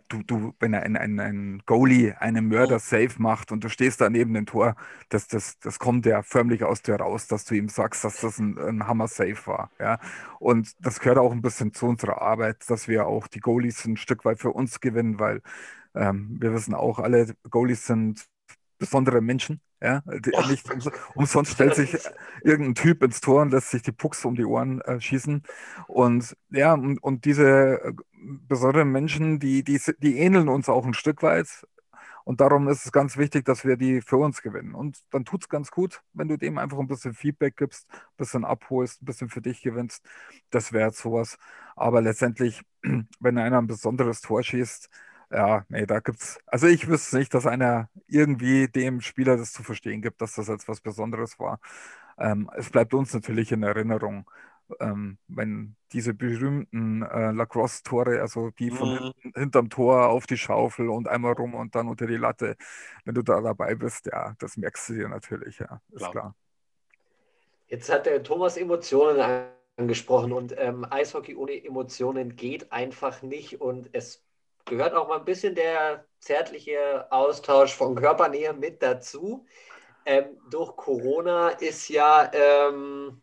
du, 0.10 0.22
du, 0.22 0.54
wenn 0.60 0.76
ein, 0.76 0.98
ein, 0.98 1.18
ein 1.22 1.64
Goalie 1.66 2.14
einen 2.20 2.50
Mörder 2.50 2.76
oh. 2.76 2.80
safe 2.80 3.22
macht 3.22 3.54
und 3.54 3.64
du 3.64 3.70
stehst 3.70 4.02
da 4.02 4.10
neben 4.10 4.34
dem 4.34 4.46
Tor, 4.46 4.76
das, 5.08 5.30
das, 5.30 5.60
das 5.60 5.80
kommt 5.80 6.06
ja 6.06 6.24
förmlich 6.24 6.66
aus 6.66 6.82
dir 6.82 6.96
raus, 6.96 7.28
dass 7.28 7.46
du 7.46 7.56
ihm 7.56 7.70
sagst, 7.70 8.04
dass 8.04 8.20
das 8.20 8.38
ein, 8.38 8.58
ein 8.58 8.86
Hammer-Safe 8.86 9.48
war. 9.48 9.72
Ja? 9.80 9.98
Und 10.40 10.76
das 10.86 11.00
gehört 11.00 11.20
auch 11.20 11.32
ein 11.32 11.42
bisschen 11.42 11.72
zu 11.72 11.86
unserer 11.86 12.22
Arbeit, 12.22 12.70
dass 12.70 12.90
wir 12.90 13.08
auch 13.08 13.28
die 13.28 13.40
Goalies 13.40 13.86
ein 13.86 13.96
Stück 13.96 14.26
weit 14.26 14.42
für 14.42 14.52
uns 14.52 14.82
gewinnen, 14.82 15.22
weil 15.22 15.42
ähm, 15.96 16.36
wir 16.42 16.54
wissen 16.54 16.74
auch, 16.74 17.00
alle 17.00 17.34
Goalies 17.50 17.86
sind 17.86 18.28
besondere 18.80 19.22
Menschen. 19.22 19.62
Ja, 19.82 20.02
die, 20.08 20.32
nicht 20.50 20.66
umsonst 21.16 21.54
stellt 21.54 21.76
sich 21.76 21.98
irgendein 22.44 22.76
Typ 22.76 23.04
ins 23.04 23.22
Tor 23.22 23.44
und 23.44 23.52
lässt 23.52 23.70
sich 23.70 23.82
die 23.82 23.94
Pucks 23.94 24.26
um 24.26 24.36
die 24.36 24.44
Ohren 24.44 24.82
äh, 24.82 25.00
schießen. 25.00 25.44
Und 25.88 26.36
ja, 26.50 26.74
und, 26.74 27.02
und 27.02 27.24
diese 27.26 27.82
äh, 27.82 27.94
besonderen 28.48 28.92
Menschen, 28.92 29.40
die, 29.40 29.64
die, 29.64 29.80
die 30.00 30.18
ähneln 30.18 30.50
uns 30.50 30.68
auch 30.68 30.86
ein 30.86 30.94
Stück 30.94 31.24
weit. 31.24 31.48
Und 32.26 32.42
darum 32.42 32.68
ist 32.68 32.86
es 32.86 32.92
ganz 32.92 33.18
wichtig, 33.18 33.46
dass 33.46 33.66
wir 33.66 33.78
die 33.78 34.02
für 34.02 34.18
uns 34.18 34.42
gewinnen. 34.42 34.76
Und 34.76 35.00
dann 35.12 35.26
tut 35.26 35.44
es 35.44 35.50
ganz 35.50 35.72
gut, 35.72 36.02
wenn 36.14 36.28
du 36.28 36.38
dem 36.38 36.58
einfach 36.58 36.78
ein 36.78 36.88
bisschen 36.88 37.14
Feedback 37.14 37.56
gibst, 37.58 37.88
ein 37.92 38.18
bisschen 38.18 38.46
abholst, 38.46 39.02
ein 39.02 39.06
bisschen 39.06 39.30
für 39.30 39.42
dich 39.42 39.62
gewinnst. 39.62 40.06
Das 40.50 40.72
wäre 40.74 40.88
jetzt 40.90 41.00
sowas. 41.00 41.38
Aber 41.76 42.02
letztendlich, 42.02 42.62
wenn 43.20 43.38
einer 43.38 43.58
ein 43.60 43.68
besonderes 43.68 44.22
Tor 44.22 44.44
schießt, 44.44 44.90
ja, 45.32 45.66
nee, 45.70 45.86
da 45.86 46.00
gibt's. 46.00 46.40
Also 46.46 46.68
ich 46.68 46.88
wüsste 46.88 47.18
nicht, 47.18 47.34
dass 47.34 47.46
einer 47.46 47.90
irgendwie 48.08 48.68
dem 48.68 49.02
Spieler 49.02 49.38
das 49.38 49.54
zu 49.54 49.64
verstehen 49.64 50.02
gibt, 50.02 50.22
dass 50.22 50.36
das 50.36 50.48
jetzt 50.48 50.68
was 50.68 50.82
Besonderes 50.82 51.40
war. 51.40 51.60
Ähm, 52.18 52.50
es 52.56 52.70
bleibt 52.70 52.94
uns 52.94 53.14
natürlich 53.14 53.52
in 53.52 53.64
Erinnerung, 53.64 54.30
ähm, 54.80 55.18
wenn 55.28 55.76
diese 55.94 56.14
berühmten 56.14 57.04
äh, 57.04 57.32
Lacrosse-Tore, 57.32 58.22
also 58.22 58.50
die 58.52 58.72
von 58.72 58.90
mhm. 58.90 58.98
hinten, 58.98 59.40
hinterm 59.40 59.70
Tor 59.70 60.10
auf 60.10 60.28
die 60.28 60.38
Schaufel 60.38 60.90
und 60.90 61.08
einmal 61.08 61.34
rum 61.34 61.54
und 61.56 61.76
dann 61.76 61.88
unter 61.88 62.08
die 62.08 62.18
Latte, 62.18 62.56
wenn 63.06 63.16
du 63.16 63.22
da 63.22 63.42
dabei 63.42 63.76
bist, 63.76 64.08
ja, 64.08 64.36
das 64.40 64.58
merkst 64.58 64.90
du 64.90 64.94
dir 64.94 65.10
natürlich, 65.10 65.60
ja, 65.60 65.82
ist 65.92 66.00
klar. 66.00 66.12
klar. 66.12 66.36
Jetzt 67.68 67.92
hat 67.92 68.08
der 68.08 68.24
Thomas 68.24 68.58
Emotionen 68.58 69.48
angesprochen 69.78 70.34
und 70.34 70.56
ähm, 70.58 70.86
Eishockey 70.90 71.36
ohne 71.36 71.64
Emotionen 71.64 72.36
geht 72.36 72.72
einfach 72.72 73.22
nicht 73.22 73.62
und 73.62 73.90
es 73.94 74.24
gehört 74.66 74.94
auch 74.94 75.08
mal 75.08 75.20
ein 75.20 75.26
bisschen 75.26 75.56
der 75.56 76.06
zärtliche 76.20 77.12
Austausch 77.12 77.74
von 77.74 77.96
Körpernähe 77.96 78.54
mit 78.54 78.82
dazu. 78.82 79.46
Ähm, 80.06 80.38
durch 80.50 80.76
Corona 80.76 81.50
ist 81.50 81.90
ja, 81.90 82.32
ähm, 82.34 83.22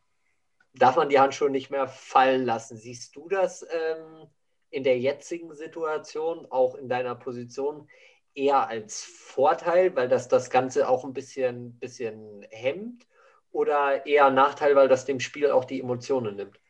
darf 0.75 0.97
man 0.97 1.09
die 1.09 1.19
Handschuhe 1.19 1.51
nicht 1.51 1.71
mehr 1.71 1.89
fallen 1.89 2.45
lassen. 2.45 2.77
Siehst 2.77 3.17
du 3.17 3.29
das 3.29 3.67
ähm, 3.71 4.29
in 4.71 4.85
der 4.85 4.99
jetzigen 4.99 5.55
Situation, 5.55 6.47
auch 6.51 6.75
in 6.75 6.89
deiner 6.89 7.15
Position, 7.15 7.89
eher 8.35 8.69
als 8.69 9.05
Vorteil, 9.05 9.97
weil 9.97 10.09
das 10.09 10.29
das 10.29 10.51
Ganze 10.51 10.89
auch 10.89 11.05
ein 11.05 11.15
bisschen, 11.15 11.79
bisschen 11.79 12.47
hemmt? 12.51 13.07
Oder 13.51 14.05
eher 14.05 14.31
Nachteil, 14.31 14.77
weil 14.77 14.89
das 14.89 15.07
dem 15.07 15.21
Spiel 15.21 15.51
auch 15.51 15.65
die 15.65 15.81
Emotionen 15.81 16.37
nimmt? 16.37 16.61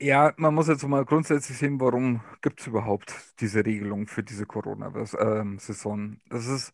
Ja, 0.00 0.32
man 0.36 0.54
muss 0.54 0.68
jetzt 0.68 0.86
mal 0.86 1.04
grundsätzlich 1.04 1.58
sehen, 1.58 1.80
warum 1.80 2.20
gibt 2.40 2.60
es 2.60 2.68
überhaupt 2.68 3.12
diese 3.40 3.64
Regelung 3.66 4.06
für 4.06 4.22
diese 4.22 4.46
Corona-Saison. 4.46 6.20
Das 6.28 6.46
ist 6.46 6.72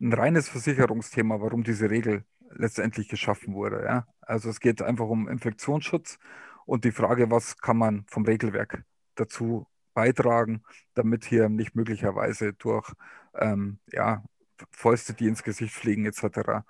ein 0.00 0.12
reines 0.12 0.48
Versicherungsthema, 0.50 1.40
warum 1.40 1.64
diese 1.64 1.88
Regel 1.88 2.24
letztendlich 2.50 3.08
geschaffen 3.08 3.54
wurde. 3.54 3.84
Ja? 3.84 4.06
Also 4.20 4.50
es 4.50 4.60
geht 4.60 4.82
einfach 4.82 5.06
um 5.06 5.28
Infektionsschutz 5.28 6.18
und 6.66 6.84
die 6.84 6.92
Frage, 6.92 7.30
was 7.30 7.56
kann 7.58 7.78
man 7.78 8.04
vom 8.08 8.24
Regelwerk 8.26 8.84
dazu 9.14 9.66
beitragen, 9.94 10.62
damit 10.94 11.24
hier 11.24 11.48
nicht 11.48 11.74
möglicherweise 11.74 12.52
durch 12.52 12.92
ähm, 13.34 13.78
ja, 13.92 14.22
Fäuste, 14.70 15.14
die 15.14 15.26
ins 15.26 15.42
Gesicht 15.42 15.74
fliegen 15.74 16.04
etc., 16.06 16.64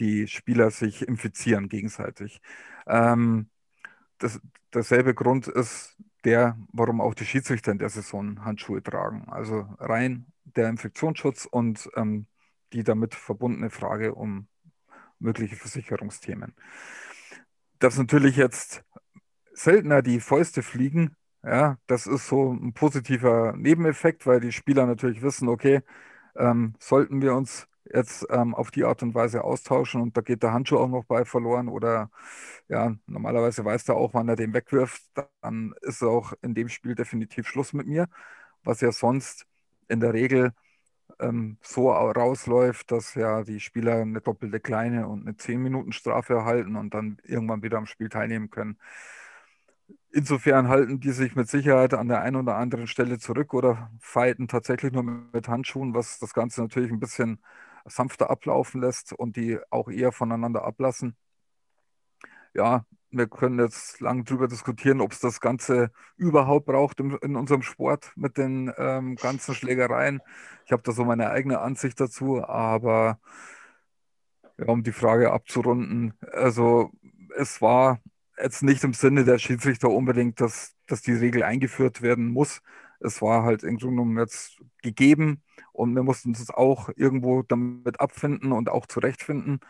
die 0.00 0.26
Spieler 0.26 0.70
sich 0.70 1.06
infizieren 1.06 1.68
gegenseitig. 1.68 2.40
Ähm, 2.86 3.50
das, 4.20 4.40
derselbe 4.72 5.14
Grund 5.14 5.48
ist 5.48 5.96
der, 6.24 6.56
warum 6.72 7.00
auch 7.00 7.14
die 7.14 7.24
Schiedsrichter 7.24 7.72
in 7.72 7.78
der 7.78 7.88
Saison 7.88 8.44
Handschuhe 8.44 8.82
tragen. 8.82 9.26
Also 9.28 9.66
rein 9.78 10.26
der 10.44 10.68
Infektionsschutz 10.68 11.46
und 11.46 11.88
ähm, 11.96 12.26
die 12.72 12.84
damit 12.84 13.14
verbundene 13.14 13.70
Frage 13.70 14.14
um 14.14 14.46
mögliche 15.18 15.56
Versicherungsthemen. 15.56 16.54
Dass 17.78 17.98
natürlich 17.98 18.36
jetzt 18.36 18.84
seltener 19.52 20.02
die 20.02 20.20
Fäuste 20.20 20.62
fliegen, 20.62 21.16
ja, 21.42 21.78
das 21.86 22.06
ist 22.06 22.28
so 22.28 22.52
ein 22.52 22.74
positiver 22.74 23.54
Nebeneffekt, 23.56 24.26
weil 24.26 24.40
die 24.40 24.52
Spieler 24.52 24.86
natürlich 24.86 25.22
wissen, 25.22 25.48
okay, 25.48 25.80
ähm, 26.36 26.74
sollten 26.78 27.22
wir 27.22 27.34
uns 27.34 27.66
jetzt 27.92 28.26
ähm, 28.30 28.54
auf 28.54 28.70
die 28.70 28.84
Art 28.84 29.02
und 29.02 29.14
Weise 29.14 29.44
austauschen 29.44 30.00
und 30.02 30.16
da 30.16 30.20
geht 30.22 30.42
der 30.42 30.52
Handschuh 30.52 30.78
auch 30.78 30.88
noch 30.88 31.04
bei 31.04 31.24
verloren 31.24 31.68
oder 31.68 32.10
ja, 32.68 32.94
normalerweise 33.06 33.64
weiß 33.64 33.88
er 33.88 33.96
auch, 33.96 34.14
wann 34.14 34.28
er 34.28 34.36
den 34.36 34.54
wegwirft, 34.54 35.02
dann 35.42 35.74
ist 35.82 36.02
auch 36.02 36.32
in 36.42 36.54
dem 36.54 36.68
Spiel 36.68 36.94
definitiv 36.94 37.48
Schluss 37.48 37.72
mit 37.72 37.86
mir, 37.86 38.08
was 38.64 38.80
ja 38.80 38.92
sonst 38.92 39.46
in 39.88 40.00
der 40.00 40.12
Regel 40.14 40.52
ähm, 41.20 41.58
so 41.62 41.90
rausläuft, 41.92 42.90
dass 42.92 43.14
ja 43.14 43.42
die 43.44 43.60
Spieler 43.60 43.96
eine 44.02 44.20
doppelte 44.20 44.60
kleine 44.60 45.08
und 45.08 45.22
eine 45.26 45.36
10 45.36 45.62
Minuten 45.62 45.92
Strafe 45.92 46.34
erhalten 46.34 46.76
und 46.76 46.94
dann 46.94 47.18
irgendwann 47.24 47.62
wieder 47.62 47.78
am 47.78 47.86
Spiel 47.86 48.08
teilnehmen 48.08 48.50
können. 48.50 48.78
Insofern 50.12 50.68
halten 50.68 50.98
die 51.00 51.12
sich 51.12 51.36
mit 51.36 51.48
Sicherheit 51.48 51.94
an 51.94 52.08
der 52.08 52.20
einen 52.22 52.36
oder 52.36 52.56
anderen 52.56 52.86
Stelle 52.88 53.18
zurück 53.18 53.54
oder 53.54 53.90
fighten 54.00 54.48
tatsächlich 54.48 54.92
nur 54.92 55.04
mit 55.04 55.46
Handschuhen, 55.48 55.94
was 55.94 56.18
das 56.18 56.34
Ganze 56.34 56.62
natürlich 56.62 56.90
ein 56.90 56.98
bisschen 57.00 57.38
sanfter 57.86 58.30
ablaufen 58.30 58.80
lässt 58.80 59.12
und 59.12 59.36
die 59.36 59.58
auch 59.70 59.88
eher 59.88 60.12
voneinander 60.12 60.64
ablassen. 60.64 61.16
Ja, 62.54 62.84
wir 63.10 63.26
können 63.28 63.58
jetzt 63.58 64.00
lang 64.00 64.24
darüber 64.24 64.48
diskutieren, 64.48 65.00
ob 65.00 65.12
es 65.12 65.20
das 65.20 65.40
Ganze 65.40 65.90
überhaupt 66.16 66.66
braucht 66.66 67.00
in, 67.00 67.16
in 67.22 67.36
unserem 67.36 67.62
Sport 67.62 68.12
mit 68.16 68.38
den 68.38 68.72
ähm, 68.78 69.16
ganzen 69.16 69.54
Schlägereien. 69.54 70.20
Ich 70.64 70.72
habe 70.72 70.82
da 70.82 70.92
so 70.92 71.04
meine 71.04 71.30
eigene 71.30 71.60
Ansicht 71.60 72.00
dazu, 72.00 72.44
aber 72.44 73.18
ja, 74.58 74.66
um 74.66 74.82
die 74.82 74.92
Frage 74.92 75.32
abzurunden, 75.32 76.14
also 76.32 76.90
es 77.36 77.60
war 77.62 78.00
jetzt 78.38 78.62
nicht 78.62 78.84
im 78.84 78.94
Sinne 78.94 79.24
der 79.24 79.38
Schiedsrichter 79.38 79.90
unbedingt, 79.90 80.40
dass, 80.40 80.74
dass 80.86 81.02
die 81.02 81.12
Regel 81.12 81.42
eingeführt 81.42 82.02
werden 82.02 82.28
muss. 82.28 82.62
Es 83.00 83.22
war 83.22 83.44
halt 83.44 83.62
im 83.62 83.78
Grunde 83.78 83.96
genommen 83.96 84.18
jetzt 84.18 84.58
gegeben 84.82 85.42
und 85.72 85.94
wir 85.94 86.02
mussten 86.02 86.30
uns 86.30 86.50
auch 86.50 86.90
irgendwo 86.96 87.42
damit 87.42 88.00
abfinden 88.00 88.52
und 88.52 88.68
auch 88.68 88.86
zurechtfinden, 88.86 89.60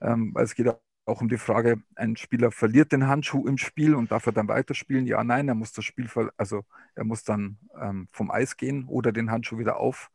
ähm, 0.00 0.34
es 0.38 0.54
geht 0.54 0.68
auch 1.06 1.20
um 1.20 1.28
die 1.28 1.38
Frage, 1.38 1.82
ein 1.96 2.16
Spieler 2.16 2.50
verliert 2.52 2.92
den 2.92 3.06
Handschuh 3.08 3.46
im 3.46 3.58
Spiel 3.58 3.94
und 3.94 4.12
darf 4.12 4.26
er 4.26 4.32
dann 4.32 4.48
weiterspielen? 4.48 5.06
Ja, 5.06 5.24
nein, 5.24 5.48
er 5.48 5.54
muss 5.54 5.72
das 5.72 5.84
Spiel, 5.84 6.08
also 6.36 6.64
er 6.94 7.04
muss 7.04 7.24
dann 7.24 7.58
ähm, 7.80 8.08
vom 8.12 8.30
Eis 8.30 8.56
gehen 8.56 8.84
oder 8.86 9.12
den 9.12 9.30
Handschuh 9.30 9.58
wieder 9.58 9.78
aufnehmen 9.78 10.12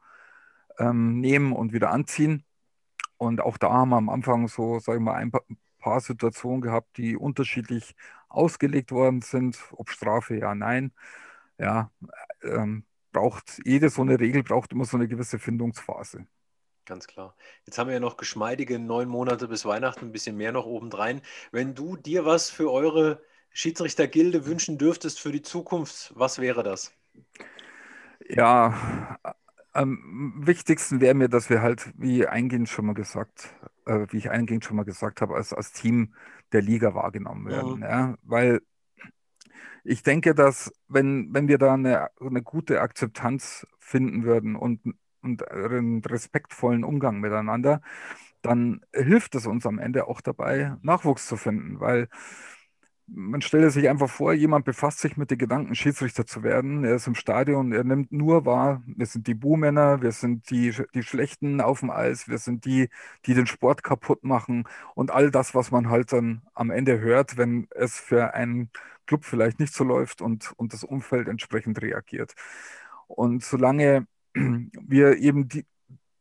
ähm, 0.79 1.53
und 1.53 1.73
wieder 1.73 1.91
anziehen. 1.91 2.43
Und 3.17 3.41
auch 3.41 3.57
da 3.57 3.71
haben 3.71 3.89
wir 3.89 3.97
am 3.97 4.09
Anfang 4.09 4.47
so, 4.47 4.79
sage 4.79 4.99
ich 4.99 5.03
mal, 5.03 5.15
ein 5.15 5.31
paar 5.79 6.01
Situationen 6.01 6.61
gehabt, 6.61 6.97
die 6.97 7.15
unterschiedlich 7.17 7.95
ausgelegt 8.29 8.91
worden 8.91 9.21
sind, 9.21 9.59
ob 9.73 9.89
Strafe, 9.89 10.37
ja, 10.37 10.55
nein. 10.55 10.93
Ja, 11.57 11.91
ähm, 12.45 12.85
braucht 13.11 13.61
jede 13.63 13.89
so 13.89 14.01
eine 14.01 14.19
Regel 14.19 14.43
braucht 14.43 14.73
immer 14.73 14.85
so 14.85 14.97
eine 14.97 15.07
gewisse 15.07 15.39
Findungsphase. 15.39 16.27
Ganz 16.85 17.07
klar. 17.07 17.35
Jetzt 17.65 17.77
haben 17.77 17.87
wir 17.87 17.95
ja 17.95 17.99
noch 17.99 18.17
geschmeidige 18.17 18.77
neun 18.77 19.09
Monate 19.09 19.47
bis 19.47 19.65
Weihnachten, 19.65 20.05
ein 20.05 20.11
bisschen 20.11 20.37
mehr 20.37 20.51
noch 20.51 20.65
obendrein. 20.65 21.21
Wenn 21.51 21.73
du 21.73 21.97
dir 21.97 22.25
was 22.25 22.49
für 22.49 22.71
eure 22.71 23.21
Schiedsrichtergilde 23.49 24.45
wünschen 24.45 24.77
dürftest 24.77 25.19
für 25.19 25.31
die 25.31 25.41
Zukunft, 25.41 26.11
was 26.15 26.39
wäre 26.39 26.61
das? 26.61 26.93
Ja, 28.27 29.17
am 29.71 30.33
wichtigsten 30.45 31.01
wäre 31.01 31.15
mir, 31.15 31.29
dass 31.29 31.49
wir 31.49 31.61
halt, 31.61 31.91
wie 31.97 32.27
eingehend 32.27 32.69
schon 32.69 32.85
mal 32.85 32.93
gesagt, 32.93 33.53
äh, 33.85 34.05
wie 34.09 34.17
ich 34.17 34.29
eingehend 34.29 34.65
schon 34.65 34.77
mal 34.77 34.83
gesagt 34.83 35.21
habe, 35.21 35.35
als, 35.35 35.53
als 35.53 35.71
Team 35.71 36.13
der 36.51 36.61
Liga 36.61 36.93
wahrgenommen 36.93 37.47
werden. 37.47 37.77
Mhm. 37.77 37.81
Ja? 37.81 38.15
Weil 38.23 38.61
ich 39.85 40.03
denke, 40.03 40.35
dass 40.35 40.73
wenn, 40.87 41.33
wenn 41.33 41.47
wir 41.47 41.57
da 41.57 41.73
eine, 41.75 42.09
eine 42.19 42.41
gute 42.43 42.81
Akzeptanz 42.81 43.67
finden 43.79 44.23
würden 44.23 44.55
und 44.55 44.81
und 45.21 45.49
einen 45.51 46.03
respektvollen 46.05 46.83
Umgang 46.83 47.19
miteinander, 47.19 47.81
dann 48.43 48.81
hilft 48.93 49.35
es 49.35 49.47
uns 49.47 49.65
am 49.65 49.79
Ende 49.79 50.07
auch 50.07 50.21
dabei, 50.21 50.75
Nachwuchs 50.83 51.27
zu 51.27 51.35
finden, 51.37 51.79
weil 51.79 52.09
man 53.07 53.41
stelle 53.41 53.69
sich 53.69 53.87
einfach 53.89 54.09
vor, 54.09 54.33
jemand 54.33 54.65
befasst 54.65 54.99
sich 54.99 55.15
mit 55.17 55.29
den 55.29 55.37
Gedanken, 55.37 55.75
Schiedsrichter 55.75 56.25
zu 56.25 56.43
werden. 56.43 56.83
Er 56.83 56.95
ist 56.95 57.07
im 57.07 57.15
Stadion, 57.15 57.71
er 57.71 57.83
nimmt 57.83 58.11
nur 58.11 58.45
wahr, 58.45 58.81
wir 58.87 59.05
sind 59.05 59.27
die 59.27 59.35
Buhmänner, 59.35 60.01
wir 60.01 60.11
sind 60.11 60.49
die, 60.49 60.73
die 60.93 61.03
Schlechten 61.03 61.61
auf 61.61 61.81
dem 61.81 61.91
Eis, 61.91 62.27
wir 62.27 62.39
sind 62.39 62.65
die, 62.65 62.89
die 63.25 63.33
den 63.35 63.47
Sport 63.47 63.83
kaputt 63.83 64.23
machen 64.23 64.65
und 64.95 65.11
all 65.11 65.29
das, 65.31 65.53
was 65.53 65.71
man 65.71 65.89
halt 65.89 66.13
dann 66.13 66.41
am 66.53 66.71
Ende 66.71 66.99
hört, 66.99 67.37
wenn 67.37 67.67
es 67.71 67.99
für 67.99 68.33
einen 68.33 68.71
Club 69.05 69.23
vielleicht 69.23 69.59
nicht 69.59 69.73
so 69.73 69.83
läuft 69.83 70.21
und, 70.21 70.53
und 70.57 70.73
das 70.73 70.83
Umfeld 70.83 71.27
entsprechend 71.27 71.81
reagiert. 71.81 72.33
Und 73.07 73.43
solange 73.43 74.07
wir 74.33 75.17
eben 75.17 75.47
die, 75.47 75.65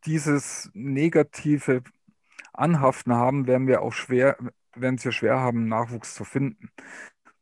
dieses 0.07 0.71
negative 0.75 1.83
Anhaften 2.53 3.15
haben, 3.15 3.47
werden 3.47 3.67
wir 3.67 3.83
auch 3.83 3.93
schwer, 3.93 4.37
werden 4.77 4.97
es 4.97 5.05
ja 5.05 5.13
schwer 5.13 5.41
haben, 5.41 5.69
Nachwuchs 5.69 6.15
zu 6.15 6.25
finden. 6.25 6.71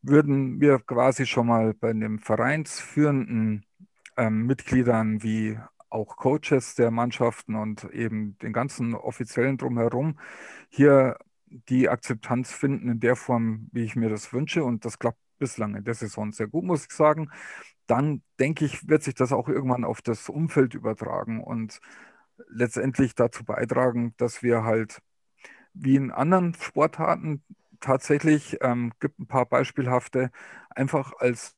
Würden 0.02 0.60
wir 0.60 0.78
quasi 0.80 1.26
schon 1.26 1.46
mal 1.46 1.74
bei 1.74 1.92
den 1.92 2.18
vereinsführenden 2.18 3.64
ähm, 4.16 4.46
Mitgliedern 4.46 5.22
wie 5.22 5.58
auch 5.90 6.16
Coaches 6.16 6.74
der 6.74 6.90
Mannschaften 6.90 7.54
und 7.54 7.84
eben 7.92 8.38
den 8.38 8.52
ganzen 8.52 8.94
Offiziellen 8.94 9.58
drumherum 9.58 10.18
hier 10.70 11.18
die 11.46 11.88
Akzeptanz 11.88 12.50
finden 12.52 12.88
in 12.88 13.00
der 13.00 13.14
Form, 13.14 13.68
wie 13.72 13.84
ich 13.84 13.94
mir 13.94 14.08
das 14.08 14.32
wünsche. 14.32 14.64
Und 14.64 14.84
das 14.84 14.98
klappt 14.98 15.18
bislang 15.38 15.74
in 15.76 15.84
der 15.84 15.94
Saison 15.94 16.32
sehr 16.32 16.46
gut, 16.46 16.64
muss 16.64 16.84
ich 16.86 16.92
sagen 16.92 17.30
dann 17.86 18.22
denke 18.38 18.64
ich, 18.64 18.88
wird 18.88 19.02
sich 19.02 19.14
das 19.14 19.32
auch 19.32 19.48
irgendwann 19.48 19.84
auf 19.84 20.02
das 20.02 20.28
Umfeld 20.28 20.74
übertragen 20.74 21.42
und 21.42 21.80
letztendlich 22.48 23.14
dazu 23.14 23.44
beitragen, 23.44 24.14
dass 24.16 24.42
wir 24.42 24.64
halt 24.64 25.00
wie 25.74 25.96
in 25.96 26.10
anderen 26.10 26.54
Sportarten 26.54 27.42
tatsächlich, 27.80 28.58
ähm, 28.62 28.92
gibt 29.00 29.18
ein 29.20 29.26
paar 29.26 29.46
beispielhafte, 29.46 30.30
einfach 30.70 31.12
als 31.18 31.56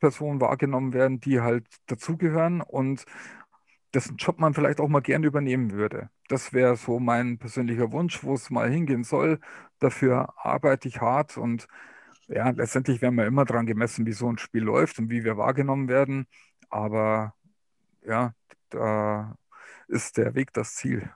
Personen 0.00 0.40
wahrgenommen 0.40 0.92
werden, 0.92 1.20
die 1.20 1.40
halt 1.40 1.66
dazugehören 1.86 2.62
und 2.62 3.04
dessen 3.94 4.16
Job 4.16 4.38
man 4.38 4.54
vielleicht 4.54 4.80
auch 4.80 4.88
mal 4.88 5.00
gerne 5.00 5.26
übernehmen 5.26 5.72
würde. 5.72 6.10
Das 6.28 6.52
wäre 6.52 6.76
so 6.76 7.00
mein 7.00 7.38
persönlicher 7.38 7.92
Wunsch, 7.92 8.22
wo 8.24 8.34
es 8.34 8.50
mal 8.50 8.70
hingehen 8.70 9.04
soll. 9.04 9.40
Dafür 9.80 10.34
arbeite 10.38 10.88
ich 10.88 11.00
hart 11.00 11.36
und 11.38 11.68
ja, 12.28 12.50
letztendlich 12.50 13.02
werden 13.02 13.16
wir 13.16 13.26
immer 13.26 13.44
daran 13.44 13.66
gemessen, 13.66 14.06
wie 14.06 14.12
so 14.12 14.28
ein 14.30 14.38
Spiel 14.38 14.62
läuft 14.64 14.98
und 15.00 15.10
wie 15.10 15.24
wir 15.24 15.36
wahrgenommen 15.36 15.88
werden. 15.88 16.26
Aber 16.70 17.34
ja, 18.06 18.34
da 18.70 19.36
ist 19.88 20.16
der 20.18 20.34
Weg 20.34 20.52
das 20.54 20.76
Ziel. 20.76 21.10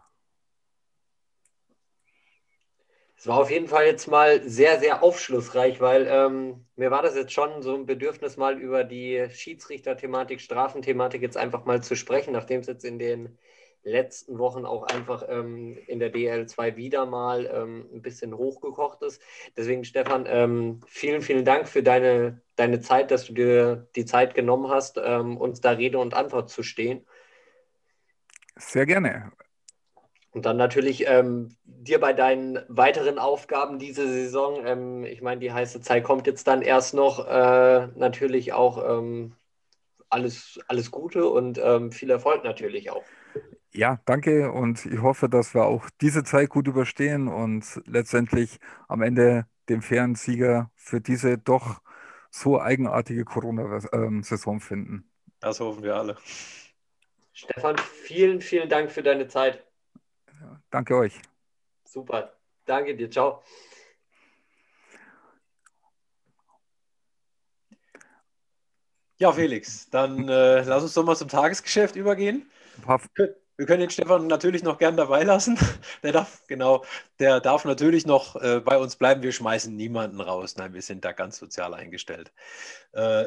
Es 3.24 3.28
war 3.28 3.38
auf 3.38 3.50
jeden 3.50 3.68
Fall 3.68 3.86
jetzt 3.86 4.06
mal 4.06 4.46
sehr, 4.46 4.78
sehr 4.80 5.02
aufschlussreich, 5.02 5.80
weil 5.80 6.06
ähm, 6.10 6.66
mir 6.76 6.90
war 6.90 7.00
das 7.00 7.16
jetzt 7.16 7.32
schon 7.32 7.62
so 7.62 7.74
ein 7.74 7.86
Bedürfnis, 7.86 8.36
mal 8.36 8.60
über 8.60 8.84
die 8.84 9.26
Schiedsrichter-Thematik, 9.30 10.42
Strafenthematik 10.42 11.22
jetzt 11.22 11.38
einfach 11.38 11.64
mal 11.64 11.82
zu 11.82 11.96
sprechen, 11.96 12.34
nachdem 12.34 12.60
es 12.60 12.66
jetzt 12.66 12.84
in 12.84 12.98
den 12.98 13.38
letzten 13.82 14.38
Wochen 14.38 14.66
auch 14.66 14.82
einfach 14.82 15.24
ähm, 15.26 15.78
in 15.86 16.00
der 16.00 16.12
DL2 16.12 16.76
wieder 16.76 17.06
mal 17.06 17.46
ähm, 17.50 17.88
ein 17.94 18.02
bisschen 18.02 18.36
hochgekocht 18.36 19.00
ist. 19.00 19.22
Deswegen, 19.56 19.86
Stefan, 19.86 20.26
ähm, 20.28 20.80
vielen, 20.86 21.22
vielen 21.22 21.46
Dank 21.46 21.66
für 21.66 21.82
deine, 21.82 22.42
deine 22.56 22.82
Zeit, 22.82 23.10
dass 23.10 23.24
du 23.24 23.32
dir 23.32 23.88
die 23.96 24.04
Zeit 24.04 24.34
genommen 24.34 24.68
hast, 24.68 25.00
ähm, 25.02 25.38
uns 25.38 25.62
da 25.62 25.70
Rede 25.70 25.98
und 25.98 26.12
Antwort 26.12 26.50
zu 26.50 26.62
stehen. 26.62 27.06
Sehr 28.56 28.84
gerne. 28.84 29.32
Und 30.34 30.46
dann 30.46 30.56
natürlich 30.56 31.06
ähm, 31.06 31.56
dir 31.64 32.00
bei 32.00 32.12
deinen 32.12 32.58
weiteren 32.68 33.18
Aufgaben 33.18 33.78
diese 33.78 34.06
Saison, 34.06 34.66
ähm, 34.66 35.04
ich 35.04 35.22
meine, 35.22 35.40
die 35.40 35.52
heiße 35.52 35.80
Zeit 35.80 36.02
kommt 36.02 36.26
jetzt 36.26 36.48
dann 36.48 36.60
erst 36.60 36.92
noch, 36.92 37.26
äh, 37.26 37.86
natürlich 37.94 38.52
auch 38.52 39.02
alles, 40.10 40.60
alles 40.68 40.90
Gute 40.90 41.28
und 41.28 41.60
viel 41.92 42.10
Erfolg 42.10 42.44
natürlich 42.44 42.90
auch. 42.90 43.02
Ja, 43.72 44.00
danke 44.04 44.52
und 44.52 44.86
ich 44.86 45.02
hoffe, 45.02 45.28
dass 45.28 45.54
wir 45.54 45.64
auch 45.64 45.88
diese 46.00 46.22
Zeit 46.22 46.48
gut 46.48 46.68
überstehen 46.68 47.26
und 47.26 47.80
letztendlich 47.86 48.58
am 48.86 49.02
Ende 49.02 49.46
den 49.68 49.82
fairen 49.82 50.14
Sieger 50.14 50.70
für 50.76 51.00
diese 51.00 51.38
doch 51.38 51.80
so 52.30 52.60
eigenartige 52.60 53.24
Corona-Saison 53.24 54.60
finden. 54.60 55.10
Das 55.40 55.60
hoffen 55.60 55.82
wir 55.82 55.96
alle. 55.96 56.16
Stefan, 57.32 57.76
vielen, 57.78 58.40
vielen 58.40 58.68
Dank 58.68 58.92
für 58.92 59.02
deine 59.02 59.26
Zeit. 59.26 59.64
Danke 60.70 60.96
euch. 60.96 61.20
Super. 61.84 62.34
Danke 62.64 62.96
dir. 62.96 63.10
Ciao. 63.10 63.42
Ja, 69.18 69.32
Felix, 69.32 69.88
dann 69.90 70.28
äh, 70.28 70.62
lass 70.62 70.82
uns 70.82 70.94
doch 70.94 71.04
mal 71.04 71.16
zum 71.16 71.28
Tagesgeschäft 71.28 71.94
übergehen. 71.94 72.50
Wir 73.56 73.66
können 73.66 73.80
den 73.80 73.90
Stefan 73.90 74.26
natürlich 74.26 74.64
noch 74.64 74.78
gern 74.78 74.96
dabei 74.96 75.22
lassen. 75.22 75.56
Der 76.02 76.10
darf, 76.10 76.42
genau, 76.48 76.84
der 77.20 77.40
darf 77.40 77.64
natürlich 77.64 78.04
noch 78.04 78.34
äh, 78.36 78.60
bei 78.60 78.76
uns 78.76 78.96
bleiben. 78.96 79.22
Wir 79.22 79.30
schmeißen 79.30 79.74
niemanden 79.74 80.20
raus. 80.20 80.56
Nein, 80.56 80.74
wir 80.74 80.82
sind 80.82 81.04
da 81.04 81.12
ganz 81.12 81.38
sozial 81.38 81.72
eingestellt. 81.74 82.32
Äh, 82.92 83.26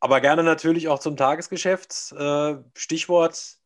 aber 0.00 0.20
gerne 0.20 0.42
natürlich 0.42 0.88
auch 0.88 0.98
zum 0.98 1.16
Tagesgeschäft. 1.16 2.12
Äh, 2.12 2.56
Stichwort 2.74 3.58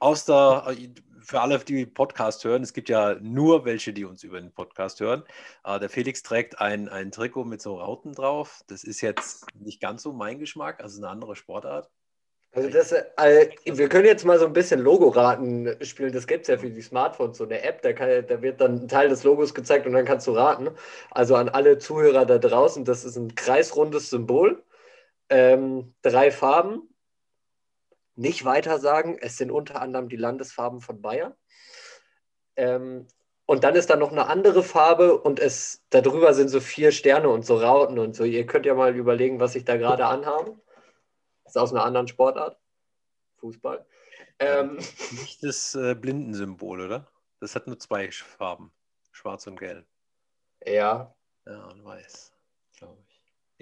aus 0.00 0.24
der, 0.24 0.74
für 1.22 1.40
alle, 1.40 1.58
die 1.58 1.86
Podcast 1.86 2.44
hören, 2.44 2.62
es 2.62 2.72
gibt 2.72 2.88
ja 2.88 3.16
nur 3.20 3.64
welche, 3.64 3.92
die 3.92 4.04
uns 4.04 4.24
über 4.24 4.40
den 4.40 4.52
Podcast 4.52 5.00
hören. 5.00 5.24
Äh, 5.64 5.78
der 5.80 5.88
Felix 5.88 6.22
trägt 6.22 6.60
ein, 6.60 6.88
ein 6.88 7.10
Trikot 7.10 7.44
mit 7.44 7.62
so 7.62 7.78
Rauten 7.78 8.12
drauf. 8.12 8.62
Das 8.68 8.84
ist 8.84 9.00
jetzt 9.00 9.46
nicht 9.54 9.80
ganz 9.80 10.02
so 10.02 10.12
mein 10.12 10.38
Geschmack, 10.38 10.82
also 10.82 11.00
eine 11.00 11.08
andere 11.08 11.36
Sportart. 11.36 11.90
Also 12.54 12.68
das, 12.68 12.92
äh, 12.92 13.48
wir 13.64 13.88
können 13.88 14.04
jetzt 14.04 14.26
mal 14.26 14.38
so 14.38 14.44
ein 14.44 14.52
bisschen 14.52 14.80
Logoraten 14.80 15.74
spielen. 15.82 16.12
Das 16.12 16.26
gibt 16.26 16.42
es 16.42 16.48
ja 16.48 16.58
für 16.58 16.68
die 16.68 16.82
Smartphones, 16.82 17.38
so 17.38 17.44
eine 17.44 17.62
App, 17.62 17.80
da, 17.80 17.94
kann, 17.94 18.26
da 18.26 18.42
wird 18.42 18.60
dann 18.60 18.82
ein 18.82 18.88
Teil 18.88 19.08
des 19.08 19.24
Logos 19.24 19.54
gezeigt 19.54 19.86
und 19.86 19.94
dann 19.94 20.04
kannst 20.04 20.26
du 20.26 20.32
raten. 20.32 20.68
Also 21.10 21.34
an 21.36 21.48
alle 21.48 21.78
Zuhörer 21.78 22.26
da 22.26 22.36
draußen, 22.36 22.84
das 22.84 23.04
ist 23.04 23.16
ein 23.16 23.34
kreisrundes 23.34 24.10
Symbol, 24.10 24.62
ähm, 25.30 25.94
drei 26.02 26.30
Farben. 26.30 26.91
Nicht 28.14 28.44
weiter 28.44 28.78
sagen, 28.78 29.18
es 29.20 29.36
sind 29.36 29.50
unter 29.50 29.80
anderem 29.80 30.08
die 30.08 30.16
Landesfarben 30.16 30.80
von 30.80 31.00
Bayern. 31.00 31.34
Ähm, 32.56 33.06
und 33.46 33.64
dann 33.64 33.74
ist 33.74 33.90
da 33.90 33.96
noch 33.96 34.12
eine 34.12 34.26
andere 34.26 34.62
Farbe 34.62 35.18
und 35.18 35.40
es 35.40 35.84
darüber 35.90 36.32
sind 36.34 36.48
so 36.48 36.60
vier 36.60 36.92
Sterne 36.92 37.28
und 37.28 37.44
so 37.44 37.56
Rauten 37.56 37.98
und 37.98 38.14
so. 38.14 38.24
Ihr 38.24 38.46
könnt 38.46 38.66
ja 38.66 38.74
mal 38.74 38.94
überlegen, 38.96 39.40
was 39.40 39.54
ich 39.54 39.64
da 39.64 39.76
gerade 39.76 40.06
anhabe. 40.06 40.60
Ist 41.44 41.58
aus 41.58 41.72
einer 41.72 41.84
anderen 41.84 42.08
Sportart. 42.08 42.58
Fußball. 43.38 43.84
Ähm, 44.38 44.76
Nicht 44.76 45.42
das 45.42 45.74
äh, 45.74 45.94
Blindensymbol, 45.94 46.80
oder? 46.80 47.08
Das 47.40 47.54
hat 47.56 47.66
nur 47.66 47.78
zwei 47.78 48.10
Farben. 48.10 48.72
Schwarz 49.10 49.46
und 49.46 49.58
Gelb. 49.58 49.86
Ja. 50.64 51.14
Ja, 51.44 51.64
und 51.64 51.84
weiß. 51.84 52.31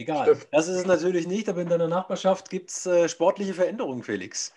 Egal. 0.01 0.25
Stimmt. 0.25 0.49
Das 0.51 0.67
ist 0.67 0.77
es 0.77 0.87
natürlich 0.87 1.27
nicht, 1.27 1.47
aber 1.51 1.61
in 1.61 1.69
deiner 1.69 1.87
Nachbarschaft 1.87 2.49
gibt 2.49 2.71
es 2.71 2.87
äh, 2.87 3.07
sportliche 3.07 3.53
Veränderungen, 3.53 4.03
Felix. 4.03 4.55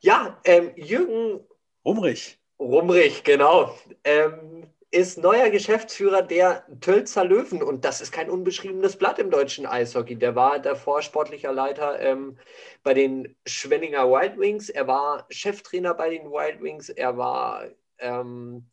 Ja, 0.00 0.40
ähm, 0.44 0.72
Jürgen 0.74 1.38
Rumrich. 1.84 2.40
Rumrich, 2.58 3.22
genau. 3.22 3.78
Ähm, 4.02 4.66
ist 4.90 5.18
neuer 5.18 5.50
Geschäftsführer 5.50 6.22
der 6.22 6.66
Tölzer 6.80 7.24
Löwen 7.24 7.62
und 7.62 7.84
das 7.84 8.00
ist 8.00 8.10
kein 8.10 8.28
unbeschriebenes 8.28 8.96
Blatt 8.96 9.20
im 9.20 9.30
deutschen 9.30 9.66
Eishockey. 9.66 10.16
Der 10.16 10.34
war 10.34 10.58
davor 10.58 11.00
sportlicher 11.00 11.52
Leiter 11.52 12.00
ähm, 12.00 12.36
bei 12.82 12.92
den 12.92 13.36
Schwenninger 13.46 14.10
Wild 14.10 14.36
Wings, 14.36 14.68
er 14.68 14.88
war 14.88 15.26
Cheftrainer 15.30 15.94
bei 15.94 16.10
den 16.10 16.28
Wild 16.32 16.60
Wings, 16.60 16.88
er 16.88 17.16
war 17.16 17.66
ähm, 17.98 18.66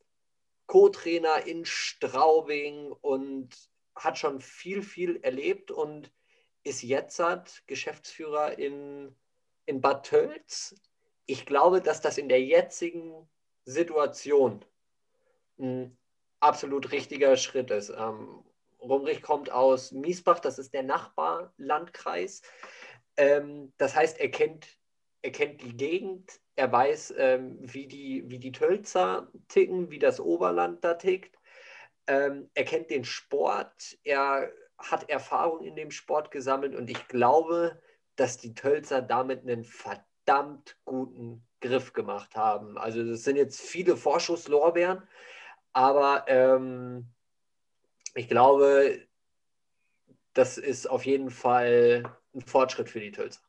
Co-Trainer 0.65 1.45
in 1.45 1.65
Straubing 1.65 2.91
und 3.01 3.49
hat 3.95 4.17
schon 4.17 4.41
viel, 4.41 4.81
viel 4.81 5.17
erlebt 5.23 5.71
und 5.71 6.11
ist 6.63 6.81
jetzt 6.81 7.21
Geschäftsführer 7.67 8.57
in, 8.57 9.15
in 9.65 9.81
Bad 9.81 10.05
Tölz. 10.05 10.75
Ich 11.25 11.45
glaube, 11.45 11.81
dass 11.81 12.01
das 12.01 12.17
in 12.17 12.29
der 12.29 12.41
jetzigen 12.41 13.29
Situation 13.65 14.63
ein 15.59 15.97
absolut 16.39 16.91
richtiger 16.91 17.37
Schritt 17.37 17.71
ist. 17.71 17.89
Ähm, 17.89 18.43
Rumrich 18.79 19.21
kommt 19.21 19.49
aus 19.49 19.91
Miesbach, 19.91 20.39
das 20.39 20.59
ist 20.59 20.73
der 20.73 20.83
Nachbarlandkreis. 20.83 22.41
Ähm, 23.15 23.73
das 23.77 23.95
heißt, 23.95 24.19
er 24.19 24.29
kennt, 24.29 24.67
er 25.21 25.31
kennt 25.31 25.61
die 25.61 25.75
Gegend, 25.75 26.41
er 26.55 26.71
weiß, 26.71 27.13
ähm, 27.17 27.57
wie, 27.61 27.87
die, 27.87 28.23
wie 28.27 28.39
die 28.39 28.51
Tölzer 28.51 29.31
ticken, 29.47 29.89
wie 29.89 29.99
das 29.99 30.19
Oberland 30.19 30.83
da 30.83 30.95
tickt. 30.95 31.37
Ähm, 32.07 32.49
er 32.53 32.65
kennt 32.65 32.89
den 32.89 33.05
Sport, 33.05 33.97
er 34.03 34.51
hat 34.77 35.09
Erfahrung 35.09 35.63
in 35.63 35.75
dem 35.75 35.91
Sport 35.91 36.31
gesammelt 36.31 36.75
und 36.75 36.89
ich 36.89 37.07
glaube, 37.07 37.81
dass 38.15 38.37
die 38.37 38.53
Tölzer 38.53 39.01
damit 39.01 39.41
einen 39.41 39.63
verdammt 39.63 40.77
guten 40.83 41.47
Griff 41.61 41.93
gemacht 41.93 42.35
haben. 42.35 42.77
Also 42.77 43.03
das 43.03 43.23
sind 43.23 43.37
jetzt 43.37 43.61
viele 43.61 43.95
Vorschusslorbeeren, 43.95 45.07
aber 45.71 46.25
ähm, 46.27 47.13
ich 48.13 48.27
glaube, 48.27 49.07
das 50.33 50.57
ist 50.57 50.89
auf 50.89 51.05
jeden 51.05 51.29
Fall 51.29 52.03
ein 52.33 52.41
Fortschritt 52.41 52.89
für 52.89 52.99
die 52.99 53.11
Tölzer. 53.11 53.41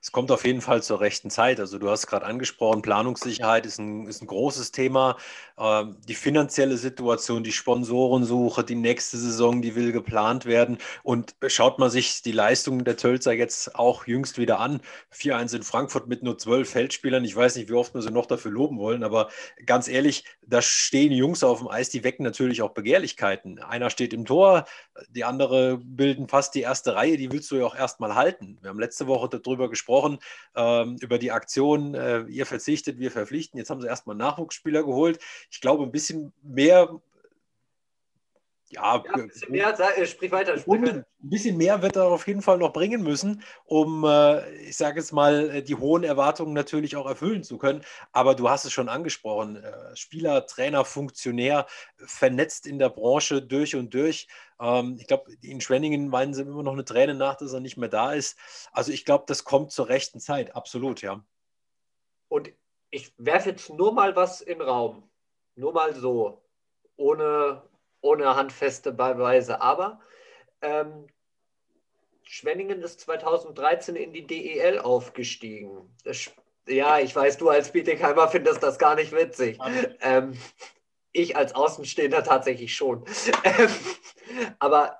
Es 0.00 0.12
kommt 0.12 0.30
auf 0.30 0.44
jeden 0.44 0.60
Fall 0.60 0.82
zur 0.82 1.00
rechten 1.00 1.30
Zeit. 1.30 1.60
Also 1.60 1.78
du 1.78 1.88
hast 1.90 2.06
gerade 2.06 2.26
angesprochen, 2.26 2.82
Planungssicherheit 2.82 3.66
ist 3.66 3.78
ein, 3.78 4.06
ist 4.06 4.22
ein 4.22 4.26
großes 4.26 4.72
Thema. 4.72 5.16
Ähm, 5.58 5.96
die 6.06 6.14
finanzielle 6.14 6.76
Situation, 6.76 7.42
die 7.42 7.52
Sponsorensuche, 7.52 8.64
die 8.64 8.74
nächste 8.74 9.18
Saison, 9.18 9.62
die 9.62 9.74
will 9.74 9.92
geplant 9.92 10.46
werden. 10.46 10.78
Und 11.02 11.34
schaut 11.48 11.78
man 11.78 11.90
sich 11.90 12.22
die 12.22 12.32
Leistungen 12.32 12.84
der 12.84 12.96
Tölzer 12.96 13.32
jetzt 13.32 13.74
auch 13.74 14.06
jüngst 14.06 14.38
wieder 14.38 14.60
an. 14.60 14.80
4-1 15.12 15.56
in 15.56 15.62
Frankfurt 15.62 16.08
mit 16.08 16.22
nur 16.22 16.38
zwölf 16.38 16.70
Feldspielern. 16.70 17.24
Ich 17.24 17.34
weiß 17.34 17.56
nicht, 17.56 17.68
wie 17.68 17.74
oft 17.74 17.94
wir 17.94 18.02
sie 18.02 18.10
noch 18.10 18.26
dafür 18.26 18.52
loben 18.52 18.78
wollen, 18.78 19.02
aber 19.02 19.28
ganz 19.66 19.88
ehrlich, 19.88 20.24
da 20.46 20.62
stehen 20.62 21.12
Jungs 21.12 21.42
auf 21.44 21.58
dem 21.58 21.68
Eis, 21.68 21.90
die 21.90 22.04
wecken 22.04 22.22
natürlich 22.22 22.62
auch 22.62 22.70
Begehrlichkeiten. 22.70 23.58
Einer 23.58 23.90
steht 23.90 24.12
im 24.12 24.24
Tor, 24.24 24.64
die 25.10 25.24
andere 25.24 25.78
bilden 25.78 26.28
fast 26.28 26.54
die 26.54 26.62
erste 26.62 26.94
Reihe, 26.94 27.16
die 27.16 27.30
willst 27.32 27.50
du 27.50 27.56
ja 27.56 27.66
auch 27.66 27.76
erstmal 27.76 28.14
halten. 28.14 28.58
Wir 28.60 28.70
haben 28.70 28.78
letzte 28.78 29.06
Woche 29.06 29.28
darüber 29.28 29.68
gesprochen, 29.68 29.77
ähm, 30.56 30.96
über 31.00 31.18
die 31.18 31.32
Aktion, 31.32 31.94
äh, 31.94 32.22
ihr 32.22 32.46
verzichtet, 32.46 32.98
wir 32.98 33.10
verpflichten. 33.10 33.58
Jetzt 33.58 33.70
haben 33.70 33.80
sie 33.80 33.88
erstmal 33.88 34.16
Nachwuchsspieler 34.16 34.82
geholt. 34.82 35.18
Ich 35.50 35.60
glaube, 35.60 35.84
ein 35.84 35.92
bisschen 35.92 36.32
mehr 36.42 37.00
ja, 38.70 39.02
ja 39.04 39.12
ein 39.14 39.28
bisschen 39.28 39.52
mehr, 39.52 39.74
sag, 39.76 39.96
äh, 39.98 40.06
sprich 40.06 40.30
weiter. 40.30 40.58
Sprich 40.58 40.82
weiter. 40.82 41.04
Ein 41.20 41.30
bisschen 41.30 41.56
mehr 41.56 41.82
wird 41.82 41.96
er 41.96 42.04
auf 42.04 42.26
jeden 42.26 42.42
Fall 42.42 42.58
noch 42.58 42.72
bringen 42.72 43.02
müssen, 43.02 43.42
um, 43.64 44.04
äh, 44.04 44.48
ich 44.62 44.76
sage 44.76 45.00
jetzt 45.00 45.12
mal, 45.12 45.50
äh, 45.50 45.62
die 45.62 45.74
hohen 45.74 46.04
Erwartungen 46.04 46.52
natürlich 46.52 46.96
auch 46.96 47.06
erfüllen 47.06 47.42
zu 47.42 47.58
können. 47.58 47.82
Aber 48.12 48.34
du 48.34 48.48
hast 48.48 48.64
es 48.64 48.72
schon 48.72 48.88
angesprochen, 48.88 49.62
Spieler, 49.94 50.46
Trainer, 50.46 50.84
Funktionär, 50.84 51.66
vernetzt 51.96 52.66
in 52.66 52.78
der 52.78 52.90
Branche 52.90 53.42
durch 53.42 53.74
und 53.74 53.92
durch. 53.94 54.28
Ähm, 54.60 54.96
ich 55.00 55.06
glaube, 55.06 55.32
in 55.42 55.60
Schwenningen 55.60 56.12
weinen 56.12 56.34
sie 56.34 56.42
immer 56.42 56.62
noch 56.62 56.72
eine 56.72 56.84
Träne 56.84 57.14
nach, 57.14 57.36
dass 57.36 57.52
er 57.52 57.60
nicht 57.60 57.76
mehr 57.76 57.88
da 57.88 58.12
ist. 58.12 58.38
Also 58.72 58.92
ich 58.92 59.04
glaube, 59.04 59.24
das 59.26 59.44
kommt 59.44 59.72
zur 59.72 59.88
rechten 59.88 60.20
Zeit, 60.20 60.54
absolut, 60.54 61.02
ja. 61.02 61.24
Und 62.28 62.52
ich 62.90 63.12
werfe 63.18 63.50
jetzt 63.50 63.70
nur 63.70 63.92
mal 63.92 64.16
was 64.16 64.40
in 64.40 64.58
den 64.58 64.68
Raum. 64.68 65.08
Nur 65.56 65.72
mal 65.72 65.94
so, 65.94 66.42
ohne 66.96 67.62
ohne 68.00 68.36
handfeste 68.36 68.92
Beweise. 68.92 69.60
Aber 69.60 70.00
ähm, 70.60 71.06
Schwenningen 72.22 72.82
ist 72.82 73.00
2013 73.00 73.96
in 73.96 74.12
die 74.12 74.26
DEL 74.26 74.78
aufgestiegen. 74.78 75.96
Das, 76.04 76.30
ja, 76.66 76.98
ich 76.98 77.14
weiß, 77.16 77.38
du 77.38 77.48
als 77.48 77.72
Bietigheimer 77.72 78.28
findest 78.28 78.62
das 78.62 78.78
gar 78.78 78.94
nicht 78.94 79.12
witzig. 79.12 79.58
Ähm, 80.00 80.38
ich 81.12 81.36
als 81.36 81.54
Außenstehender 81.54 82.22
tatsächlich 82.22 82.74
schon. 82.74 83.04
Ähm, 83.44 83.70
aber 84.58 84.98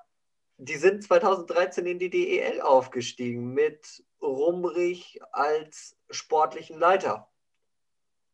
die 0.57 0.75
sind 0.75 1.03
2013 1.03 1.85
in 1.85 1.99
die 1.99 2.09
DEL 2.09 2.61
aufgestiegen 2.61 3.53
mit 3.53 4.03
Rumrich 4.21 5.19
als 5.31 5.95
sportlichen 6.09 6.77
Leiter. 6.79 7.29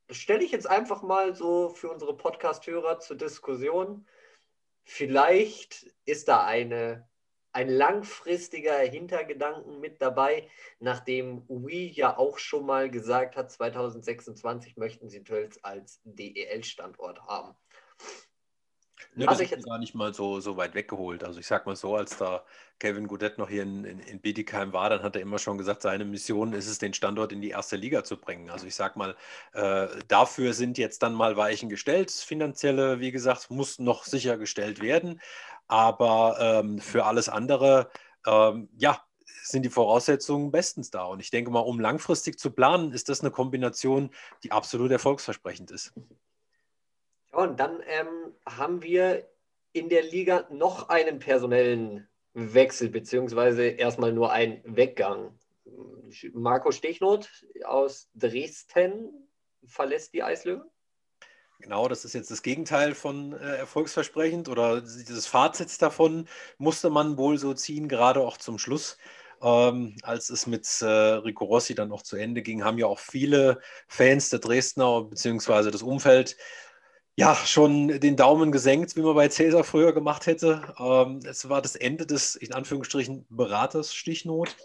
Das 0.07 0.17
stelle 0.17 0.43
ich 0.43 0.51
jetzt 0.51 0.67
einfach 0.67 1.01
mal 1.03 1.35
so 1.35 1.69
für 1.69 1.89
unsere 1.89 2.15
Podcast-Hörer 2.15 2.99
zur 2.99 3.17
Diskussion 3.17 4.07
vielleicht 4.85 5.93
ist 6.05 6.27
da 6.27 6.45
eine, 6.45 7.09
ein 7.51 7.69
langfristiger 7.69 8.77
Hintergedanken 8.79 9.79
mit 9.79 10.01
dabei, 10.01 10.47
nachdem 10.79 11.43
Wii 11.49 11.91
ja 11.91 12.17
auch 12.17 12.37
schon 12.37 12.65
mal 12.65 12.89
gesagt 12.89 13.35
hat, 13.35 13.51
2026 13.51 14.77
möchten 14.77 15.09
sie 15.09 15.23
Tölz 15.23 15.59
als 15.63 15.99
DEL-Standort 16.03 17.21
haben. 17.23 17.55
Ne, 19.15 19.25
das 19.25 19.39
ist 19.39 19.65
gar 19.65 19.77
nicht 19.77 19.95
mal 19.95 20.13
so, 20.13 20.39
so 20.39 20.57
weit 20.57 20.73
weggeholt. 20.73 21.23
Also 21.23 21.39
ich 21.39 21.47
sag 21.47 21.65
mal 21.65 21.75
so, 21.75 21.95
als 21.95 22.17
da 22.17 22.43
Kevin 22.79 23.07
Goudet 23.07 23.37
noch 23.37 23.49
hier 23.49 23.63
in, 23.63 23.85
in, 23.85 23.99
in 23.99 24.19
Bietigheim 24.19 24.73
war, 24.73 24.89
dann 24.89 25.03
hat 25.03 25.15
er 25.15 25.21
immer 25.21 25.39
schon 25.39 25.57
gesagt, 25.57 25.81
seine 25.81 26.05
Mission 26.05 26.53
ist 26.53 26.67
es, 26.67 26.79
den 26.79 26.93
Standort 26.93 27.31
in 27.31 27.41
die 27.41 27.49
erste 27.49 27.75
Liga 27.75 28.03
zu 28.03 28.17
bringen. 28.17 28.49
Also 28.49 28.67
ich 28.67 28.75
sag 28.75 28.95
mal, 28.95 29.15
äh, 29.53 29.87
dafür 30.07 30.53
sind 30.53 30.77
jetzt 30.77 31.03
dann 31.03 31.13
mal 31.13 31.37
Weichen 31.37 31.69
gestellt. 31.69 32.11
Finanzielle, 32.11 32.99
wie 32.99 33.11
gesagt, 33.11 33.49
muss 33.51 33.79
noch 33.79 34.03
sichergestellt 34.05 34.81
werden. 34.81 35.21
Aber 35.67 36.37
ähm, 36.39 36.79
für 36.79 37.05
alles 37.05 37.29
andere, 37.29 37.89
ähm, 38.25 38.69
ja, 38.77 39.01
sind 39.43 39.63
die 39.63 39.69
Voraussetzungen 39.69 40.51
bestens 40.51 40.89
da. 40.89 41.05
Und 41.05 41.19
ich 41.19 41.29
denke 41.31 41.51
mal, 41.51 41.59
um 41.59 41.79
langfristig 41.79 42.39
zu 42.39 42.51
planen, 42.51 42.91
ist 42.91 43.09
das 43.09 43.21
eine 43.21 43.31
Kombination, 43.31 44.09
die 44.43 44.51
absolut 44.51 44.91
erfolgsversprechend 44.91 45.71
ist. 45.71 45.93
Und 47.35 47.59
dann 47.59 47.81
ähm, 47.85 48.33
haben 48.47 48.81
wir 48.81 49.27
in 49.73 49.89
der 49.89 50.03
Liga 50.03 50.47
noch 50.49 50.87
einen 50.87 51.19
personellen 51.19 52.07
Wechsel, 52.33 52.89
beziehungsweise 52.89 53.63
erstmal 53.63 54.13
nur 54.13 54.31
einen 54.31 54.61
Weggang. 54.63 55.37
Marco 56.33 56.71
Stechnot 56.71 57.29
aus 57.65 58.09
Dresden 58.15 59.27
verlässt 59.65 60.13
die 60.13 60.23
Eislöwen. 60.23 60.63
Genau, 61.59 61.89
das 61.89 62.05
ist 62.05 62.13
jetzt 62.13 62.31
das 62.31 62.41
Gegenteil 62.41 62.95
von 62.95 63.33
äh, 63.33 63.57
erfolgsversprechend 63.57 64.47
oder 64.47 64.79
dieses 64.79 65.27
Fazit 65.27 65.81
davon 65.81 66.29
musste 66.57 66.89
man 66.89 67.17
wohl 67.17 67.37
so 67.37 67.53
ziehen, 67.53 67.89
gerade 67.89 68.21
auch 68.21 68.37
zum 68.37 68.57
Schluss. 68.59 68.97
Ähm, 69.41 69.97
als 70.03 70.29
es 70.29 70.47
mit 70.47 70.65
äh, 70.81 70.85
Rico 70.85 71.43
Rossi 71.43 71.75
dann 71.75 71.89
noch 71.89 72.01
zu 72.01 72.15
Ende 72.15 72.41
ging, 72.41 72.63
haben 72.63 72.77
ja 72.77 72.85
auch 72.85 72.99
viele 72.99 73.59
Fans 73.87 74.29
der 74.29 74.39
Dresdner 74.39 75.03
bzw. 75.03 75.71
das 75.71 75.81
Umfeld 75.81 76.37
ja, 77.17 77.35
schon 77.35 77.99
den 77.99 78.17
Daumen 78.17 78.51
gesenkt, 78.51 78.95
wie 78.95 79.01
man 79.01 79.15
bei 79.15 79.29
Cäsar 79.29 79.63
früher 79.63 79.93
gemacht 79.93 80.25
hätte. 80.27 80.61
Ähm, 80.79 81.21
es 81.25 81.47
war 81.47 81.61
das 81.61 81.75
Ende 81.75 82.05
des, 82.05 82.35
in 82.35 82.53
Anführungsstrichen, 82.53 83.25
Beraters 83.29 83.93
Stichnot 83.93 84.55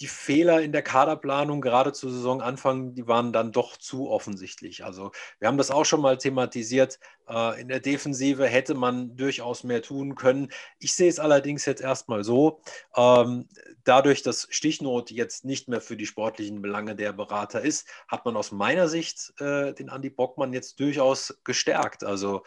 die 0.00 0.06
Fehler 0.06 0.62
in 0.62 0.72
der 0.72 0.82
Kaderplanung 0.82 1.60
gerade 1.60 1.92
zu 1.92 2.08
Saisonanfang, 2.08 2.94
die 2.94 3.06
waren 3.06 3.32
dann 3.32 3.52
doch 3.52 3.76
zu 3.76 4.08
offensichtlich. 4.08 4.84
Also 4.84 5.12
wir 5.38 5.48
haben 5.48 5.58
das 5.58 5.70
auch 5.70 5.84
schon 5.84 6.00
mal 6.00 6.16
thematisiert. 6.16 6.98
Äh, 7.28 7.60
in 7.60 7.68
der 7.68 7.80
Defensive 7.80 8.46
hätte 8.46 8.74
man 8.74 9.16
durchaus 9.16 9.64
mehr 9.64 9.82
tun 9.82 10.14
können. 10.14 10.50
Ich 10.78 10.94
sehe 10.94 11.08
es 11.08 11.18
allerdings 11.18 11.66
jetzt 11.66 11.82
erstmal 11.82 12.24
so, 12.24 12.60
ähm, 12.96 13.48
dadurch, 13.84 14.22
dass 14.22 14.46
Stichnot 14.50 15.10
jetzt 15.10 15.44
nicht 15.44 15.68
mehr 15.68 15.80
für 15.80 15.96
die 15.96 16.06
sportlichen 16.06 16.62
Belange 16.62 16.96
der 16.96 17.12
Berater 17.12 17.60
ist, 17.60 17.86
hat 18.08 18.24
man 18.24 18.36
aus 18.36 18.52
meiner 18.52 18.88
Sicht 18.88 19.34
äh, 19.40 19.74
den 19.74 19.90
Andi 19.90 20.10
Bockmann 20.10 20.52
jetzt 20.52 20.80
durchaus 20.80 21.38
gestärkt. 21.44 22.02
Also 22.02 22.44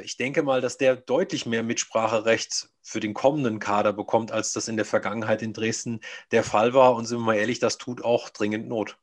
ich 0.00 0.16
denke 0.16 0.42
mal, 0.42 0.60
dass 0.60 0.78
der 0.78 0.96
deutlich 0.96 1.46
mehr 1.46 1.62
Mitspracherecht 1.62 2.68
für 2.82 3.00
den 3.00 3.14
kommenden 3.14 3.58
Kader 3.58 3.92
bekommt, 3.92 4.32
als 4.32 4.52
das 4.52 4.68
in 4.68 4.76
der 4.76 4.84
Vergangenheit 4.84 5.42
in 5.42 5.52
Dresden 5.52 6.00
der 6.30 6.44
Fall 6.44 6.74
war. 6.74 6.94
Und 6.94 7.06
sind 7.06 7.18
wir 7.18 7.26
mal 7.26 7.36
ehrlich, 7.36 7.58
das 7.58 7.78
tut 7.78 8.04
auch 8.04 8.30
dringend 8.30 8.68
Not. 8.68 8.98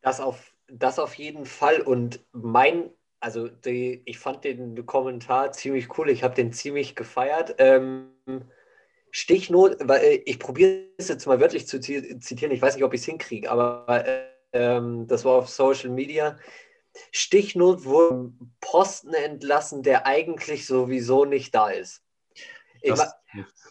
Das 0.00 0.20
auf, 0.20 0.52
das 0.68 0.98
auf 0.98 1.14
jeden 1.14 1.44
Fall. 1.44 1.80
Und 1.80 2.24
mein, 2.32 2.90
also 3.20 3.48
die, 3.48 4.02
ich 4.04 4.18
fand 4.18 4.44
den 4.44 4.86
Kommentar 4.86 5.52
ziemlich 5.52 5.98
cool. 5.98 6.10
Ich 6.10 6.22
habe 6.22 6.34
den 6.34 6.52
ziemlich 6.52 6.94
gefeiert. 6.94 7.56
Ähm, 7.58 8.10
Stichnot, 9.10 9.76
weil 9.80 10.02
äh, 10.02 10.22
ich 10.24 10.38
probiere 10.38 10.84
es 10.96 11.08
jetzt 11.08 11.26
mal 11.26 11.40
wörtlich 11.40 11.66
zu 11.66 11.80
zitieren. 11.80 12.52
Ich 12.52 12.62
weiß 12.62 12.76
nicht, 12.76 12.84
ob 12.84 12.94
ich 12.94 13.00
es 13.00 13.06
hinkriege, 13.06 13.50
aber 13.50 13.86
äh, 13.88 14.30
ähm, 14.52 15.06
das 15.06 15.24
war 15.24 15.34
auf 15.34 15.48
Social 15.48 15.90
Media 15.90 16.38
Stichnot 17.12 17.84
wurde 17.84 18.32
Posten 18.60 19.14
entlassen, 19.14 19.82
der 19.82 20.06
eigentlich 20.06 20.66
sowieso 20.66 21.24
nicht 21.24 21.54
da 21.54 21.70
ist. 21.70 22.02
Das, 22.82 23.14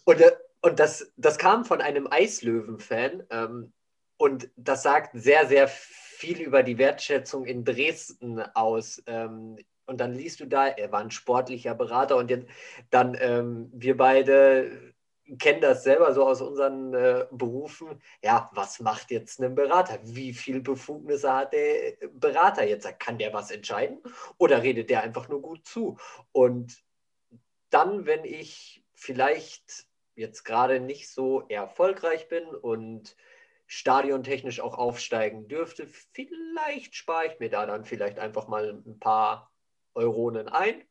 und, 0.06 0.22
und 0.62 0.80
das, 0.80 1.12
das 1.18 1.38
kam 1.38 1.66
von 1.66 1.82
einem 1.82 2.08
Eislöwen-Fan 2.10 3.24
ähm, 3.30 3.74
und 4.18 4.50
das 4.56 4.84
sagt 4.84 5.12
sehr, 5.14 5.48
sehr 5.48 5.68
viel 5.68 6.42
über 6.42 6.64
die 6.64 6.78
Wertschätzung 6.78 7.46
in 7.46 7.64
Dresden 7.64 8.42
aus. 8.54 9.02
Ähm, 9.08 9.58
und 9.86 10.00
dann 10.00 10.14
liest 10.14 10.40
du 10.40 10.46
da, 10.46 10.68
er 10.68 10.92
war 10.92 11.00
ein 11.00 11.12
sportlicher 11.12 11.74
Berater 11.74 12.18
und 12.18 12.30
jetzt, 12.30 12.48
dann 12.92 13.18
ähm, 13.20 13.72
wir 13.74 13.98
beide 13.98 14.94
kennen 15.38 15.62
das 15.62 15.84
selber 15.84 16.14
so 16.14 16.26
aus 16.26 16.42
unseren 16.42 16.94
äh, 16.94 17.26
Berufen. 17.32 18.02
Ja, 18.24 18.50
was 18.54 18.80
macht 18.80 19.12
jetzt 19.12 19.40
ein 19.40 19.56
Berater? 19.56 20.00
Wie 20.04 20.34
viel 20.34 20.62
Befugnisse 20.62 21.32
hat 21.32 21.54
der 21.54 21.96
Berater 22.14 22.66
jetzt? 22.66 22.88
Kann 23.00 23.18
der 23.18 23.34
was 23.34 23.52
entscheiden 23.52 24.00
oder 24.38 24.64
redet 24.64 24.90
der 24.90 25.04
einfach 25.04 25.30
nur 25.30 25.42
gut 25.42 25.66
zu? 25.68 25.98
Und 26.32 26.84
dann, 27.70 28.06
wenn 28.06 28.26
ich 28.26 28.84
vielleicht 28.94 29.88
jetzt 30.16 30.44
gerade 30.44 30.80
nicht 30.80 31.10
so 31.10 31.48
erfolgreich 31.48 32.28
bin 32.28 32.46
und 32.48 33.16
stadiontechnisch 33.68 34.60
auch 34.62 34.78
aufsteigen 34.78 35.48
dürfte, 35.48 35.88
vielleicht 35.88 36.96
spare 36.96 37.28
ich 37.28 37.40
mir 37.40 37.50
da 37.50 37.66
dann 37.66 37.86
vielleicht 37.86 38.18
einfach 38.18 38.48
mal 38.48 38.82
ein 38.86 39.00
paar 39.00 39.52
Euronen 39.94 40.50
ein 40.50 40.84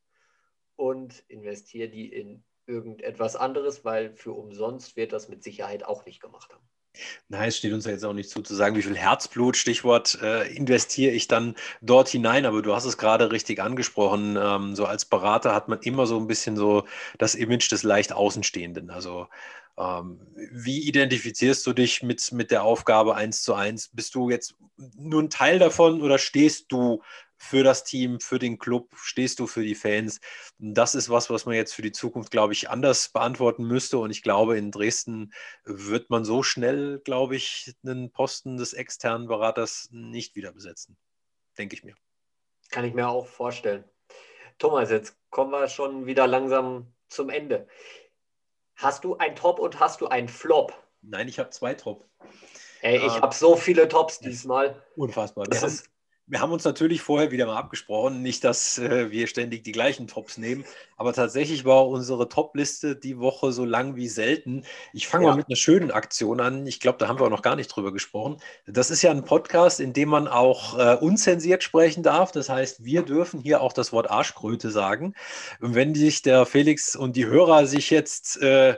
und 0.77 1.25
investiere 1.29 1.89
die 1.89 2.13
in 2.13 2.45
irgendetwas 2.69 3.35
anderes, 3.37 3.85
weil 3.85 4.15
für 4.15 4.33
umsonst 4.33 4.97
wird 4.97 5.13
das 5.13 5.29
mit 5.29 5.43
Sicherheit 5.43 5.85
auch 5.85 6.05
nicht 6.05 6.21
gemacht 6.21 6.53
haben. 6.53 6.69
Nein, 7.29 7.49
es 7.49 7.59
steht 7.59 7.73
uns 7.73 7.85
ja 7.85 7.93
jetzt 7.93 8.05
auch 8.05 8.13
nicht 8.13 8.31
zu, 8.31 8.43
zu 8.43 8.55
sagen, 8.55 8.77
wie 8.77 8.83
viel 8.83 8.97
Herzblut, 8.97 9.57
Stichwort, 9.57 10.19
äh, 10.23 10.53
investiere 10.55 11.13
ich 11.13 11.29
dann 11.29 11.55
dort 11.81 12.09
hinein. 12.09 12.47
Aber 12.47 12.63
du 12.63 12.75
hast 12.75 12.85
es 12.85 12.99
gerade 12.99 13.31
richtig 13.31 13.61
angesprochen. 13.61 14.37
Ähm, 14.41 14.75
so 14.75 14.85
als 14.85 15.05
Berater 15.05 15.55
hat 15.55 15.69
man 15.69 15.81
immer 15.81 16.07
so 16.07 16.19
ein 16.19 16.27
bisschen 16.27 16.57
so 16.57 16.85
das 17.19 17.35
Image 17.35 17.71
des 17.71 17.83
leicht 17.83 18.13
Außenstehenden. 18.13 18.91
Also 18.91 19.29
ähm, 19.79 20.21
wie 20.35 20.89
identifizierst 20.89 21.67
du 21.67 21.73
dich 21.73 22.03
mit, 22.03 22.33
mit 22.33 22.51
der 22.51 22.65
Aufgabe 22.65 23.15
eins 23.15 23.43
zu 23.43 23.55
eins? 23.55 23.91
Bist 23.93 24.15
du 24.15 24.31
jetzt 24.31 24.55
nur 24.97 25.23
ein 25.23 25.31
Teil 25.31 25.59
davon 25.59 26.03
oder 26.03 26.19
stehst 26.19 26.73
du 26.73 27.03
für 27.39 27.63
das 27.63 27.85
Team, 27.85 28.21
für 28.21 28.39
den 28.39 28.59
Club, 28.59 28.95
stehst 28.97 29.39
du 29.39 29.47
für 29.47 29.63
die 29.63 29.75
Fans? 29.75 30.21
Das 30.59 30.95
ist 30.95 31.09
was, 31.09 31.31
was 31.31 31.47
man 31.47 31.55
jetzt 31.55 31.73
für 31.73 31.83
die 31.83 31.93
Zukunft, 31.93 32.31
glaube 32.31 32.53
ich, 32.53 32.69
anders 32.69 33.09
beantworten 33.09 33.65
müsste. 33.65 33.99
Und 33.99 34.11
ich 34.11 34.23
glaube, 34.23 34.59
in 34.59 34.71
Dresden 34.71 35.33
wird 35.65 36.11
man 36.11 36.25
so 36.25 36.43
schnell, 36.43 37.01
glaube 37.05 37.37
ich, 37.37 37.75
einen 37.85 38.11
Posten 38.11 38.57
des 38.57 38.73
externen 38.73 39.29
Beraters 39.29 39.89
nicht 39.93 40.35
wieder 40.35 40.53
besetzen. 40.53 40.97
Denke 41.57 41.77
ich 41.77 41.85
mir. 41.85 41.95
Kann 42.71 42.85
ich 42.85 42.93
mir 42.93 43.09
auch 43.09 43.27
vorstellen. 43.27 43.85
Thomas, 44.59 44.91
jetzt 44.91 45.17
kommen 45.31 45.53
wir 45.53 45.69
schon 45.69 46.07
wieder 46.07 46.27
langsam 46.27 46.93
zum 47.09 47.31
Ende. 47.31 47.69
Hast 48.77 49.05
du 49.05 49.17
ein 49.17 49.37
Top 49.37 49.59
und 49.59 49.81
hast 49.81 50.01
du 50.01 50.09
ein 50.09 50.29
Flop? 50.29 50.75
Nein, 51.03 51.29
ich 51.29 51.39
habe 51.39 51.51
zwei 51.51 51.75
Top. 51.75 52.09
Ey, 52.81 52.99
ich 52.99 53.17
äh, 53.17 53.21
habe 53.21 53.35
so 53.35 53.57
viele 53.57 53.89
Tops 53.89 54.21
diesmal. 54.21 54.83
Unfassbar. 54.97 55.45
Das 55.47 55.63
ist 55.63 55.91
wir 56.29 56.41
haben 56.41 56.53
uns 56.53 56.65
natürlich 56.65 57.01
vorher 57.01 57.31
wieder 57.31 57.47
mal 57.47 57.57
abgesprochen, 57.57 58.23
nicht, 58.23 58.45
dass 58.45 58.79
äh, 58.79 59.11
wir 59.11 59.27
ständig 59.27 59.65
die 59.65 59.73
gleichen 59.73 60.07
Tops 60.07 60.37
nehmen, 60.37 60.65
aber 60.97 61.15
tatsächlich 61.15 61.65
war 61.65 61.89
unsere 61.89 62.29
Top-Liste 62.29 62.97
die 62.97 63.19
Woche 63.19 63.51
so 63.51 63.65
lang 63.65 63.97
wie 63.97 64.09
selten. 64.09 64.65
Ich 64.93 65.09
fange 65.09 65.25
ja. 65.25 65.31
mal 65.31 65.37
mit 65.37 65.49
einer 65.49 65.57
schönen 65.57 65.91
Aktion 65.91 66.41
an. 66.41 66.67
Ich 66.67 66.81
glaube, 66.81 66.99
da 66.99 67.09
haben 67.09 67.19
wir 67.19 67.25
auch 67.25 67.31
noch 67.31 67.43
gar 67.43 67.57
nicht 67.57 67.69
drüber 67.69 67.93
gesprochen. 67.93 68.37
Das 68.67 68.91
ist 68.91 69.01
ja 69.01 69.11
ein 69.11 69.25
Podcast, 69.25 69.81
in 69.81 69.95
dem 69.95 70.11
man 70.11 70.29
auch 70.29 70.79
äh, 70.79 70.97
unzensiert 70.97 71.63
sprechen 71.63 72.03
darf. 72.03 72.31
Das 72.31 72.51
heißt, 72.51 72.85
wir 72.85 73.03
dürfen 73.03 73.41
hier 73.41 73.63
auch 73.63 73.73
das 73.73 73.93
Wort 73.93 74.11
Arschkröte 74.11 74.71
sagen. 74.71 75.15
Und 75.61 75.75
wenn 75.75 75.95
sich 75.95 76.21
der 76.21 76.45
Felix 76.45 76.95
und 76.95 77.17
die 77.17 77.27
Hörer 77.27 77.67
sich 77.67 77.89
jetzt 77.89 78.41
äh, 78.43 78.77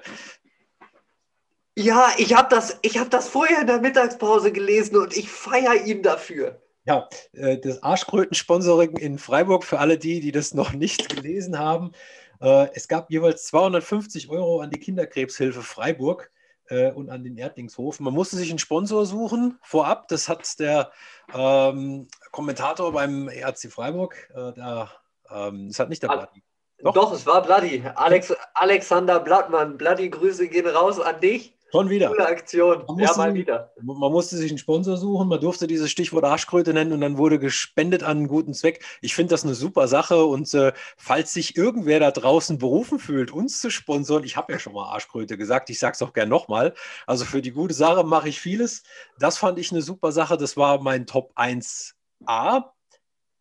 ja, 1.76 2.12
ich 2.18 2.34
habe 2.34 2.48
das, 2.50 2.78
hab 2.84 3.10
das 3.10 3.28
vorher 3.28 3.62
in 3.62 3.66
der 3.66 3.80
Mittagspause 3.80 4.52
gelesen 4.52 4.98
und 4.98 5.16
ich 5.16 5.30
feiere 5.30 5.86
ihn 5.86 6.02
dafür. 6.02 6.60
Ja, 6.84 7.08
äh, 7.32 7.58
das 7.58 7.82
Arschkröten-Sponsoring 7.82 8.96
in 8.96 9.18
Freiburg 9.18 9.64
für 9.64 9.78
alle 9.78 9.98
die, 9.98 10.20
die 10.20 10.32
das 10.32 10.54
noch 10.54 10.72
nicht 10.72 11.08
gelesen 11.14 11.58
haben. 11.58 11.92
Äh, 12.40 12.68
es 12.74 12.88
gab 12.88 13.10
jeweils 13.10 13.46
250 13.46 14.30
Euro 14.30 14.60
an 14.60 14.70
die 14.70 14.80
Kinderkrebshilfe 14.80 15.62
Freiburg 15.62 16.30
äh, 16.68 16.90
und 16.92 17.10
an 17.10 17.22
den 17.22 17.36
Erdlingshof. 17.36 18.00
Man 18.00 18.14
musste 18.14 18.36
sich 18.36 18.50
einen 18.50 18.58
Sponsor 18.58 19.04
suchen 19.04 19.58
vorab. 19.62 20.08
Das 20.08 20.28
hat 20.28 20.58
der 20.58 20.90
ähm, 21.34 22.08
Kommentator 22.30 22.92
beim 22.92 23.28
ERC 23.28 23.70
Freiburg. 23.70 24.30
Äh, 24.34 24.52
der, 24.54 24.90
ähm, 25.30 25.68
das 25.68 25.78
hat 25.78 25.90
nicht 25.90 26.02
der 26.02 26.08
Bloody. 26.08 26.42
Doch. 26.82 26.94
Doch, 26.94 27.12
es 27.12 27.26
war 27.26 27.42
Bloody. 27.42 27.84
Alex, 27.94 28.34
Alexander 28.54 29.20
Blattmann. 29.20 29.76
Bloody, 29.76 30.08
Grüße 30.08 30.48
gehen 30.48 30.66
raus 30.66 30.98
an 30.98 31.20
dich. 31.20 31.54
Schon 31.72 31.88
wieder. 31.88 32.08
Coole 32.08 32.26
Aktion. 32.26 32.84
Ja, 32.98 33.16
mal 33.16 33.34
wieder. 33.34 33.72
Man 33.80 34.12
musste 34.12 34.36
sich 34.36 34.50
einen 34.50 34.58
Sponsor 34.58 34.96
suchen, 34.96 35.28
man 35.28 35.40
durfte 35.40 35.66
dieses 35.66 35.90
Stichwort 35.90 36.24
Arschkröte 36.24 36.72
nennen 36.72 36.92
und 36.92 37.00
dann 37.00 37.16
wurde 37.16 37.38
gespendet 37.38 38.02
an 38.02 38.18
einen 38.18 38.28
guten 38.28 38.54
Zweck. 38.54 38.84
Ich 39.00 39.14
finde 39.14 39.30
das 39.30 39.44
eine 39.44 39.54
super 39.54 39.86
Sache 39.86 40.24
und 40.24 40.52
äh, 40.54 40.72
falls 40.96 41.32
sich 41.32 41.56
irgendwer 41.56 42.00
da 42.00 42.10
draußen 42.10 42.58
berufen 42.58 42.98
fühlt, 42.98 43.30
uns 43.30 43.60
zu 43.60 43.70
sponsern, 43.70 44.24
ich 44.24 44.36
habe 44.36 44.52
ja 44.52 44.58
schon 44.58 44.72
mal 44.72 44.92
Arschkröte 44.92 45.36
gesagt, 45.36 45.70
ich 45.70 45.78
sage 45.78 45.92
es 45.94 46.02
auch 46.02 46.12
gern 46.12 46.28
nochmal. 46.28 46.74
Also 47.06 47.24
für 47.24 47.42
die 47.42 47.52
gute 47.52 47.74
Sache 47.74 48.04
mache 48.04 48.28
ich 48.28 48.40
vieles. 48.40 48.82
Das 49.18 49.38
fand 49.38 49.58
ich 49.58 49.70
eine 49.70 49.82
super 49.82 50.12
Sache. 50.12 50.36
Das 50.36 50.56
war 50.56 50.82
mein 50.82 51.06
Top 51.06 51.32
1a. 51.36 51.92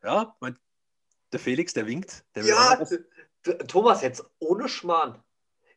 Ja, 0.04 0.36
mein, 0.40 0.58
der 1.32 1.40
Felix, 1.40 1.74
der 1.74 1.88
winkt. 1.88 2.24
Der 2.36 2.46
ja, 2.46 2.80
Thomas, 3.68 4.02
jetzt 4.02 4.24
ohne 4.40 4.68
Schmarrn 4.68 5.24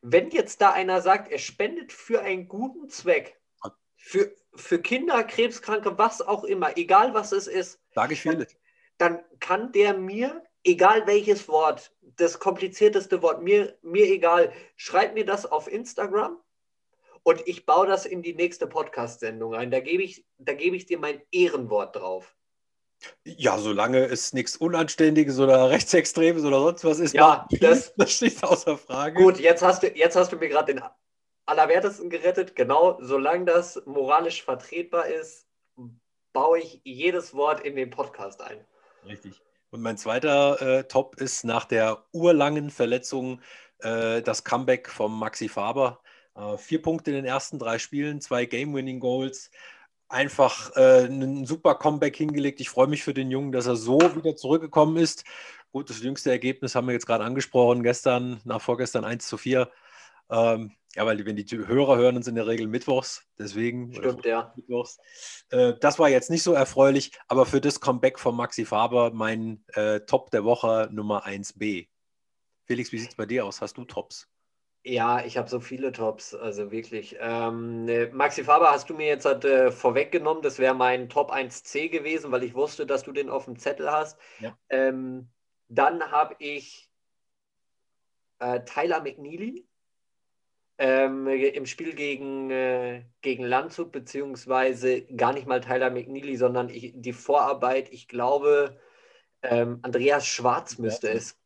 wenn 0.03 0.29
jetzt 0.31 0.59
da 0.61 0.71
einer 0.71 1.01
sagt, 1.01 1.31
er 1.31 1.39
spendet 1.39 1.93
für 1.93 2.21
einen 2.21 2.49
guten 2.49 2.89
Zweck, 2.89 3.39
für, 3.95 4.35
für 4.53 4.81
Kinder, 4.81 5.23
Krebskranke, 5.23 5.97
was 5.97 6.21
auch 6.21 6.43
immer, 6.43 6.77
egal 6.77 7.13
was 7.13 7.31
es 7.31 7.47
ist, 7.47 7.79
sage 7.95 8.13
ich 8.13 8.21
viele. 8.21 8.45
Dann, 8.97 9.23
kann 9.39 9.71
der 9.71 9.93
mir, 9.97 10.43
egal 10.63 11.07
welches 11.07 11.47
Wort, 11.47 11.95
das 12.01 12.39
komplizierteste 12.39 13.21
Wort, 13.21 13.41
mir, 13.41 13.77
mir 13.81 14.05
egal, 14.07 14.51
schreib 14.75 15.13
mir 15.13 15.25
das 15.25 15.45
auf 15.45 15.71
Instagram 15.71 16.37
und 17.23 17.41
ich 17.47 17.65
baue 17.65 17.87
das 17.87 18.05
in 18.05 18.21
die 18.21 18.35
nächste 18.35 18.67
Podcast-Sendung 18.67 19.55
ein. 19.55 19.71
Da 19.71 19.79
gebe 19.79 20.03
ich, 20.03 20.25
da 20.37 20.53
gebe 20.53 20.75
ich 20.75 20.85
dir 20.85 20.99
mein 20.99 21.21
Ehrenwort 21.31 21.95
drauf. 21.95 22.35
Ja, 23.23 23.57
solange 23.57 23.99
es 24.05 24.33
nichts 24.33 24.57
Unanständiges 24.57 25.39
oder 25.39 25.69
Rechtsextremes 25.69 26.43
oder 26.43 26.59
sonst 26.59 26.83
was 26.83 26.99
ist, 26.99 27.13
ja, 27.13 27.47
das, 27.59 27.93
das 27.97 28.11
steht 28.11 28.43
außer 28.43 28.77
Frage. 28.77 29.21
Gut, 29.21 29.39
jetzt 29.39 29.61
hast 29.61 29.83
du, 29.83 29.87
jetzt 29.87 30.15
hast 30.15 30.31
du 30.31 30.37
mir 30.37 30.49
gerade 30.49 30.73
den 30.73 30.83
Allerwertesten 31.45 32.09
gerettet. 32.09 32.55
Genau, 32.55 32.97
solange 33.01 33.45
das 33.45 33.81
moralisch 33.85 34.43
vertretbar 34.43 35.07
ist, 35.07 35.47
baue 36.33 36.59
ich 36.59 36.81
jedes 36.83 37.33
Wort 37.33 37.61
in 37.61 37.75
den 37.75 37.89
Podcast 37.89 38.41
ein. 38.41 38.65
Richtig. 39.05 39.41
Und 39.69 39.81
mein 39.81 39.97
zweiter 39.97 40.61
äh, 40.61 40.83
Top 40.83 41.19
ist 41.19 41.43
nach 41.43 41.65
der 41.65 42.05
urlangen 42.11 42.69
Verletzung 42.69 43.41
äh, 43.79 44.21
das 44.21 44.43
Comeback 44.43 44.89
vom 44.89 45.17
Maxi 45.17 45.49
Faber. 45.49 45.99
Äh, 46.35 46.57
vier 46.57 46.81
Punkte 46.81 47.11
in 47.11 47.15
den 47.15 47.25
ersten 47.25 47.59
drei 47.59 47.79
Spielen, 47.79 48.21
zwei 48.21 48.45
Game-Winning-Goals 48.45 49.51
einfach 50.13 50.75
äh, 50.75 51.05
ein 51.05 51.45
super 51.45 51.75
Comeback 51.75 52.15
hingelegt. 52.15 52.61
Ich 52.61 52.69
freue 52.69 52.87
mich 52.87 53.03
für 53.03 53.13
den 53.13 53.31
Jungen, 53.31 53.51
dass 53.51 53.65
er 53.65 53.75
so 53.75 53.99
wieder 54.15 54.35
zurückgekommen 54.35 54.97
ist. 54.97 55.25
Gut, 55.71 55.89
das 55.89 56.01
jüngste 56.01 56.29
Ergebnis 56.29 56.75
haben 56.75 56.87
wir 56.87 56.93
jetzt 56.93 57.07
gerade 57.07 57.23
angesprochen, 57.23 57.83
gestern, 57.83 58.39
nach 58.43 58.61
vorgestern 58.61 59.05
1 59.05 59.27
zu 59.27 59.37
4. 59.37 59.69
Ähm, 60.29 60.71
ja, 60.95 61.05
weil 61.05 61.25
wenn 61.25 61.35
die 61.35 61.45
Hörer 61.49 61.97
hören 61.97 62.17
uns 62.17 62.27
in 62.27 62.35
der 62.35 62.45
Regel 62.45 62.67
mittwochs, 62.67 63.25
deswegen. 63.39 63.93
Stimmt, 63.93 64.25
ja. 64.25 64.53
Mittwochs. 64.55 64.99
Äh, 65.49 65.73
das 65.81 65.97
war 65.97 66.09
jetzt 66.09 66.29
nicht 66.29 66.43
so 66.43 66.53
erfreulich, 66.53 67.11
aber 67.27 67.47
für 67.47 67.59
das 67.59 67.79
Comeback 67.79 68.19
von 68.19 68.35
Maxi 68.35 68.65
Faber 68.65 69.11
mein 69.11 69.63
äh, 69.73 70.01
Top 70.01 70.29
der 70.29 70.43
Woche 70.43 70.89
Nummer 70.91 71.25
1b. 71.25 71.87
Felix, 72.65 72.91
wie 72.91 72.99
sieht 72.99 73.09
es 73.09 73.15
bei 73.15 73.25
dir 73.25 73.45
aus? 73.45 73.61
Hast 73.61 73.77
du 73.77 73.85
Tops? 73.85 74.29
Ja, 74.85 75.23
ich 75.23 75.37
habe 75.37 75.49
so 75.49 75.61
viele 75.61 75.93
Tops, 75.93 76.35
also 76.35 76.69
wirklich. 76.71 77.15
Ähm, 77.19 77.85
ne, 77.85 78.09
Maxi 78.11 78.43
Faber 78.43 78.71
hast 78.71 78.89
du 78.89 78.95
mir 78.95 79.07
jetzt 79.07 79.23
halt, 79.25 79.45
äh, 79.45 79.71
vorweggenommen, 79.71 80.43
das 80.43 80.59
wäre 80.59 80.73
mein 80.75 81.07
Top 81.07 81.31
1C 81.31 81.87
gewesen, 81.89 82.31
weil 82.31 82.43
ich 82.43 82.53
wusste, 82.53 82.85
dass 82.85 83.03
du 83.03 83.13
den 83.13 83.29
auf 83.29 83.45
dem 83.45 83.57
Zettel 83.57 83.89
hast. 83.89 84.19
Ja. 84.39 84.57
Ähm, 84.67 85.29
dann 85.69 86.11
habe 86.11 86.35
ich 86.39 86.89
äh, 88.39 88.59
Tyler 88.65 89.01
McNeely 89.01 89.65
ähm, 90.77 91.27
im 91.27 91.65
Spiel 91.65 91.95
gegen, 91.95 92.49
äh, 92.49 93.05
gegen 93.21 93.45
Landshut, 93.45 93.93
beziehungsweise 93.93 95.03
gar 95.03 95.31
nicht 95.31 95.47
mal 95.47 95.61
Tyler 95.61 95.91
McNeely, 95.91 96.35
sondern 96.35 96.67
ich, 96.67 96.91
die 96.93 97.13
Vorarbeit, 97.13 97.93
ich 97.93 98.09
glaube, 98.09 98.77
ähm, 99.43 99.79
Andreas 99.81 100.27
Schwarz 100.27 100.77
müsste 100.77 101.07
ja. 101.07 101.13
es 101.13 101.39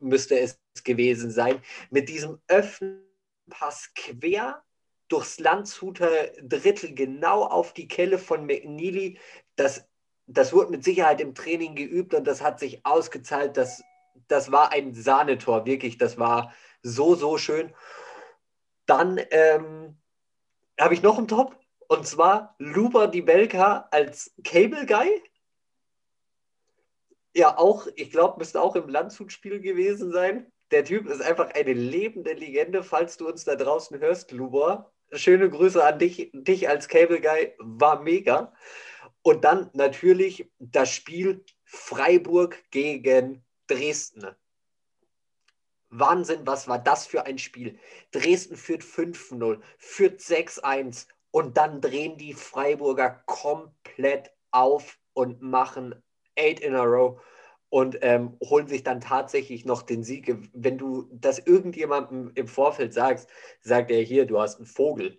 müsste 0.00 0.38
es 0.38 0.59
gewesen 0.84 1.30
sein, 1.30 1.60
mit 1.90 2.08
diesem 2.08 2.40
Öffnenpass 2.48 3.92
quer 3.94 4.62
durchs 5.08 5.38
Landshuter 5.40 6.28
Drittel 6.42 6.94
genau 6.94 7.44
auf 7.44 7.74
die 7.74 7.88
Kelle 7.88 8.18
von 8.18 8.46
McNeely. 8.46 9.18
Das, 9.56 9.86
das 10.26 10.52
wurde 10.52 10.70
mit 10.70 10.84
Sicherheit 10.84 11.20
im 11.20 11.34
Training 11.34 11.74
geübt 11.74 12.14
und 12.14 12.26
das 12.26 12.40
hat 12.40 12.60
sich 12.60 12.86
ausgezahlt. 12.86 13.56
Das, 13.56 13.82
das 14.28 14.52
war 14.52 14.72
ein 14.72 14.94
Sahnetor, 14.94 15.66
wirklich. 15.66 15.98
Das 15.98 16.18
war 16.18 16.54
so, 16.82 17.14
so 17.14 17.38
schön. 17.38 17.74
Dann 18.86 19.20
ähm, 19.30 19.98
habe 20.80 20.94
ich 20.94 21.02
noch 21.02 21.18
einen 21.18 21.28
Top 21.28 21.58
und 21.88 22.06
zwar 22.06 22.54
Luba 22.58 23.08
Di 23.08 23.20
Belka 23.20 23.88
als 23.90 24.32
Cable 24.44 24.86
Guy. 24.86 25.22
Ja, 27.34 27.58
auch, 27.58 27.88
ich 27.96 28.10
glaube, 28.10 28.38
müsste 28.38 28.60
auch 28.60 28.76
im 28.76 28.88
Landshutspiel 28.88 29.60
gewesen 29.60 30.12
sein. 30.12 30.52
Der 30.70 30.84
Typ 30.84 31.08
ist 31.08 31.20
einfach 31.20 31.50
eine 31.54 31.72
lebende 31.72 32.32
Legende, 32.32 32.82
falls 32.82 33.16
du 33.16 33.28
uns 33.28 33.44
da 33.44 33.56
draußen 33.56 33.98
hörst, 33.98 34.30
Lubor. 34.30 34.92
Schöne 35.12 35.50
Grüße 35.50 35.84
an 35.84 35.98
dich, 35.98 36.30
dich 36.32 36.68
als 36.68 36.86
Cable 36.86 37.20
Guy, 37.20 37.54
war 37.58 38.02
mega. 38.02 38.52
Und 39.22 39.44
dann 39.44 39.70
natürlich 39.72 40.50
das 40.58 40.90
Spiel 40.90 41.44
Freiburg 41.64 42.56
gegen 42.70 43.44
Dresden. 43.66 44.28
Wahnsinn, 45.88 46.46
was 46.46 46.68
war 46.68 46.78
das 46.78 47.08
für 47.08 47.26
ein 47.26 47.38
Spiel? 47.38 47.78
Dresden 48.12 48.56
führt 48.56 48.82
5-0, 48.82 49.60
führt 49.78 50.20
6-1 50.20 51.08
und 51.32 51.56
dann 51.56 51.80
drehen 51.80 52.16
die 52.16 52.32
Freiburger 52.32 53.22
komplett 53.26 54.30
auf 54.52 54.98
und 55.14 55.42
machen 55.42 56.00
8 56.38 56.60
in 56.60 56.76
a 56.76 56.84
row 56.84 57.20
und 57.70 57.98
ähm, 58.02 58.36
holen 58.42 58.66
sich 58.66 58.82
dann 58.82 59.00
tatsächlich 59.00 59.64
noch 59.64 59.82
den 59.82 60.02
Sieg. 60.02 60.36
Wenn 60.52 60.76
du 60.76 61.08
das 61.12 61.38
irgendjemandem 61.38 62.32
im 62.34 62.48
Vorfeld 62.48 62.92
sagst, 62.92 63.30
sagt 63.62 63.90
er 63.90 64.02
hier, 64.02 64.26
du 64.26 64.40
hast 64.40 64.56
einen 64.56 64.66
Vogel. 64.66 65.18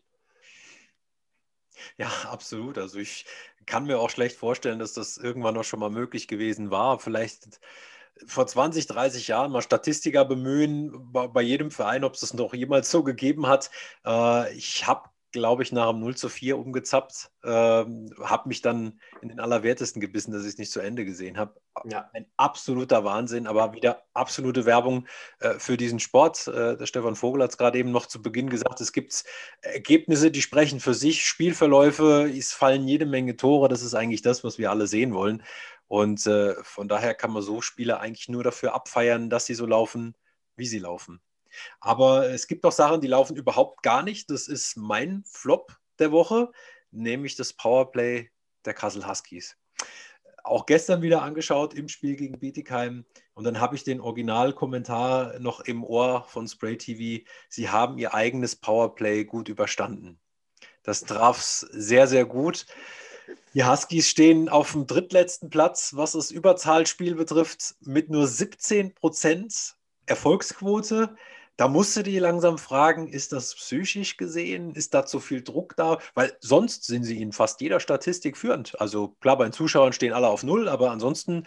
Ja, 1.97 2.11
absolut. 2.29 2.77
Also 2.77 2.99
ich 2.99 3.25
kann 3.65 3.85
mir 3.85 3.99
auch 3.99 4.09
schlecht 4.09 4.35
vorstellen, 4.35 4.79
dass 4.79 4.93
das 4.93 5.17
irgendwann 5.17 5.55
noch 5.55 5.63
schon 5.63 5.79
mal 5.79 5.89
möglich 5.89 6.27
gewesen 6.27 6.69
war. 6.69 6.99
Vielleicht 6.99 7.59
vor 8.27 8.45
20, 8.45 8.85
30 8.85 9.29
Jahren 9.29 9.51
mal 9.51 9.61
Statistiker 9.61 10.25
bemühen 10.25 11.11
bei, 11.11 11.27
bei 11.27 11.41
jedem 11.41 11.71
Verein, 11.71 12.03
ob 12.03 12.15
es 12.15 12.19
das 12.19 12.33
noch 12.33 12.53
jemals 12.53 12.91
so 12.91 13.03
gegeben 13.03 13.47
hat. 13.47 13.71
Äh, 14.05 14.53
ich 14.53 14.85
habe 14.85 15.09
glaube 15.31 15.63
ich, 15.63 15.71
nach 15.71 15.89
dem 15.89 15.99
0 15.99 16.15
zu 16.15 16.29
4 16.29 16.57
umgezappt. 16.57 17.31
Ähm, 17.43 18.13
habe 18.21 18.49
mich 18.49 18.61
dann 18.61 18.99
in 19.21 19.29
den 19.29 19.39
Allerwertesten 19.39 20.01
gebissen, 20.01 20.31
dass 20.31 20.43
ich 20.43 20.49
es 20.49 20.57
nicht 20.57 20.71
zu 20.71 20.79
Ende 20.79 21.05
gesehen 21.05 21.37
habe. 21.37 21.59
Ja. 21.85 22.09
Ein 22.13 22.25
absoluter 22.37 23.03
Wahnsinn, 23.03 23.47
aber 23.47 23.73
wieder 23.73 24.03
absolute 24.13 24.65
Werbung 24.65 25.07
äh, 25.39 25.55
für 25.59 25.77
diesen 25.77 25.99
Sport. 25.99 26.47
Äh, 26.47 26.77
der 26.77 26.85
Stefan 26.85 27.15
Vogel 27.15 27.43
hat 27.43 27.51
es 27.51 27.57
gerade 27.57 27.77
eben 27.77 27.91
noch 27.91 28.05
zu 28.05 28.21
Beginn 28.21 28.49
gesagt, 28.49 28.81
es 28.81 28.91
gibt 28.91 29.23
Ergebnisse, 29.61 30.31
die 30.31 30.41
sprechen 30.41 30.79
für 30.79 30.93
sich, 30.93 31.25
Spielverläufe, 31.25 32.31
es 32.35 32.53
fallen 32.53 32.87
jede 32.87 33.05
Menge 33.05 33.37
Tore. 33.37 33.69
Das 33.69 33.81
ist 33.81 33.93
eigentlich 33.93 34.21
das, 34.21 34.43
was 34.43 34.57
wir 34.57 34.69
alle 34.69 34.87
sehen 34.87 35.13
wollen. 35.13 35.43
Und 35.87 36.25
äh, 36.25 36.55
von 36.63 36.87
daher 36.87 37.13
kann 37.13 37.31
man 37.31 37.41
so 37.41 37.61
Spiele 37.61 37.99
eigentlich 37.99 38.29
nur 38.29 38.43
dafür 38.43 38.73
abfeiern, 38.73 39.29
dass 39.29 39.45
sie 39.45 39.55
so 39.55 39.65
laufen, 39.65 40.15
wie 40.55 40.65
sie 40.65 40.79
laufen. 40.79 41.21
Aber 41.79 42.29
es 42.29 42.47
gibt 42.47 42.65
auch 42.65 42.71
Sachen, 42.71 43.01
die 43.01 43.07
laufen 43.07 43.35
überhaupt 43.35 43.83
gar 43.83 44.03
nicht. 44.03 44.29
Das 44.29 44.47
ist 44.47 44.77
mein 44.77 45.23
Flop 45.25 45.75
der 45.99 46.11
Woche, 46.11 46.51
nämlich 46.91 47.35
das 47.35 47.53
Powerplay 47.53 48.29
der 48.65 48.73
Kassel 48.73 49.07
Huskies. 49.07 49.57
Auch 50.43 50.65
gestern 50.65 51.01
wieder 51.01 51.21
angeschaut 51.21 51.73
im 51.73 51.87
Spiel 51.87 52.15
gegen 52.15 52.39
Bietigheim. 52.39 53.05
Und 53.33 53.43
dann 53.43 53.59
habe 53.59 53.75
ich 53.75 53.83
den 53.83 54.01
Originalkommentar 54.01 55.39
noch 55.39 55.61
im 55.61 55.83
Ohr 55.83 56.25
von 56.27 56.47
Spray 56.47 56.77
TV. 56.77 57.23
Sie 57.49 57.69
haben 57.69 57.97
ihr 57.97 58.13
eigenes 58.13 58.55
Powerplay 58.55 59.25
gut 59.25 59.49
überstanden. 59.49 60.19
Das 60.83 61.01
traf 61.01 61.39
es 61.39 61.59
sehr, 61.59 62.07
sehr 62.07 62.25
gut. 62.25 62.65
Die 63.53 63.65
Huskies 63.65 64.07
stehen 64.07 64.49
auf 64.49 64.71
dem 64.71 64.87
drittletzten 64.87 65.49
Platz, 65.49 65.93
was 65.95 66.13
das 66.13 66.31
Überzahlspiel 66.31 67.15
betrifft, 67.15 67.75
mit 67.81 68.09
nur 68.09 68.27
17 68.27 68.95
Prozent 68.95 69.75
Erfolgsquote. 70.05 71.15
Da 71.57 71.67
musst 71.67 71.95
du 71.95 72.03
dir 72.03 72.21
langsam 72.21 72.57
fragen, 72.57 73.07
ist 73.07 73.33
das 73.33 73.53
psychisch 73.55 74.17
gesehen? 74.17 74.73
Ist 74.73 74.93
da 74.93 75.05
zu 75.05 75.19
viel 75.19 75.43
Druck 75.43 75.75
da? 75.75 75.99
Weil 76.15 76.35
sonst 76.39 76.85
sind 76.85 77.03
sie 77.03 77.21
in 77.21 77.33
fast 77.33 77.61
jeder 77.61 77.79
Statistik 77.79 78.37
führend. 78.37 78.79
Also 78.79 79.09
klar, 79.19 79.37
bei 79.37 79.43
den 79.43 79.53
Zuschauern 79.53 79.93
stehen 79.93 80.13
alle 80.13 80.27
auf 80.27 80.43
Null, 80.43 80.67
aber 80.67 80.91
ansonsten, 80.91 81.43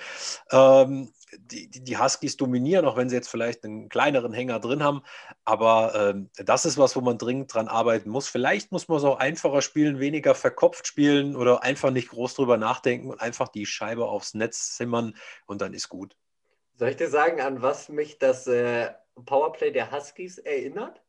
ähm, 0.52 1.12
die, 1.38 1.68
die, 1.68 1.98
Huskies 1.98 2.36
dominieren, 2.36 2.84
auch 2.86 2.96
wenn 2.96 3.08
sie 3.08 3.16
jetzt 3.16 3.28
vielleicht 3.28 3.64
einen 3.64 3.88
kleineren 3.88 4.32
Hänger 4.32 4.60
drin 4.60 4.84
haben. 4.84 5.02
Aber 5.44 5.92
ähm, 5.94 6.30
das 6.36 6.64
ist 6.64 6.78
was, 6.78 6.94
wo 6.94 7.00
man 7.00 7.18
dringend 7.18 7.52
dran 7.52 7.66
arbeiten 7.66 8.10
muss. 8.10 8.28
Vielleicht 8.28 8.70
muss 8.72 8.88
man 8.88 8.98
es 8.98 9.04
auch 9.04 9.18
einfacher 9.18 9.62
spielen, 9.62 9.98
weniger 9.98 10.34
verkopft 10.34 10.86
spielen 10.86 11.34
oder 11.34 11.62
einfach 11.62 11.90
nicht 11.90 12.10
groß 12.10 12.34
drüber 12.34 12.56
nachdenken 12.56 13.10
und 13.10 13.20
einfach 13.20 13.48
die 13.48 13.66
Scheibe 13.66 14.06
aufs 14.06 14.34
Netz 14.34 14.76
zimmern 14.76 15.16
und 15.46 15.60
dann 15.60 15.74
ist 15.74 15.88
gut. 15.88 16.16
Soll 16.76 16.90
ich 16.90 16.96
dir 16.96 17.08
sagen, 17.10 17.40
an 17.40 17.62
was 17.62 17.88
mich 17.88 18.18
das 18.18 18.46
äh, 18.46 18.90
Powerplay 19.24 19.70
der 19.70 19.90
Huskies 19.90 20.38
erinnert? 20.38 21.02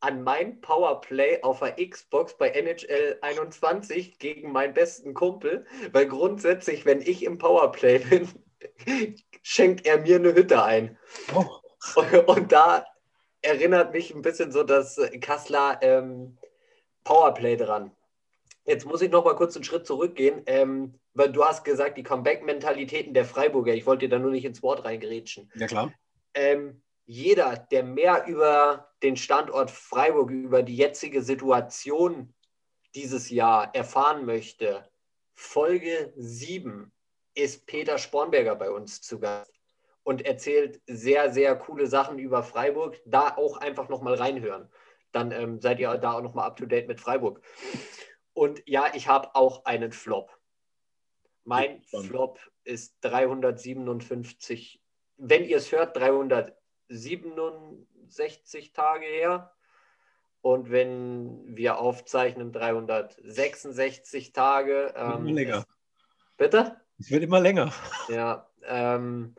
An 0.00 0.22
mein 0.22 0.60
Powerplay 0.62 1.42
auf 1.42 1.60
der 1.60 1.76
Xbox 1.76 2.36
bei 2.38 2.48
NHL 2.50 3.18
21 3.20 4.18
gegen 4.18 4.50
meinen 4.50 4.72
besten 4.72 5.12
Kumpel, 5.12 5.66
weil 5.92 6.06
grundsätzlich, 6.06 6.86
wenn 6.86 7.02
ich 7.02 7.22
im 7.22 7.36
Powerplay 7.36 7.98
bin, 7.98 8.28
schenkt 9.42 9.84
er 9.86 9.98
mir 9.98 10.16
eine 10.16 10.34
Hütte 10.34 10.62
ein. 10.62 10.98
Oh. 11.34 11.44
Und, 11.96 12.28
und, 12.28 12.52
da 12.52 12.86
erinnert 13.42 13.92
mich 13.92 14.14
ein 14.14 14.22
bisschen 14.22 14.52
so 14.52 14.62
das 14.62 15.00
Kassler 15.20 15.78
ähm, 15.82 16.38
Powerplay 17.04 17.56
dran. 17.56 17.90
Jetzt 18.64 18.86
muss 18.86 19.02
ich 19.02 19.10
noch 19.10 19.24
mal 19.24 19.34
kurz 19.34 19.56
einen 19.56 19.64
Schritt 19.64 19.86
zurückgehen, 19.86 20.42
ähm, 20.46 20.94
weil 21.14 21.32
du 21.32 21.44
hast 21.44 21.64
gesagt, 21.64 21.96
die 21.98 22.02
Comeback-Mentalitäten 22.02 23.14
der 23.14 23.24
Freiburger. 23.24 23.74
Ich 23.74 23.86
wollte 23.86 24.06
dir 24.06 24.16
da 24.16 24.18
nur 24.18 24.30
nicht 24.30 24.44
ins 24.44 24.62
Wort 24.62 24.84
reingerätschen. 24.84 25.50
Ja, 25.54 25.66
klar. 25.66 25.92
Ähm, 26.34 26.82
jeder, 27.10 27.56
der 27.56 27.82
mehr 27.82 28.26
über 28.28 28.88
den 29.02 29.16
Standort 29.16 29.72
Freiburg, 29.72 30.30
über 30.30 30.62
die 30.62 30.76
jetzige 30.76 31.22
Situation 31.22 32.32
dieses 32.94 33.30
Jahr 33.30 33.74
erfahren 33.74 34.24
möchte, 34.24 34.88
Folge 35.34 36.12
7 36.14 36.92
ist 37.34 37.66
Peter 37.66 37.98
Spornberger 37.98 38.54
bei 38.54 38.70
uns 38.70 39.00
zu 39.00 39.18
Gast 39.18 39.52
und 40.04 40.24
erzählt 40.24 40.80
sehr, 40.86 41.32
sehr 41.32 41.56
coole 41.56 41.88
Sachen 41.88 42.20
über 42.20 42.44
Freiburg. 42.44 43.00
Da 43.04 43.36
auch 43.36 43.56
einfach 43.56 43.88
nochmal 43.88 44.14
reinhören. 44.14 44.70
Dann 45.10 45.32
ähm, 45.32 45.60
seid 45.60 45.80
ihr 45.80 45.92
da 45.96 46.12
auch 46.12 46.22
nochmal 46.22 46.46
up 46.46 46.58
to 46.58 46.66
date 46.66 46.86
mit 46.86 47.00
Freiburg. 47.00 47.42
Und 48.34 48.62
ja, 48.66 48.86
ich 48.94 49.08
habe 49.08 49.34
auch 49.34 49.64
einen 49.64 49.90
Flop. 49.90 50.30
Mein 51.42 51.82
Flop 51.82 52.38
ist 52.62 52.98
357, 53.00 54.80
wenn 55.16 55.44
ihr 55.44 55.56
es 55.56 55.72
hört, 55.72 55.96
367 56.90 58.72
Tage 58.72 59.06
her. 59.06 59.52
Und 60.42 60.70
wenn 60.70 61.56
wir 61.56 61.78
aufzeichnen, 61.78 62.52
366 62.52 64.32
Tage. 64.32 64.92
Ähm, 64.96 65.26
immer 65.26 65.32
länger. 65.32 65.66
bitte? 66.36 66.80
Es 66.98 67.10
wird 67.10 67.22
immer 67.22 67.40
länger. 67.40 67.72
Ja. 68.08 68.50
Ähm, 68.64 69.34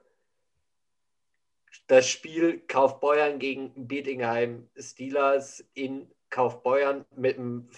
das 1.87 2.07
Spiel 2.07 2.59
Kaufbeuern 2.67 3.39
gegen 3.39 3.87
Bietingheim 3.87 4.69
Steelers 4.77 5.63
in 5.73 6.09
Kaufbeuern 6.29 7.05
mit 7.15 7.37
einem 7.37 7.69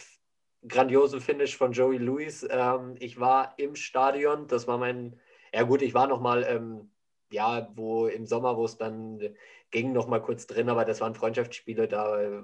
grandiosen 0.67 1.19
Finish 1.19 1.57
von 1.57 1.71
Joey 1.71 1.97
Lewis. 1.97 2.45
Ähm, 2.49 2.95
ich 2.99 3.19
war 3.19 3.55
im 3.57 3.75
Stadion, 3.75 4.47
das 4.47 4.67
war 4.67 4.77
mein, 4.77 5.19
ja 5.53 5.63
gut, 5.63 5.81
ich 5.81 5.93
war 5.93 6.07
noch 6.07 6.21
mal, 6.21 6.43
ähm, 6.43 6.91
ja, 7.33 7.67
wo 7.75 8.07
im 8.07 8.25
Sommer, 8.25 8.55
wo 8.57 8.65
es 8.65 8.77
dann 8.77 9.35
ging, 9.71 9.91
noch 9.91 10.07
mal 10.07 10.21
kurz 10.21 10.45
drin, 10.45 10.69
aber 10.69 10.85
das 10.85 11.01
waren 11.01 11.15
Freundschaftsspiele, 11.15 11.87
da 11.87 12.43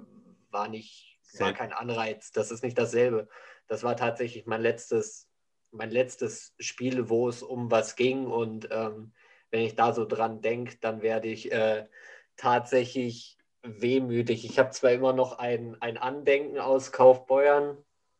war 0.50 0.68
nicht, 0.68 1.20
war 1.38 1.54
kein 1.54 1.72
Anreiz. 1.72 2.32
Das 2.32 2.50
ist 2.52 2.64
nicht 2.64 2.78
dasselbe. 2.78 3.28
Das 3.68 3.84
war 3.84 3.96
tatsächlich 3.96 4.48
mein 4.48 4.62
letztes, 4.62 5.30
mein 5.72 5.92
letztes 5.92 6.56
Spiel, 6.60 7.08
wo 7.10 7.30
es 7.30 7.44
um 7.44 7.70
was 7.70 7.96
ging 7.96 8.26
und 8.26 8.68
ähm, 8.72 9.14
wenn 9.52 9.62
ich 9.62 9.76
da 9.76 9.94
so 9.94 10.06
dran 10.06 10.42
denke, 10.42 10.78
dann 10.82 11.02
werde 11.04 11.28
ich 11.28 11.52
äh, 11.52 11.86
tatsächlich 12.36 13.38
wehmütig. 13.62 14.46
Ich 14.46 14.58
habe 14.58 14.72
zwar 14.72 14.92
immer 14.92 15.14
noch 15.14 15.38
ein, 15.38 15.78
ein 15.82 15.98
Andenken 15.98 16.60
aus 16.60 16.92
Kaufbeuern, 16.92 17.78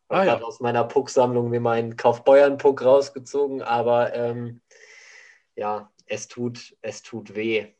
ah, 0.08 0.24
ja. 0.24 0.40
aus 0.40 0.60
meiner 0.60 0.84
Pucksammlung 0.84 1.50
mir 1.50 1.60
meinen 1.60 1.96
Kaufbeuern-Puck 1.96 2.84
rausgezogen, 2.84 3.62
aber 3.62 4.14
ähm, 4.14 4.60
ja, 5.56 5.90
es 6.10 6.26
tut, 6.26 6.76
es 6.82 7.02
tut 7.02 7.34
weh. 7.34 7.72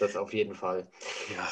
Das 0.00 0.16
auf 0.16 0.34
jeden 0.34 0.54
Fall. 0.54 0.86
Ja. 1.34 1.48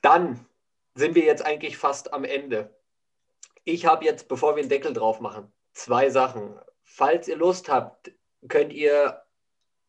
Dann 0.00 0.46
sind 0.94 1.14
wir 1.14 1.24
jetzt 1.24 1.44
eigentlich 1.44 1.76
fast 1.76 2.12
am 2.12 2.24
Ende. 2.24 2.74
Ich 3.64 3.84
habe 3.84 4.04
jetzt, 4.04 4.28
bevor 4.28 4.56
wir 4.56 4.62
den 4.62 4.70
Deckel 4.70 4.94
drauf 4.94 5.20
machen, 5.20 5.52
zwei 5.72 6.08
Sachen. 6.08 6.58
Falls 6.84 7.28
ihr 7.28 7.36
Lust 7.36 7.68
habt, 7.68 8.12
könnt 8.48 8.72
ihr 8.72 9.22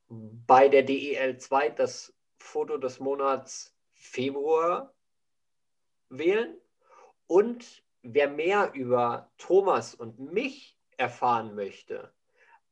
bei 0.10 0.68
der 0.68 0.84
DEL 0.84 1.38
2 1.38 1.70
das 1.70 2.14
Foto 2.40 2.78
des 2.78 3.00
Monats 3.00 3.74
Februar 3.94 4.94
wählen. 6.10 6.58
Und 7.28 7.84
wer 8.02 8.28
mehr 8.28 8.74
über 8.74 9.32
Thomas 9.38 9.96
und 9.96 10.20
mich 10.20 10.78
erfahren 10.98 11.56
möchte, 11.56 12.12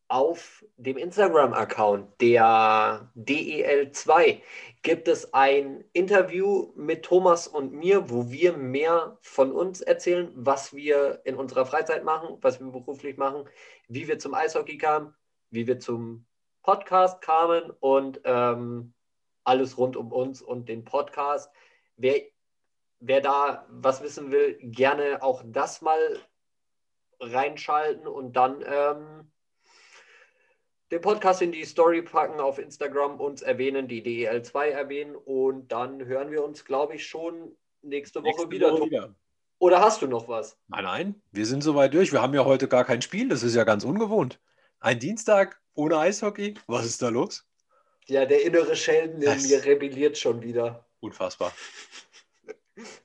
auf 0.09 0.63
dem 0.77 0.97
Instagram-Account 0.97 2.21
der 2.21 3.11
DEL2 3.15 4.41
gibt 4.81 5.07
es 5.07 5.33
ein 5.33 5.83
Interview 5.91 6.71
mit 6.75 7.03
Thomas 7.03 7.47
und 7.47 7.73
mir, 7.73 8.09
wo 8.09 8.29
wir 8.29 8.55
mehr 8.55 9.17
von 9.21 9.51
uns 9.51 9.81
erzählen, 9.81 10.31
was 10.33 10.73
wir 10.73 11.21
in 11.25 11.35
unserer 11.35 11.65
Freizeit 11.65 12.05
machen, 12.05 12.37
was 12.41 12.59
wir 12.59 12.71
beruflich 12.71 13.17
machen, 13.17 13.49
wie 13.89 14.07
wir 14.07 14.17
zum 14.17 14.33
Eishockey 14.33 14.77
kamen, 14.77 15.13
wie 15.49 15.67
wir 15.67 15.79
zum 15.79 16.25
Podcast 16.63 17.21
kamen 17.21 17.71
und 17.79 18.21
ähm, 18.23 18.93
alles 19.43 19.77
rund 19.77 19.97
um 19.97 20.11
uns 20.11 20.41
und 20.41 20.69
den 20.69 20.83
Podcast. 20.83 21.51
Wer, 21.97 22.21
wer 22.99 23.21
da 23.21 23.65
was 23.69 24.01
wissen 24.01 24.31
will, 24.31 24.57
gerne 24.61 25.21
auch 25.21 25.43
das 25.45 25.81
mal 25.81 25.99
reinschalten 27.19 28.07
und 28.07 28.33
dann 28.33 28.63
ähm, 28.65 29.31
den 30.91 31.01
Podcast 31.01 31.41
in 31.41 31.51
die 31.51 31.65
Story 31.65 32.01
packen 32.01 32.39
auf 32.39 32.59
Instagram, 32.59 33.19
uns 33.19 33.41
erwähnen, 33.41 33.87
die 33.87 34.01
DEL2 34.01 34.67
erwähnen 34.67 35.15
und 35.15 35.71
dann 35.71 36.05
hören 36.05 36.31
wir 36.31 36.43
uns, 36.43 36.65
glaube 36.65 36.95
ich, 36.95 37.05
schon 37.05 37.55
nächste 37.81 38.21
Woche 38.21 38.29
nächste 38.29 38.51
wieder. 38.51 38.71
Woche 38.71 38.85
wieder. 38.85 39.15
Oder 39.59 39.81
hast 39.81 40.01
du 40.01 40.07
noch 40.07 40.27
was? 40.27 40.57
Nein, 40.67 40.83
nein, 40.83 41.21
wir 41.31 41.45
sind 41.45 41.63
soweit 41.63 41.93
durch. 41.93 42.11
Wir 42.13 42.21
haben 42.21 42.33
ja 42.33 42.45
heute 42.45 42.67
gar 42.67 42.85
kein 42.85 43.01
Spiel, 43.01 43.27
das 43.27 43.43
ist 43.43 43.55
ja 43.55 43.63
ganz 43.63 43.83
ungewohnt. 43.83 44.39
Ein 44.79 44.99
Dienstag 44.99 45.59
ohne 45.73 45.97
Eishockey, 45.97 46.53
was 46.67 46.85
ist 46.85 47.01
da 47.01 47.09
los? 47.09 47.45
Ja, 48.05 48.25
der 48.25 48.45
innere 48.45 48.75
Schelden 48.75 49.21
in 49.21 49.41
mir 49.43 49.65
rebelliert 49.65 50.17
schon 50.17 50.41
wieder. 50.41 50.85
Unfassbar. 50.99 51.51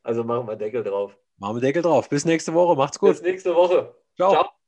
Also 0.02 0.22
machen 0.22 0.46
wir 0.46 0.56
Deckel 0.56 0.84
drauf. 0.84 1.16
Machen 1.38 1.56
wir 1.56 1.60
Deckel 1.62 1.80
drauf. 1.80 2.06
Bis 2.10 2.26
nächste 2.26 2.52
Woche. 2.52 2.76
Macht's 2.76 2.98
gut. 2.98 3.12
Bis 3.12 3.22
nächste 3.22 3.54
Woche. 3.54 3.94
Ciao. 4.16 4.32
Ciao. 4.32 4.61